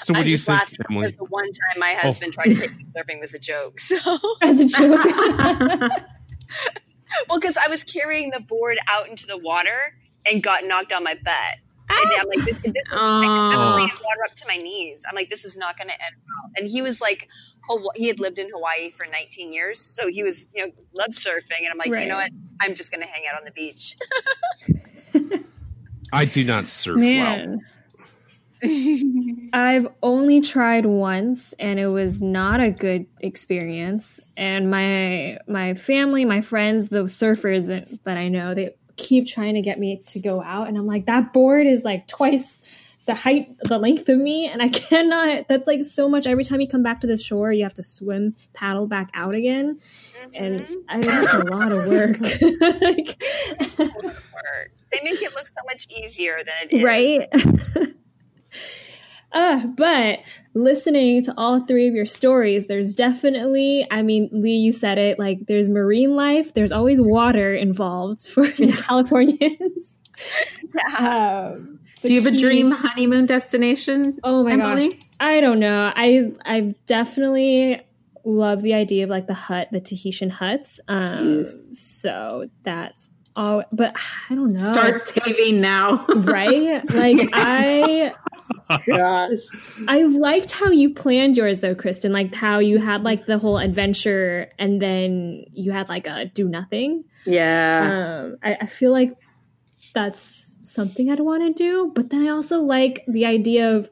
So 0.00 0.12
what 0.14 0.18
I'm 0.20 0.24
do 0.24 0.30
you 0.32 0.37
think, 0.38 0.61
Emily? 0.90 1.06
because 1.06 1.16
the 1.16 1.24
one 1.26 1.44
time 1.44 1.78
my 1.78 1.90
husband 1.92 2.32
tried 2.32 2.46
to 2.46 2.54
take 2.56 2.76
me 2.76 2.85
surfing 2.96 3.20
was 3.20 3.35
a 3.35 3.38
joke. 3.38 3.78
So, 3.78 3.96
As 4.42 4.61
a 4.61 4.64
joke. 4.64 5.00
well, 7.32 7.40
because 7.40 7.56
I 7.56 7.68
was 7.68 7.82
carrying 7.82 8.30
the 8.30 8.40
board 8.40 8.76
out 8.90 9.08
into 9.08 9.26
the 9.26 9.38
water 9.38 9.96
and 10.30 10.42
got 10.42 10.64
knocked 10.66 10.92
on 10.92 11.02
my 11.02 11.14
butt. 11.24 11.56
And 11.88 12.12
I'm 12.20 12.26
like, 12.28 12.44
this, 12.44 12.58
this 12.58 12.72
is, 12.74 12.82
I 12.92 13.50
actually 13.54 13.82
Oh. 13.82 13.86
had 13.86 13.98
water 14.00 14.24
up 14.28 14.34
to 14.36 14.44
my 14.46 14.56
knees. 14.56 15.02
I'm 15.08 15.14
like, 15.14 15.30
this 15.30 15.44
is 15.44 15.56
not 15.56 15.76
going 15.76 15.88
to 15.88 15.94
end 15.94 16.14
well. 16.26 16.50
And 16.56 16.66
he 16.68 16.80
was 16.82 17.00
like, 17.00 17.28
Hawa- 17.68 17.90
he 17.96 18.06
had 18.08 18.18
lived 18.20 18.38
in 18.38 18.48
Hawaii 18.50 18.90
for 18.90 19.06
19 19.10 19.52
years, 19.52 19.80
so 19.80 20.08
he 20.08 20.22
was, 20.22 20.46
you 20.54 20.66
know, 20.66 20.72
loved 20.96 21.14
surfing. 21.14 21.60
And 21.60 21.68
I'm 21.70 21.78
like, 21.78 21.88
you 21.88 22.08
know 22.08 22.16
what? 22.16 22.30
I'm 22.60 22.74
just 22.74 22.90
going 22.92 23.02
to 23.02 23.08
hang 23.08 23.24
out 23.30 23.38
on 23.38 23.44
the 23.44 23.50
beach. 23.50 23.94
I 26.12 26.24
do 26.26 26.44
not 26.44 26.66
surf 26.68 26.98
well. 27.00 27.58
I've 29.53 29.88
only 30.03 30.40
tried 30.40 30.87
once 30.87 31.53
and 31.55 31.79
it 31.79 31.88
was 31.88 32.20
not 32.22 32.61
a 32.61 32.70
good 32.70 33.07
experience. 33.20 34.20
And 34.37 34.70
my 34.70 35.38
my 35.46 35.75
family, 35.75 36.25
my 36.25 36.40
friends, 36.40 36.88
the 36.88 37.05
surfers 37.05 37.66
that 38.05 38.16
I 38.16 38.29
know, 38.29 38.55
they 38.55 38.75
keep 38.96 39.27
trying 39.27 39.55
to 39.55 39.62
get 39.62 39.79
me 39.79 40.03
to 40.07 40.20
go 40.20 40.42
out 40.42 40.68
and 40.68 40.77
I'm 40.77 40.87
like 40.87 41.07
that 41.07 41.33
board 41.33 41.66
is 41.66 41.83
like 41.83 42.07
twice 42.07 42.61
the 43.07 43.14
height 43.14 43.48
the 43.62 43.79
length 43.79 44.09
of 44.09 44.18
me 44.18 44.46
and 44.46 44.62
I 44.62 44.68
cannot 44.68 45.48
that's 45.48 45.66
like 45.66 45.83
so 45.83 46.09
much 46.09 46.27
every 46.27 46.44
time 46.44 46.61
you 46.61 46.68
come 46.68 46.83
back 46.83 47.01
to 47.01 47.07
the 47.07 47.16
shore 47.16 47.53
you 47.53 47.62
have 47.64 47.75
to 47.75 47.83
swim 47.83 48.37
paddle 48.53 48.87
back 48.87 49.11
out 49.14 49.35
again 49.35 49.81
and 50.35 50.61
mm-hmm. 50.61 50.75
I 50.88 50.94
mean, 50.94 51.07
that's 51.07 51.35
a 51.35 51.44
lot 51.57 51.72
of 51.72 51.87
work. 51.87 52.20
Like- 52.81 53.22
they 54.92 55.01
make 55.03 55.22
it 55.22 55.35
look 55.35 55.48
so 55.48 55.62
much 55.66 55.88
easier 55.90 56.38
than 56.38 56.55
it 56.70 56.72
is. 56.72 56.83
right? 56.83 57.96
Uh, 59.32 59.66
but 59.66 60.20
listening 60.54 61.22
to 61.22 61.34
all 61.36 61.60
three 61.60 61.88
of 61.88 61.94
your 61.94 62.04
stories, 62.06 62.66
there's 62.66 62.94
definitely, 62.94 63.86
I 63.90 64.02
mean, 64.02 64.28
Lee, 64.32 64.56
you 64.56 64.72
said 64.72 64.98
it, 64.98 65.18
like 65.18 65.46
there's 65.48 65.70
marine 65.70 66.14
life, 66.16 66.52
there's 66.54 66.72
always 66.72 67.00
water 67.00 67.54
involved 67.54 68.26
for 68.28 68.46
the 68.58 68.72
Californians. 68.72 69.98
Yeah. 70.74 71.50
Um, 71.54 71.80
Do 72.02 72.14
you 72.14 72.22
have 72.22 72.32
a 72.32 72.36
dream 72.36 72.70
honeymoon 72.70 73.26
destination? 73.26 74.18
Oh 74.22 74.44
my 74.44 74.52
Emily? 74.52 74.90
gosh. 74.90 74.98
I 75.18 75.40
don't 75.40 75.58
know. 75.58 75.92
I 75.94 76.30
I 76.44 76.74
definitely 76.86 77.80
love 78.24 78.62
the 78.62 78.74
idea 78.74 79.04
of 79.04 79.10
like 79.10 79.26
the 79.26 79.34
hut, 79.34 79.68
the 79.72 79.80
Tahitian 79.80 80.30
huts. 80.30 80.80
Um 80.88 81.40
Yes. 81.40 81.56
so 81.72 82.48
that's 82.64 83.08
all 83.36 83.64
but 83.72 83.96
I 84.30 84.34
don't 84.34 84.52
know. 84.52 84.72
Start 84.72 85.00
saving 85.00 85.60
now. 85.60 86.04
right? 86.08 86.82
Like 86.94 87.30
I 87.32 88.12
Gosh. 88.86 89.38
I 89.88 90.02
liked 90.02 90.52
how 90.52 90.70
you 90.70 90.94
planned 90.94 91.36
yours 91.36 91.60
though, 91.60 91.74
Kristen. 91.74 92.12
Like 92.12 92.34
how 92.34 92.58
you 92.58 92.78
had 92.78 93.02
like 93.02 93.26
the 93.26 93.38
whole 93.38 93.58
adventure 93.58 94.50
and 94.58 94.80
then 94.80 95.44
you 95.52 95.72
had 95.72 95.88
like 95.88 96.06
a 96.06 96.26
do 96.26 96.48
nothing. 96.48 97.04
Yeah. 97.24 98.24
Um, 98.24 98.36
I, 98.42 98.58
I 98.62 98.66
feel 98.66 98.92
like 98.92 99.16
that's 99.94 100.56
something 100.62 101.10
I'd 101.10 101.20
want 101.20 101.42
to 101.42 101.52
do. 101.52 101.92
But 101.94 102.10
then 102.10 102.22
I 102.22 102.28
also 102.28 102.60
like 102.60 103.04
the 103.06 103.26
idea 103.26 103.76
of, 103.76 103.90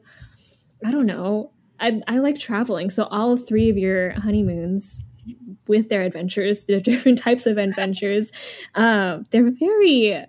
I 0.85 0.91
don't 0.91 1.05
know, 1.05 1.51
I, 1.79 2.01
I 2.07 2.19
like 2.19 2.39
traveling. 2.39 2.89
So 2.89 3.05
all 3.05 3.37
three 3.37 3.69
of 3.69 3.77
your 3.77 4.11
honeymoons 4.11 5.03
with 5.67 5.89
their 5.89 6.01
adventures, 6.01 6.61
the 6.63 6.79
different 6.91 7.17
types 7.17 7.45
of 7.45 7.57
adventures, 7.57 8.31
um, 8.75 9.25
they're 9.31 9.51
very, 9.51 10.25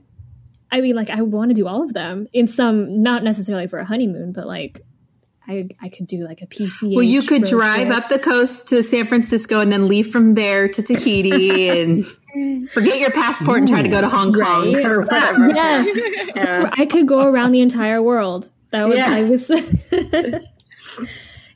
I 0.71 0.81
mean, 0.81 0.95
like 0.97 1.11
I 1.11 1.21
would 1.23 1.33
want 1.33 1.51
to 1.51 1.55
do 1.55 1.67
all 1.67 1.83
of 1.83 1.93
them 1.93 2.27
in 2.33 2.47
some, 2.47 3.03
not 3.03 3.23
necessarily 3.25 3.67
for 3.67 3.79
a 3.79 3.85
honeymoon, 3.85 4.33
but 4.33 4.47
like 4.47 4.81
I, 5.49 5.69
I 5.81 5.89
could 5.89 6.07
do 6.07 6.25
like 6.25 6.41
a 6.41 6.47
PC. 6.47 6.95
well, 6.95 7.03
you 7.03 7.21
could 7.23 7.43
drive 7.45 7.91
up 7.91 8.09
the 8.09 8.19
coast 8.21 8.69
to 8.69 8.83
San 8.85 9.07
Francisco 9.07 9.59
and 9.59 9.73
then 9.73 9.89
leave 9.89 10.07
from 10.13 10.35
there 10.35 10.69
to 10.69 10.83
Tahiti 10.83 11.69
and 11.69 12.07
forget 12.73 13.01
your 13.01 13.11
passport 13.11 13.59
and 13.59 13.69
try 13.69 13.83
to 13.83 13.89
go 13.89 14.01
to 14.01 14.09
Hong 14.09 14.33
Kong 14.33 14.73
Right. 14.73 14.87
or 14.87 15.01
whatever. 15.03 15.49
Yeah. 15.51 15.85
Yeah. 16.37 16.71
I 16.73 16.87
could 16.87 17.09
go 17.09 17.27
around 17.27 17.51
the 17.51 17.61
entire 17.61 18.01
world. 18.01 18.51
That 18.71 18.89
was 18.89 18.99
Yeah. 18.99 19.11
I 19.11 19.23
was 19.25 19.51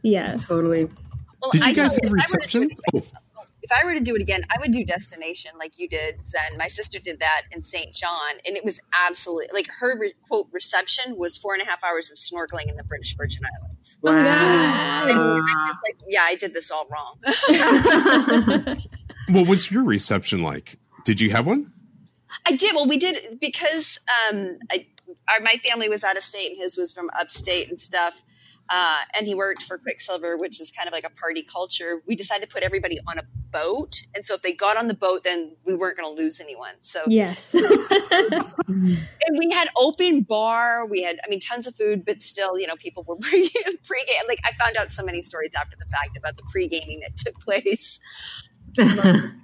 Yes. 0.02 0.48
Totally. 0.48 0.84
Well, 1.40 1.50
Did 1.52 1.62
you 1.62 1.68
I 1.70 1.72
guys 1.74 1.94
have 1.94 2.04
if 2.04 2.10
I 2.10 2.10
were 2.10 2.18
to 2.18 2.48
do 2.48 2.62
it 2.62 2.70
receptions? 2.70 2.80
Oh, 2.94 3.02
if 3.66 3.72
I 3.72 3.84
were 3.84 3.94
to 3.94 4.00
do 4.00 4.14
it 4.14 4.22
again, 4.22 4.42
I 4.48 4.60
would 4.60 4.70
do 4.70 4.84
destination 4.84 5.50
like 5.58 5.76
you 5.76 5.88
did, 5.88 6.20
Zen. 6.28 6.56
My 6.56 6.68
sister 6.68 7.00
did 7.00 7.18
that 7.18 7.42
in 7.50 7.64
St. 7.64 7.92
John, 7.92 8.34
and 8.46 8.56
it 8.56 8.64
was 8.64 8.78
absolutely 9.04 9.48
like 9.52 9.66
her 9.80 9.98
re- 9.98 10.14
quote 10.28 10.46
reception 10.52 11.16
was 11.16 11.36
four 11.36 11.52
and 11.54 11.62
a 11.62 11.66
half 11.66 11.82
hours 11.82 12.08
of 12.12 12.16
snorkeling 12.16 12.70
in 12.70 12.76
the 12.76 12.84
British 12.84 13.16
Virgin 13.16 13.42
Islands. 13.44 13.98
Oh 14.04 14.12
my 14.12 14.22
Wow. 14.22 15.06
And 15.08 15.18
I'm 15.18 15.78
like, 15.84 16.00
yeah, 16.08 16.20
I 16.22 16.36
did 16.36 16.54
this 16.54 16.70
all 16.70 16.86
wrong. 16.88 17.18
what 19.30 19.48
was 19.48 19.72
your 19.72 19.82
reception 19.82 20.42
like? 20.42 20.78
Did 21.04 21.20
you 21.20 21.30
have 21.30 21.48
one? 21.48 21.72
I 22.46 22.54
did. 22.54 22.76
Well, 22.76 22.86
we 22.86 22.98
did 22.98 23.40
because 23.40 23.98
um, 24.30 24.58
I, 24.70 24.86
our, 25.28 25.40
my 25.40 25.60
family 25.68 25.88
was 25.88 26.04
out 26.04 26.16
of 26.16 26.22
state 26.22 26.52
and 26.52 26.62
his 26.62 26.76
was 26.76 26.92
from 26.92 27.10
upstate 27.18 27.68
and 27.68 27.80
stuff. 27.80 28.22
Uh, 28.68 28.98
and 29.16 29.26
he 29.26 29.34
worked 29.34 29.62
for 29.62 29.78
Quiksilver, 29.78 30.36
which 30.36 30.60
is 30.60 30.70
kind 30.70 30.86
of 30.86 30.92
like 30.92 31.04
a 31.04 31.10
party 31.10 31.42
culture. 31.42 32.02
We 32.06 32.14
decided 32.14 32.48
to 32.48 32.52
put 32.52 32.62
everybody 32.62 32.98
on 33.06 33.18
a 33.18 33.22
boat, 33.50 34.02
and 34.14 34.24
so 34.24 34.34
if 34.34 34.42
they 34.42 34.52
got 34.52 34.76
on 34.76 34.88
the 34.88 34.94
boat, 34.94 35.24
then 35.24 35.56
we 35.64 35.74
weren't 35.74 35.96
going 35.96 36.14
to 36.14 36.22
lose 36.22 36.40
anyone. 36.40 36.74
So 36.80 37.02
yes, 37.06 37.54
and 38.68 39.38
we 39.38 39.50
had 39.52 39.68
open 39.76 40.22
bar. 40.22 40.86
We 40.86 41.02
had, 41.02 41.18
I 41.24 41.28
mean, 41.28 41.40
tons 41.40 41.66
of 41.66 41.74
food, 41.74 42.04
but 42.04 42.22
still, 42.22 42.58
you 42.58 42.66
know, 42.66 42.76
people 42.76 43.04
were 43.04 43.16
pre 43.20 43.48
game. 43.48 44.24
Like 44.28 44.40
I 44.44 44.52
found 44.52 44.76
out 44.76 44.92
so 44.92 45.04
many 45.04 45.22
stories 45.22 45.52
after 45.54 45.76
the 45.78 45.86
fact 45.86 46.16
about 46.16 46.36
the 46.36 46.42
pre 46.44 46.68
gaming 46.68 47.00
that 47.00 47.16
took 47.16 47.38
place. 47.40 48.00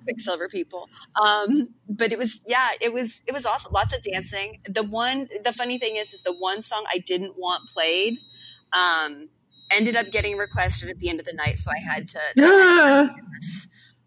Quiksilver 0.04 0.48
people. 0.48 0.88
Um, 1.20 1.68
but 1.88 2.12
it 2.12 2.18
was, 2.18 2.42
yeah, 2.46 2.70
it 2.80 2.92
was, 2.92 3.22
it 3.26 3.32
was 3.32 3.46
awesome. 3.46 3.72
Lots 3.72 3.94
of 3.94 4.02
dancing. 4.02 4.60
The 4.68 4.82
one, 4.82 5.28
the 5.44 5.52
funny 5.52 5.78
thing 5.78 5.96
is, 5.96 6.12
is 6.12 6.22
the 6.22 6.34
one 6.34 6.62
song 6.62 6.84
I 6.92 6.98
didn't 6.98 7.38
want 7.38 7.68
played, 7.68 8.18
um, 8.72 9.28
ended 9.70 9.96
up 9.96 10.10
getting 10.10 10.36
requested 10.36 10.90
at 10.90 10.98
the 10.98 11.08
end 11.08 11.20
of 11.20 11.26
the 11.26 11.32
night. 11.32 11.58
So 11.58 11.70
I 11.70 11.78
had 11.78 12.08
to, 12.08 12.20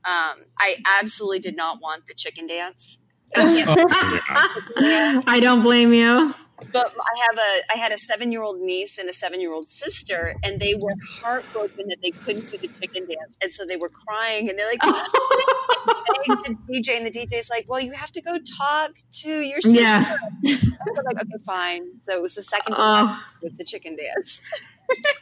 um, 0.05 0.43
I 0.59 0.75
absolutely 1.01 1.39
did 1.39 1.55
not 1.55 1.81
want 1.81 2.05
the 2.07 2.13
chicken 2.13 2.47
dance. 2.47 2.99
I 3.35 4.85
don't 5.41 5.63
blame 5.63 5.93
you 5.93 6.33
but 6.71 6.93
I 6.97 7.25
have 7.29 7.37
a 7.37 7.73
I 7.73 7.77
had 7.77 7.91
a 7.91 7.97
seven 7.97 8.31
year 8.31 8.41
old 8.41 8.61
niece 8.61 8.97
and 8.97 9.09
a 9.09 9.13
seven 9.13 9.41
year 9.41 9.51
old 9.51 9.67
sister, 9.67 10.35
and 10.43 10.59
they 10.59 10.73
were 10.75 10.93
heartbroken 11.19 11.87
that 11.89 11.97
they 12.01 12.11
couldn't 12.11 12.49
do 12.49 12.57
the 12.57 12.69
chicken 12.79 13.05
dance, 13.05 13.37
and 13.41 13.51
so 13.51 13.65
they 13.65 13.75
were 13.75 13.89
crying, 13.89 14.49
and 14.49 14.57
they're 14.57 14.69
like, 14.69 14.79
the 14.81 16.57
DJ, 16.69 16.97
and 16.97 17.05
the 17.05 17.11
DJ's 17.11 17.49
like, 17.49 17.65
"Well, 17.67 17.81
you 17.81 17.91
have 17.91 18.11
to 18.13 18.21
go 18.21 18.37
talk 18.57 18.91
to 19.21 19.41
your 19.41 19.59
sister." 19.61 19.81
Yeah. 19.81 20.17
like, 20.43 21.21
okay, 21.21 21.43
fine. 21.45 21.99
So 22.01 22.15
it 22.15 22.21
was 22.21 22.35
the 22.35 22.43
second 22.43 22.75
uh, 22.77 23.19
with 23.41 23.57
the 23.57 23.65
chicken 23.65 23.97
dance. 23.97 24.41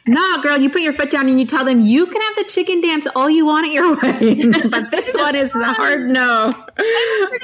No, 0.06 0.42
girl, 0.42 0.58
you 0.58 0.70
put 0.70 0.82
your 0.82 0.92
foot 0.92 1.10
down 1.10 1.28
and 1.28 1.38
you 1.40 1.46
tell 1.46 1.64
them 1.64 1.80
you 1.80 2.06
can 2.06 2.20
have 2.20 2.36
the 2.36 2.44
chicken 2.44 2.80
dance 2.80 3.06
all 3.14 3.30
you 3.30 3.46
want 3.46 3.66
at 3.66 3.72
your 3.72 3.96
wedding, 4.02 4.52
but 4.70 4.90
this 4.90 5.14
one 5.14 5.34
is 5.34 5.52
the 5.52 5.64
hard 5.64 6.08
no. 6.08 6.54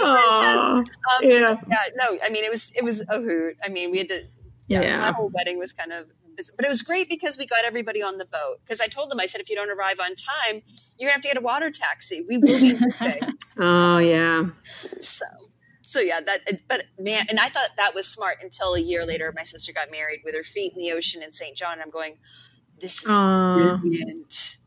um, 0.04 0.84
yeah, 1.22 1.56
yeah, 1.68 1.78
no. 1.96 2.18
I 2.22 2.28
mean, 2.30 2.44
it 2.44 2.50
was 2.50 2.72
it 2.76 2.84
was 2.84 3.00
a 3.08 3.18
hoot. 3.18 3.56
I 3.64 3.68
mean, 3.68 3.90
we 3.90 3.98
had 3.98 4.08
to. 4.08 4.24
Yeah, 4.68 4.82
yeah. 4.82 5.00
my 5.00 5.12
whole 5.12 5.30
wedding 5.30 5.58
was 5.58 5.72
kind 5.72 5.92
of, 5.92 6.06
but 6.36 6.64
it 6.64 6.68
was 6.68 6.82
great 6.82 7.08
because 7.08 7.36
we 7.36 7.44
got 7.46 7.64
everybody 7.64 8.02
on 8.02 8.18
the 8.18 8.26
boat. 8.26 8.60
Because 8.62 8.80
I 8.80 8.86
told 8.86 9.10
them, 9.10 9.18
I 9.18 9.26
said, 9.26 9.40
if 9.40 9.50
you 9.50 9.56
don't 9.56 9.70
arrive 9.70 9.98
on 9.98 10.14
time, 10.14 10.62
you're 10.96 11.08
gonna 11.08 11.14
have 11.14 11.22
to 11.22 11.28
get 11.28 11.36
a 11.36 11.40
water 11.40 11.70
taxi. 11.70 12.24
We 12.28 12.38
will 12.38 12.60
be. 12.60 12.78
oh 13.58 13.98
yeah. 13.98 14.46
So 15.00 15.24
so 15.90 15.98
yeah, 15.98 16.20
that 16.20 16.60
but 16.68 16.84
man, 17.00 17.26
and 17.28 17.40
I 17.40 17.48
thought 17.48 17.70
that 17.76 17.96
was 17.96 18.06
smart 18.06 18.38
until 18.44 18.74
a 18.74 18.80
year 18.80 19.04
later, 19.04 19.32
my 19.34 19.42
sister 19.42 19.72
got 19.72 19.90
married 19.90 20.20
with 20.24 20.36
her 20.36 20.44
feet 20.44 20.72
in 20.72 20.78
the 20.78 20.92
ocean 20.92 21.20
in 21.20 21.32
St. 21.32 21.56
John. 21.56 21.72
And 21.72 21.82
I'm 21.82 21.90
going, 21.90 22.16
this 22.80 23.02
is 23.02 23.10
Aww. 23.10 23.80
brilliant. 23.80 24.58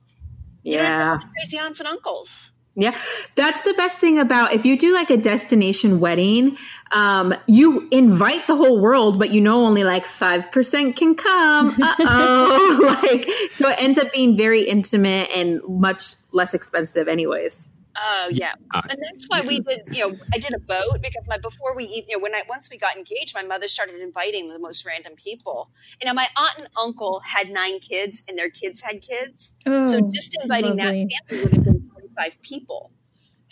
You 0.64 0.74
yeah, 0.74 1.20
crazy 1.34 1.58
aunts 1.58 1.80
and 1.80 1.88
uncles. 1.88 2.52
Yeah, 2.76 2.98
that's 3.36 3.62
the 3.62 3.74
best 3.76 4.00
thing 4.00 4.20
about 4.20 4.52
if 4.52 4.66
you 4.66 4.78
do 4.78 4.94
like 4.94 5.10
a 5.12 5.16
destination 5.16 6.02
wedding, 6.02 6.58
um, 6.92 7.34
you 7.48 7.88
invite 7.92 8.46
the 8.48 8.58
whole 8.58 8.82
world, 8.82 9.18
but 9.18 9.30
you 9.30 9.40
know 9.40 9.64
only 9.64 9.86
like 9.86 10.04
five 10.04 10.52
percent 10.52 10.98
can 10.98 11.16
come. 11.16 11.70
Uh 11.82 11.96
oh, 12.00 13.00
like 13.02 13.30
so 13.50 13.70
it 13.70 13.82
ends 13.82 13.98
up 13.98 14.12
being 14.12 14.36
very 14.36 14.64
intimate 14.64 15.30
and 15.34 15.62
much 15.70 16.16
less 16.34 16.54
expensive, 16.54 17.08
anyways. 17.08 17.70
Oh 17.96 18.30
yeah, 18.32 18.54
and 18.74 19.00
that's 19.04 19.28
why 19.28 19.42
we 19.42 19.60
did. 19.60 19.82
You 19.92 20.10
know, 20.10 20.18
I 20.34 20.38
did 20.38 20.54
a 20.54 20.60
boat 20.60 21.00
because 21.02 21.28
my 21.28 21.38
before 21.38 21.76
we 21.76 21.86
you 21.86 22.18
know 22.18 22.22
when 22.22 22.34
I 22.34 22.42
once 22.50 22.70
we 22.70 22.78
got 22.78 22.98
engaged, 22.98 23.36
my 23.36 23.44
mother 23.44 23.68
started 23.68 24.02
inviting 24.02 24.48
the 24.48 24.60
most 24.60 24.86
random 24.86 25.14
people. 25.16 25.70
You 26.02 26.08
know, 26.08 26.14
my 26.14 26.28
aunt 26.38 26.58
and 26.58 26.68
uncle 26.80 27.20
had 27.20 27.50
nine 27.50 27.80
kids, 27.80 28.24
and 28.28 28.38
their 28.38 28.50
kids 28.50 28.82
had 28.82 29.02
kids. 29.02 29.54
Oh, 29.66 29.86
so 29.86 30.02
just 30.12 30.38
inviting 30.42 30.78
lovely. 30.78 31.06
that 31.06 31.30
family 31.30 31.44
would 31.44 31.54
have 31.54 31.64
been 31.64 31.90
forty 31.94 32.10
five 32.18 32.42
people. 32.42 32.92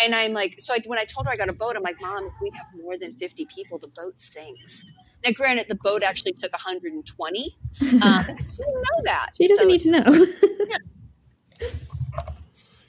And 0.04 0.16
I'm 0.16 0.34
like, 0.34 0.56
so 0.58 0.74
I, 0.74 0.80
when 0.88 0.98
I 0.98 1.04
told 1.04 1.28
her 1.28 1.32
I 1.32 1.36
got 1.36 1.50
a 1.50 1.54
boat, 1.54 1.76
I'm 1.76 1.84
like, 1.84 2.02
Mom, 2.02 2.26
if 2.26 2.34
we 2.42 2.52
have 2.56 2.66
more 2.82 2.98
than 2.98 3.14
fifty 3.16 3.46
people, 3.46 3.78
the 3.78 3.90
boat 3.90 4.20
sinks. 4.20 4.86
Now, 5.24 5.32
granted, 5.34 5.68
the 5.68 5.76
boat 5.76 6.02
actually 6.02 6.34
took 6.34 6.52
120. 6.52 7.58
Um, 7.82 8.26
she 8.26 8.34
didn't 8.34 8.74
know 8.74 9.02
that. 9.06 9.30
She 9.38 9.48
doesn't 9.48 9.64
so, 9.64 9.68
need 9.68 9.80
to 9.82 9.92
know. 9.92 10.26
yeah. 10.70 11.68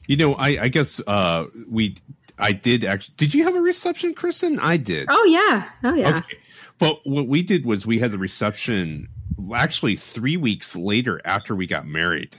You 0.07 0.17
know, 0.17 0.35
I, 0.35 0.63
I 0.63 0.69
guess 0.69 1.01
uh, 1.07 1.47
we, 1.69 1.97
I 2.39 2.53
did 2.53 2.85
actually. 2.85 3.15
Did 3.17 3.35
you 3.35 3.45
have 3.45 3.55
a 3.55 3.61
reception, 3.61 4.15
Kristen? 4.15 4.59
I 4.59 4.77
did. 4.77 5.07
Oh 5.11 5.25
yeah, 5.25 5.69
oh 5.85 5.95
yeah. 5.95 6.17
Okay. 6.17 6.39
But 6.79 7.01
what 7.05 7.29
we 7.29 7.43
did 7.43 7.65
was 7.65 7.87
we 7.87 8.01
had 8.01 8.11
the 8.13 8.19
reception 8.19 9.09
actually 9.55 9.97
three 9.97 10.37
weeks 10.37 10.75
later 10.75 11.21
after 11.25 11.55
we 11.55 11.67
got 11.67 11.87
married, 11.87 12.39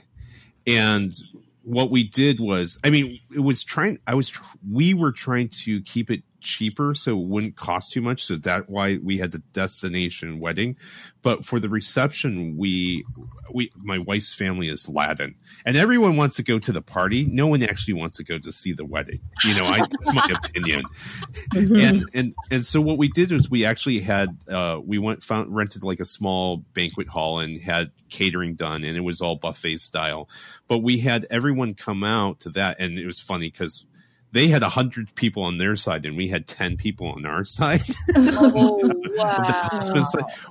and 0.66 1.14
what 1.62 1.90
we 1.90 2.06
did 2.06 2.38
was, 2.38 2.78
I 2.84 2.90
mean, 2.90 3.20
it 3.34 3.40
was 3.40 3.64
trying. 3.64 3.98
I 4.06 4.14
was. 4.14 4.38
We 4.70 4.94
were 4.94 5.12
trying 5.12 5.48
to 5.64 5.80
keep 5.80 6.10
it 6.10 6.22
cheaper 6.44 6.94
so 6.94 7.18
it 7.18 7.26
wouldn't 7.26 7.56
cost 7.56 7.92
too 7.92 8.02
much. 8.02 8.22
So 8.22 8.36
that 8.36 8.68
why 8.68 8.98
we 9.02 9.18
had 9.18 9.32
the 9.32 9.38
destination 9.52 10.38
wedding. 10.38 10.76
But 11.22 11.44
for 11.44 11.58
the 11.58 11.70
reception 11.70 12.56
we 12.56 13.02
we 13.52 13.70
my 13.82 13.98
wife's 13.98 14.34
family 14.34 14.68
is 14.68 14.88
latin. 14.88 15.34
And 15.66 15.76
everyone 15.76 16.16
wants 16.16 16.36
to 16.36 16.42
go 16.42 16.58
to 16.58 16.70
the 16.70 16.82
party. 16.82 17.26
No 17.26 17.48
one 17.48 17.62
actually 17.62 17.94
wants 17.94 18.18
to 18.18 18.24
go 18.24 18.38
to 18.38 18.52
see 18.52 18.72
the 18.72 18.84
wedding. 18.84 19.18
You 19.44 19.54
know 19.54 19.64
I, 19.64 19.78
that's 19.78 20.14
my 20.14 20.36
opinion. 20.44 20.82
Mm-hmm. 21.54 21.76
and 21.80 22.10
and 22.14 22.34
and 22.50 22.66
so 22.66 22.80
what 22.80 22.98
we 22.98 23.08
did 23.08 23.32
was 23.32 23.50
we 23.50 23.64
actually 23.64 24.00
had 24.00 24.36
uh 24.48 24.78
we 24.84 24.98
went 24.98 25.22
found 25.22 25.54
rented 25.54 25.82
like 25.82 26.00
a 26.00 26.04
small 26.04 26.58
banquet 26.74 27.08
hall 27.08 27.40
and 27.40 27.60
had 27.60 27.90
catering 28.10 28.54
done 28.54 28.84
and 28.84 28.96
it 28.96 29.00
was 29.00 29.20
all 29.20 29.36
buffet 29.36 29.78
style. 29.78 30.28
But 30.68 30.82
we 30.82 30.98
had 30.98 31.26
everyone 31.30 31.74
come 31.74 32.04
out 32.04 32.40
to 32.40 32.50
that 32.50 32.78
and 32.78 32.98
it 32.98 33.06
was 33.06 33.20
funny 33.20 33.50
because 33.50 33.86
they 34.34 34.48
had 34.48 34.62
100 34.62 35.14
people 35.14 35.44
on 35.44 35.58
their 35.58 35.76
side 35.76 36.04
and 36.04 36.16
we 36.16 36.26
had 36.26 36.48
10 36.48 36.76
people 36.76 37.06
on 37.06 37.24
our 37.24 37.44
side. 37.44 37.82
oh, 38.16 38.80
wow. 39.14 39.80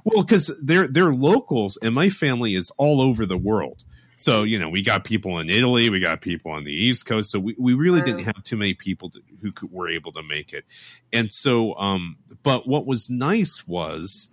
well, 0.06 0.24
because 0.24 0.58
they're, 0.64 0.88
they're 0.88 1.14
locals 1.14 1.78
and 1.82 1.94
my 1.94 2.10
family 2.10 2.56
is 2.56 2.72
all 2.78 3.02
over 3.02 3.26
the 3.26 3.38
world. 3.38 3.84
So, 4.16 4.44
you 4.44 4.58
know, 4.58 4.70
we 4.70 4.84
got 4.84 5.04
people 5.04 5.38
in 5.40 5.50
Italy, 5.50 5.90
we 5.90 6.00
got 6.00 6.22
people 6.22 6.52
on 6.52 6.64
the 6.64 6.72
East 6.72 7.06
Coast. 7.06 7.30
So 7.30 7.40
we, 7.40 7.56
we 7.60 7.74
really 7.74 8.02
didn't 8.02 8.24
have 8.24 8.42
too 8.44 8.56
many 8.56 8.74
people 8.74 9.10
to, 9.10 9.22
who 9.42 9.52
could, 9.52 9.70
were 9.70 9.90
able 9.90 10.14
to 10.14 10.24
make 10.24 10.54
it. 10.54 10.64
And 11.12 11.30
so, 11.30 11.76
um, 11.76 12.16
but 12.42 12.66
what 12.66 12.86
was 12.86 13.10
nice 13.10 13.68
was 13.68 14.30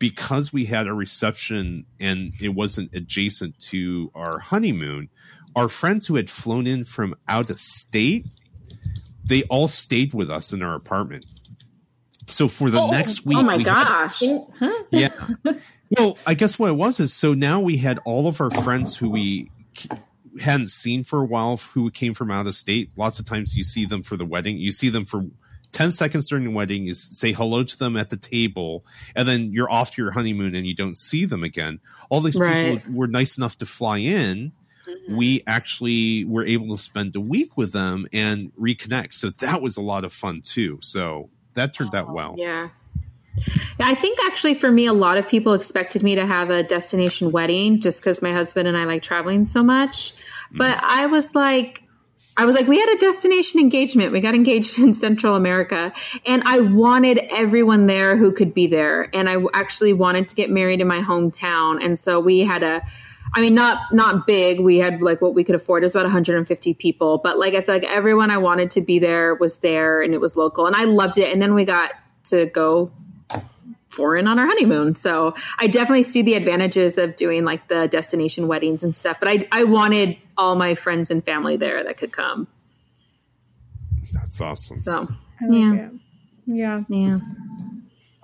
because 0.00 0.52
we 0.52 0.64
had 0.64 0.88
a 0.88 0.92
reception 0.92 1.86
and 2.00 2.32
it 2.40 2.48
wasn't 2.48 2.92
adjacent 2.92 3.60
to 3.60 4.10
our 4.12 4.40
honeymoon, 4.40 5.08
our 5.54 5.68
friends 5.68 6.08
who 6.08 6.16
had 6.16 6.28
flown 6.28 6.66
in 6.66 6.82
from 6.82 7.14
out 7.28 7.48
of 7.48 7.58
state 7.58 8.26
they 9.24 9.42
all 9.44 9.68
stayed 9.68 10.14
with 10.14 10.30
us 10.30 10.52
in 10.52 10.62
our 10.62 10.74
apartment. 10.74 11.26
So 12.26 12.48
for 12.48 12.70
the 12.70 12.80
oh, 12.80 12.90
next 12.90 13.26
week, 13.26 13.38
oh 13.38 13.42
my 13.42 13.58
gosh, 13.58 14.20
had, 14.20 14.46
yeah. 14.90 15.08
well, 15.98 16.16
I 16.26 16.34
guess 16.34 16.58
what 16.58 16.70
it 16.70 16.76
was 16.76 17.00
is 17.00 17.12
so 17.12 17.34
now 17.34 17.60
we 17.60 17.78
had 17.78 17.98
all 18.04 18.26
of 18.26 18.40
our 18.40 18.50
friends 18.50 18.96
who 18.96 19.10
we 19.10 19.50
hadn't 20.40 20.70
seen 20.70 21.04
for 21.04 21.20
a 21.20 21.24
while 21.24 21.56
who 21.56 21.90
came 21.90 22.14
from 22.14 22.30
out 22.30 22.46
of 22.46 22.54
state. 22.54 22.90
Lots 22.96 23.18
of 23.18 23.26
times 23.26 23.56
you 23.56 23.62
see 23.62 23.84
them 23.84 24.02
for 24.02 24.16
the 24.16 24.24
wedding. 24.24 24.58
You 24.58 24.72
see 24.72 24.88
them 24.88 25.04
for 25.04 25.26
10 25.72 25.90
seconds 25.90 26.28
during 26.28 26.44
the 26.44 26.50
wedding. 26.50 26.84
You 26.84 26.94
say 26.94 27.32
hello 27.32 27.64
to 27.64 27.78
them 27.78 27.96
at 27.96 28.10
the 28.10 28.16
table, 28.16 28.84
and 29.16 29.26
then 29.26 29.52
you're 29.52 29.70
off 29.70 29.92
to 29.92 30.02
your 30.02 30.12
honeymoon 30.12 30.54
and 30.54 30.66
you 30.66 30.74
don't 30.74 30.96
see 30.96 31.24
them 31.24 31.42
again. 31.42 31.80
All 32.08 32.20
these 32.20 32.38
right. 32.38 32.78
people 32.78 32.94
were 32.94 33.08
nice 33.08 33.36
enough 33.36 33.58
to 33.58 33.66
fly 33.66 33.98
in 33.98 34.52
mm-hmm. 34.88 35.16
we 35.16 35.42
actually 35.46 36.24
were 36.24 36.44
able 36.44 36.68
to 36.76 36.82
spend 36.82 37.14
a 37.16 37.20
week 37.20 37.56
with 37.56 37.72
them 37.72 38.06
and 38.12 38.52
reconnect. 38.56 39.14
So 39.14 39.30
that 39.30 39.62
was 39.62 39.76
a 39.76 39.82
lot 39.82 40.04
of 40.04 40.12
fun 40.12 40.42
too. 40.42 40.78
So 40.80 41.30
that 41.54 41.74
turned 41.74 41.94
oh, 41.94 41.98
out 41.98 42.12
well. 42.12 42.34
Yeah. 42.36 42.68
Yeah, 43.78 43.88
I 43.88 43.94
think 43.94 44.18
actually 44.26 44.54
for 44.54 44.70
me, 44.70 44.86
a 44.86 44.92
lot 44.92 45.16
of 45.16 45.26
people 45.26 45.54
expected 45.54 46.02
me 46.02 46.14
to 46.16 46.26
have 46.26 46.50
a 46.50 46.62
destination 46.62 47.32
wedding 47.32 47.80
just 47.80 48.00
because 48.00 48.20
my 48.20 48.32
husband 48.32 48.68
and 48.68 48.76
I 48.76 48.84
like 48.84 49.02
traveling 49.02 49.46
so 49.46 49.62
much. 49.62 50.14
But 50.50 50.76
mm. 50.76 50.80
I 50.82 51.06
was 51.06 51.34
like, 51.34 51.82
I 52.36 52.46
was 52.46 52.54
like, 52.54 52.66
we 52.66 52.78
had 52.78 52.88
a 52.88 52.98
destination 52.98 53.60
engagement. 53.60 54.12
We 54.12 54.20
got 54.20 54.34
engaged 54.34 54.78
in 54.78 54.94
Central 54.94 55.34
America, 55.34 55.92
and 56.26 56.42
I 56.44 56.60
wanted 56.60 57.18
everyone 57.30 57.86
there 57.86 58.16
who 58.16 58.32
could 58.32 58.54
be 58.54 58.66
there. 58.66 59.08
And 59.14 59.28
I 59.28 59.36
actually 59.54 59.92
wanted 59.92 60.28
to 60.28 60.34
get 60.34 60.50
married 60.50 60.80
in 60.80 60.86
my 60.86 61.00
hometown, 61.00 61.84
and 61.84 61.98
so 61.98 62.20
we 62.20 62.40
had 62.40 62.62
a 62.62 62.82
I 63.34 63.40
mean, 63.40 63.54
not 63.54 63.92
not 63.92 64.26
big. 64.26 64.60
We 64.60 64.78
had 64.78 65.00
like 65.00 65.22
what 65.22 65.34
we 65.34 65.42
could 65.44 65.54
afford. 65.54 65.82
It 65.82 65.86
was 65.86 65.94
about 65.94 66.04
150 66.04 66.74
people, 66.74 67.18
but 67.18 67.38
like 67.38 67.54
I 67.54 67.62
feel 67.62 67.74
like 67.74 67.84
everyone 67.84 68.30
I 68.30 68.36
wanted 68.36 68.70
to 68.72 68.82
be 68.82 68.98
there 68.98 69.34
was 69.34 69.58
there, 69.58 70.02
and 70.02 70.12
it 70.12 70.20
was 70.20 70.36
local, 70.36 70.66
and 70.66 70.76
I 70.76 70.84
loved 70.84 71.18
it. 71.18 71.32
And 71.32 71.40
then 71.40 71.54
we 71.54 71.64
got 71.64 71.92
to 72.24 72.46
go 72.46 72.90
foreign 73.88 74.26
on 74.26 74.38
our 74.38 74.46
honeymoon, 74.46 74.96
so 74.96 75.34
I 75.58 75.66
definitely 75.66 76.02
see 76.02 76.20
the 76.20 76.34
advantages 76.34 76.98
of 76.98 77.16
doing 77.16 77.44
like 77.44 77.68
the 77.68 77.88
destination 77.88 78.48
weddings 78.48 78.84
and 78.84 78.94
stuff. 78.94 79.18
But 79.18 79.28
I 79.30 79.48
I 79.50 79.64
wanted 79.64 80.18
all 80.36 80.54
my 80.54 80.74
friends 80.74 81.10
and 81.10 81.24
family 81.24 81.56
there 81.56 81.82
that 81.84 81.96
could 81.96 82.12
come. 82.12 82.48
That's 84.12 84.40
awesome. 84.42 84.82
So 84.82 85.08
yeah, 85.40 85.88
yeah, 86.44 86.82
yeah. 86.88 87.18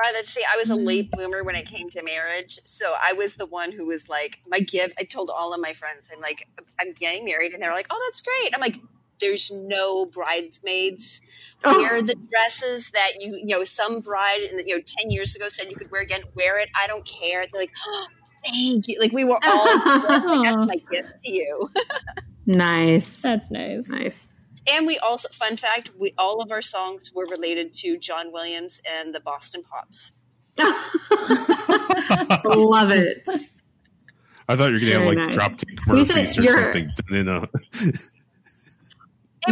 Rather 0.01 0.23
say 0.23 0.43
I 0.53 0.57
was 0.57 0.71
a 0.71 0.75
mm-hmm. 0.75 0.85
late 0.85 1.11
bloomer 1.11 1.43
when 1.43 1.55
it 1.55 1.67
came 1.67 1.89
to 1.91 2.03
marriage. 2.03 2.59
So 2.65 2.95
I 3.03 3.13
was 3.13 3.35
the 3.35 3.47
one 3.47 3.73
who 3.73 3.87
was 3.87 4.09
like, 4.09 4.41
my 4.47 4.61
gift. 4.61 4.95
I 4.99 5.05
told 5.05 5.31
all 5.31 5.53
of 5.53 5.61
my 5.61 5.73
friends, 5.73 6.11
I'm 6.15 6.21
like, 6.21 6.49
I'm 6.81 6.93
getting 6.93 7.25
married, 7.25 7.53
and 7.53 7.63
they're 7.63 7.75
like, 7.75 7.87
oh, 7.91 8.03
that's 8.07 8.21
great. 8.21 8.55
I'm 8.55 8.61
like, 8.61 8.81
there's 9.21 9.51
no 9.51 10.07
bridesmaids. 10.07 11.21
Oh. 11.65 11.79
Wear 11.79 12.03
the 12.03 12.15
dresses 12.15 12.91
that 12.91 13.13
you, 13.19 13.37
you 13.37 13.47
know, 13.47 13.65
some 13.65 14.01
bride, 14.01 14.43
you 14.43 14.77
know, 14.77 14.83
ten 14.85 15.11
years 15.11 15.35
ago 15.35 15.49
said 15.49 15.69
you 15.69 15.77
could 15.77 15.91
wear 15.91 16.03
again. 16.03 16.23
Wear 16.37 16.59
it. 16.59 16.71
I 16.77 16.87
don't 16.87 17.05
care. 17.05 17.45
They're 17.51 17.61
like, 17.61 17.73
oh, 17.87 18.07
thank 18.45 18.87
you. 18.87 18.99
Like 19.01 19.13
we 19.13 19.25
were 19.25 19.41
all. 19.45 19.65
like, 19.85 20.45
that's 20.45 20.57
my 20.57 20.83
gift 20.91 21.13
to 21.25 21.33
you. 21.33 21.71
Nice. 22.49 23.21
That's 23.21 23.51
nice. 23.51 23.91
Nice. 23.91 24.31
And 24.71 24.87
we 24.87 24.99
also, 24.99 25.29
fun 25.31 25.57
fact, 25.57 25.91
we 25.99 26.13
all 26.19 26.41
of 26.43 26.51
our 26.53 26.63
songs 26.63 27.13
were 27.15 27.27
related 27.27 27.73
to 27.75 27.97
John 27.99 28.33
Williams 28.33 28.81
and 28.91 29.15
the 29.15 29.21
Boston 29.21 29.63
Pops. 29.63 30.13
Love 32.45 32.91
it. 32.91 33.29
I 34.49 34.57
thought 34.57 34.69
you 34.73 34.75
were 34.75 34.81
gonna 34.81 34.93
have 34.93 35.05
like 35.05 35.19
nice. 35.19 35.37
Dropkick 35.37 35.99
You 35.99 36.07
said 36.07 36.17
Murphys 36.17 36.39
or 36.39 36.43
you're- 36.43 36.63
something. 36.63 36.91
You 37.11 37.25
know, 37.25 37.47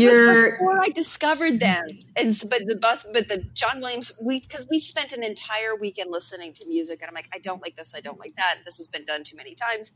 You're- 0.01 0.42
was 0.42 0.53
before 0.53 0.80
I 0.82 0.88
discovered 0.88 1.61
them, 1.61 1.84
and 2.16 2.28
s- 2.28 2.44
but 2.44 2.62
the 2.66 2.76
bus, 2.76 3.07
but 3.12 3.28
the 3.28 3.38
John 3.55 3.80
Williams, 3.80 4.12
we 4.20 4.40
because 4.40 4.66
we 4.70 4.78
spent 4.78 5.12
an 5.12 5.22
entire 5.22 5.74
weekend 5.76 6.11
listening 6.11 6.53
to 6.55 6.66
music, 6.66 7.01
and 7.03 7.09
I'm 7.09 7.14
like, 7.14 7.28
I 7.32 7.38
don't 7.38 7.62
like 7.62 7.76
this, 7.76 7.94
I 7.94 8.01
don't 8.01 8.18
like 8.18 8.36
that. 8.36 8.59
This 8.64 8.78
has 8.78 8.88
been 8.88 9.05
done 9.05 9.24
too 9.24 9.36
many 9.36 9.55
times, 9.55 9.92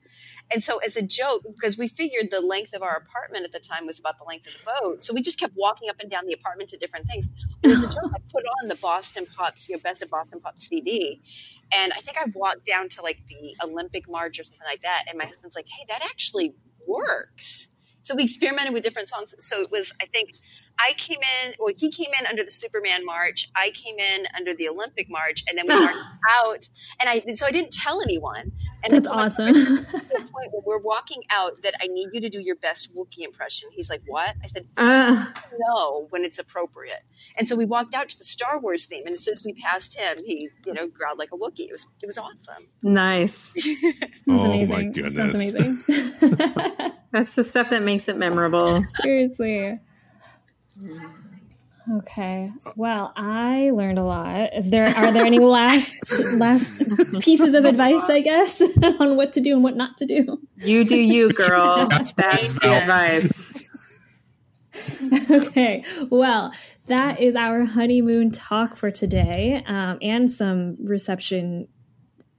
and 0.53 0.63
so 0.63 0.79
as 0.79 0.97
a 0.97 1.03
joke, 1.03 1.43
because 1.55 1.79
we 1.79 1.89
figured 1.89 2.31
the 2.31 2.41
length 2.41 2.75
of 2.75 2.83
our 2.83 2.97
apartment 2.97 3.45
at 3.45 3.53
the 3.53 3.61
time 3.61 3.87
was 3.87 3.99
about 4.01 4.19
the 4.19 4.25
length 4.25 4.47
of 4.47 4.55
the 4.55 4.71
boat, 4.83 5.03
so 5.03 5.15
we 5.15 5.23
just 5.23 5.39
kept 5.41 5.55
walking 5.57 5.89
up 5.91 5.97
and 6.01 6.11
down 6.11 6.27
the 6.27 6.33
apartment 6.33 6.71
to 6.71 6.77
different 6.79 7.07
things. 7.07 7.29
But 7.63 7.73
as 7.73 7.83
a 7.83 7.87
joke, 7.95 8.13
I 8.15 8.19
put 8.33 8.45
on 8.63 8.69
the 8.69 8.77
Boston 8.77 9.27
Pops, 9.27 9.69
you 9.69 9.77
know, 9.77 9.83
Best 9.83 10.03
of 10.03 10.11
Boston 10.11 10.41
Pops 10.41 10.67
CD, 10.69 11.21
and 11.75 11.93
I 11.93 12.01
think 12.01 12.19
I 12.19 12.27
walked 12.35 12.65
down 12.67 12.89
to 12.91 13.03
like 13.03 13.21
the 13.29 13.55
Olympic 13.63 14.09
March 14.09 14.39
or 14.41 14.45
something 14.45 14.67
like 14.67 14.83
that, 14.83 15.05
and 15.09 15.19
my 15.19 15.25
husband's 15.27 15.57
like, 15.57 15.69
Hey, 15.69 15.85
that 15.89 16.03
actually 16.05 16.55
works. 16.87 17.69
So 18.03 18.15
we 18.15 18.25
experimented 18.25 18.75
with 18.75 18.83
different 18.83 19.09
songs. 19.09 19.35
So 19.39 19.61
it 19.61 19.71
was, 19.71 19.93
I 20.01 20.07
think, 20.07 20.31
I 20.79 20.95
came 20.97 21.19
in, 21.45 21.53
well, 21.59 21.75
he 21.77 21.91
came 21.91 22.11
in 22.19 22.27
under 22.27 22.43
the 22.43 22.51
Superman 22.51 23.05
March. 23.05 23.51
I 23.55 23.71
came 23.71 23.99
in 23.99 24.27
under 24.37 24.55
the 24.55 24.69
Olympic 24.69 25.11
March, 25.11 25.45
and 25.49 25.59
then 25.59 25.67
we 25.69 25.75
marched 25.75 25.99
out. 26.31 26.69
And 27.01 27.09
I, 27.09 27.33
so 27.33 27.47
I 27.47 27.51
didn't 27.51 27.73
tell 27.73 28.01
anyone. 28.01 28.53
And 28.83 28.95
That's 28.95 29.07
I 29.07 29.11
told 29.11 29.17
my 29.17 29.27
awesome. 29.27 29.55
husband 29.55 29.87
the 29.89 30.29
point 30.33 30.53
where 30.53 30.63
we're 30.65 30.79
walking 30.83 31.23
out 31.31 31.61
that 31.63 31.75
I 31.83 31.87
need 31.89 32.09
you 32.15 32.21
to 32.23 32.31
do 32.31 32.41
your 32.41 32.57
best 32.57 32.95
Wookiee 32.97 33.25
impression. 33.25 33.69
He's 33.73 33.91
like, 33.91 34.01
"What?" 34.07 34.35
I 34.43 34.47
said, 34.47 34.67
Uh, 34.79 35.27
"No, 35.59 36.07
when 36.09 36.25
it's 36.25 36.39
appropriate." 36.39 37.03
And 37.37 37.47
so 37.47 37.57
we 37.57 37.67
walked 37.67 37.95
out 37.95 38.09
to 38.09 38.19
the 38.19 38.25
Star 38.25 38.59
Wars 38.59 38.87
theme, 38.87 39.03
and 39.05 39.13
as 39.13 39.23
soon 39.25 39.33
as 39.33 39.45
we 39.45 39.53
passed 39.53 39.99
him, 39.99 40.17
he, 40.25 40.49
you 40.65 40.73
know, 40.73 40.87
growled 40.87 41.19
like 41.19 41.29
a 41.33 41.37
Wookiee. 41.37 41.67
It 41.69 41.73
was, 41.73 41.87
it 42.03 42.07
was 42.07 42.17
awesome. 42.17 42.69
nice. 42.83 43.53
That's 44.27 44.45
Oh, 44.45 44.49
my 44.49 44.55
amazing. 44.55 44.93
That 44.93 45.13
Sounds 45.13 45.35
amazing. 45.35 46.93
That's 47.13 47.35
the 47.35 47.45
stuff 47.45 47.69
that 47.71 47.83
makes 47.83 48.09
it 48.09 48.17
memorable. 48.17 48.83
Seriously. 49.03 49.79
Okay. 51.93 52.53
Well, 52.77 53.13
I 53.17 53.71
learned 53.71 53.99
a 53.99 54.05
lot. 54.05 54.55
Is 54.55 54.71
there 54.71 54.87
are 54.87 55.13
there 55.13 55.25
any 55.25 55.39
last 55.41 55.93
last 56.35 56.79
pieces 57.21 57.55
of 57.55 57.65
advice, 57.65 58.05
I 58.09 58.21
guess, 58.21 58.61
on 59.01 59.17
what 59.17 59.33
to 59.35 59.41
do 59.41 59.55
and 59.55 59.65
what 59.65 59.77
not 59.77 59.97
to 59.99 60.07
do? 60.07 60.41
You 60.59 60.85
do 60.85 60.97
you, 60.97 61.33
girl. 61.33 61.87
That's 61.91 62.13
That's 62.13 62.59
the 62.61 62.69
advice. 62.69 63.71
okay. 65.31 65.85
Well, 66.11 66.53
that 66.87 67.21
is 67.21 67.35
our 67.35 67.65
honeymoon 67.65 68.31
talk 68.31 68.77
for 68.77 68.91
today, 68.91 69.65
um, 69.67 69.99
and 70.01 70.31
some 70.31 70.77
reception 70.85 71.67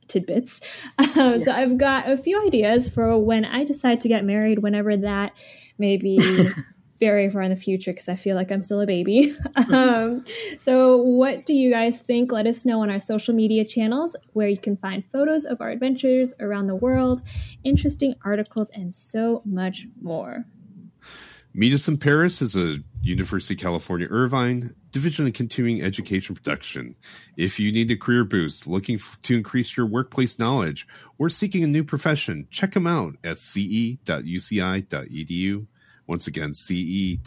tidbits. 0.07 0.61
Um, 1.17 1.39
So 1.39 1.51
I've 1.51 1.77
got 1.77 2.09
a 2.09 2.17
few 2.17 2.45
ideas 2.45 2.87
for 2.87 3.17
when 3.17 3.43
I 3.45 3.63
decide 3.63 3.99
to 4.01 4.07
get 4.07 4.23
married, 4.23 4.59
whenever 4.59 4.95
that 4.97 5.33
may 5.77 5.97
be. 5.97 6.49
Very 7.01 7.29
far 7.29 7.41
in 7.41 7.49
the 7.49 7.57
future 7.57 7.91
because 7.91 8.07
I 8.07 8.15
feel 8.15 8.35
like 8.35 8.51
I'm 8.51 8.61
still 8.61 8.79
a 8.79 8.85
baby. 8.85 9.35
um, 9.73 10.23
so, 10.57 10.97
what 10.97 11.45
do 11.47 11.53
you 11.53 11.71
guys 11.71 11.99
think? 11.99 12.31
Let 12.31 12.47
us 12.47 12.63
know 12.63 12.81
on 12.81 12.89
our 12.89 12.99
social 12.99 13.33
media 13.33 13.65
channels 13.65 14.15
where 14.33 14.47
you 14.47 14.57
can 14.57 14.77
find 14.77 15.03
photos 15.11 15.43
of 15.43 15.59
our 15.61 15.71
adventures 15.71 16.33
around 16.39 16.67
the 16.67 16.75
world, 16.75 17.23
interesting 17.63 18.13
articles, 18.23 18.69
and 18.75 18.93
so 18.93 19.41
much 19.45 19.87
more. 19.99 20.45
Meet 21.53 21.73
Us 21.73 21.87
in 21.89 21.97
Paris 21.97 22.41
is 22.41 22.55
a 22.55 22.77
University 23.01 23.55
of 23.55 23.59
California 23.59 24.07
Irvine 24.09 24.73
Division 24.91 25.27
of 25.27 25.33
Continuing 25.33 25.81
Education 25.81 26.33
production. 26.33 26.95
If 27.35 27.59
you 27.59 27.73
need 27.73 27.91
a 27.91 27.97
career 27.97 28.23
boost, 28.23 28.67
looking 28.67 28.99
to 29.23 29.35
increase 29.35 29.75
your 29.75 29.85
workplace 29.85 30.39
knowledge, 30.39 30.87
or 31.17 31.29
seeking 31.29 31.63
a 31.63 31.67
new 31.67 31.83
profession, 31.83 32.47
check 32.51 32.73
them 32.73 32.87
out 32.87 33.17
at 33.23 33.37
ce.uci.edu. 33.37 33.97
Once 36.11 36.27
again, 36.27 36.53
ce.uci.edu, 36.53 37.17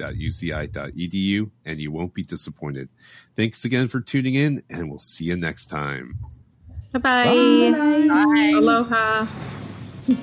and 1.64 1.80
you 1.80 1.90
won't 1.90 2.12
be 2.12 2.22
disappointed. 2.22 2.90
Thanks 3.34 3.64
again 3.64 3.88
for 3.88 4.02
tuning 4.02 4.34
in, 4.34 4.62
and 4.68 4.90
we'll 4.90 4.98
see 4.98 5.24
you 5.24 5.38
next 5.38 5.68
time. 5.68 6.10
Bye-bye. 6.92 7.24
Bye. 8.08 8.52
Aloha. 8.54 9.26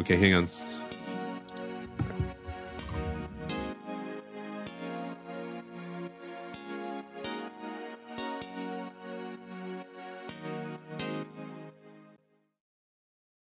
Okay, 0.00 0.16
hang 0.16 0.32
on. 0.32 0.48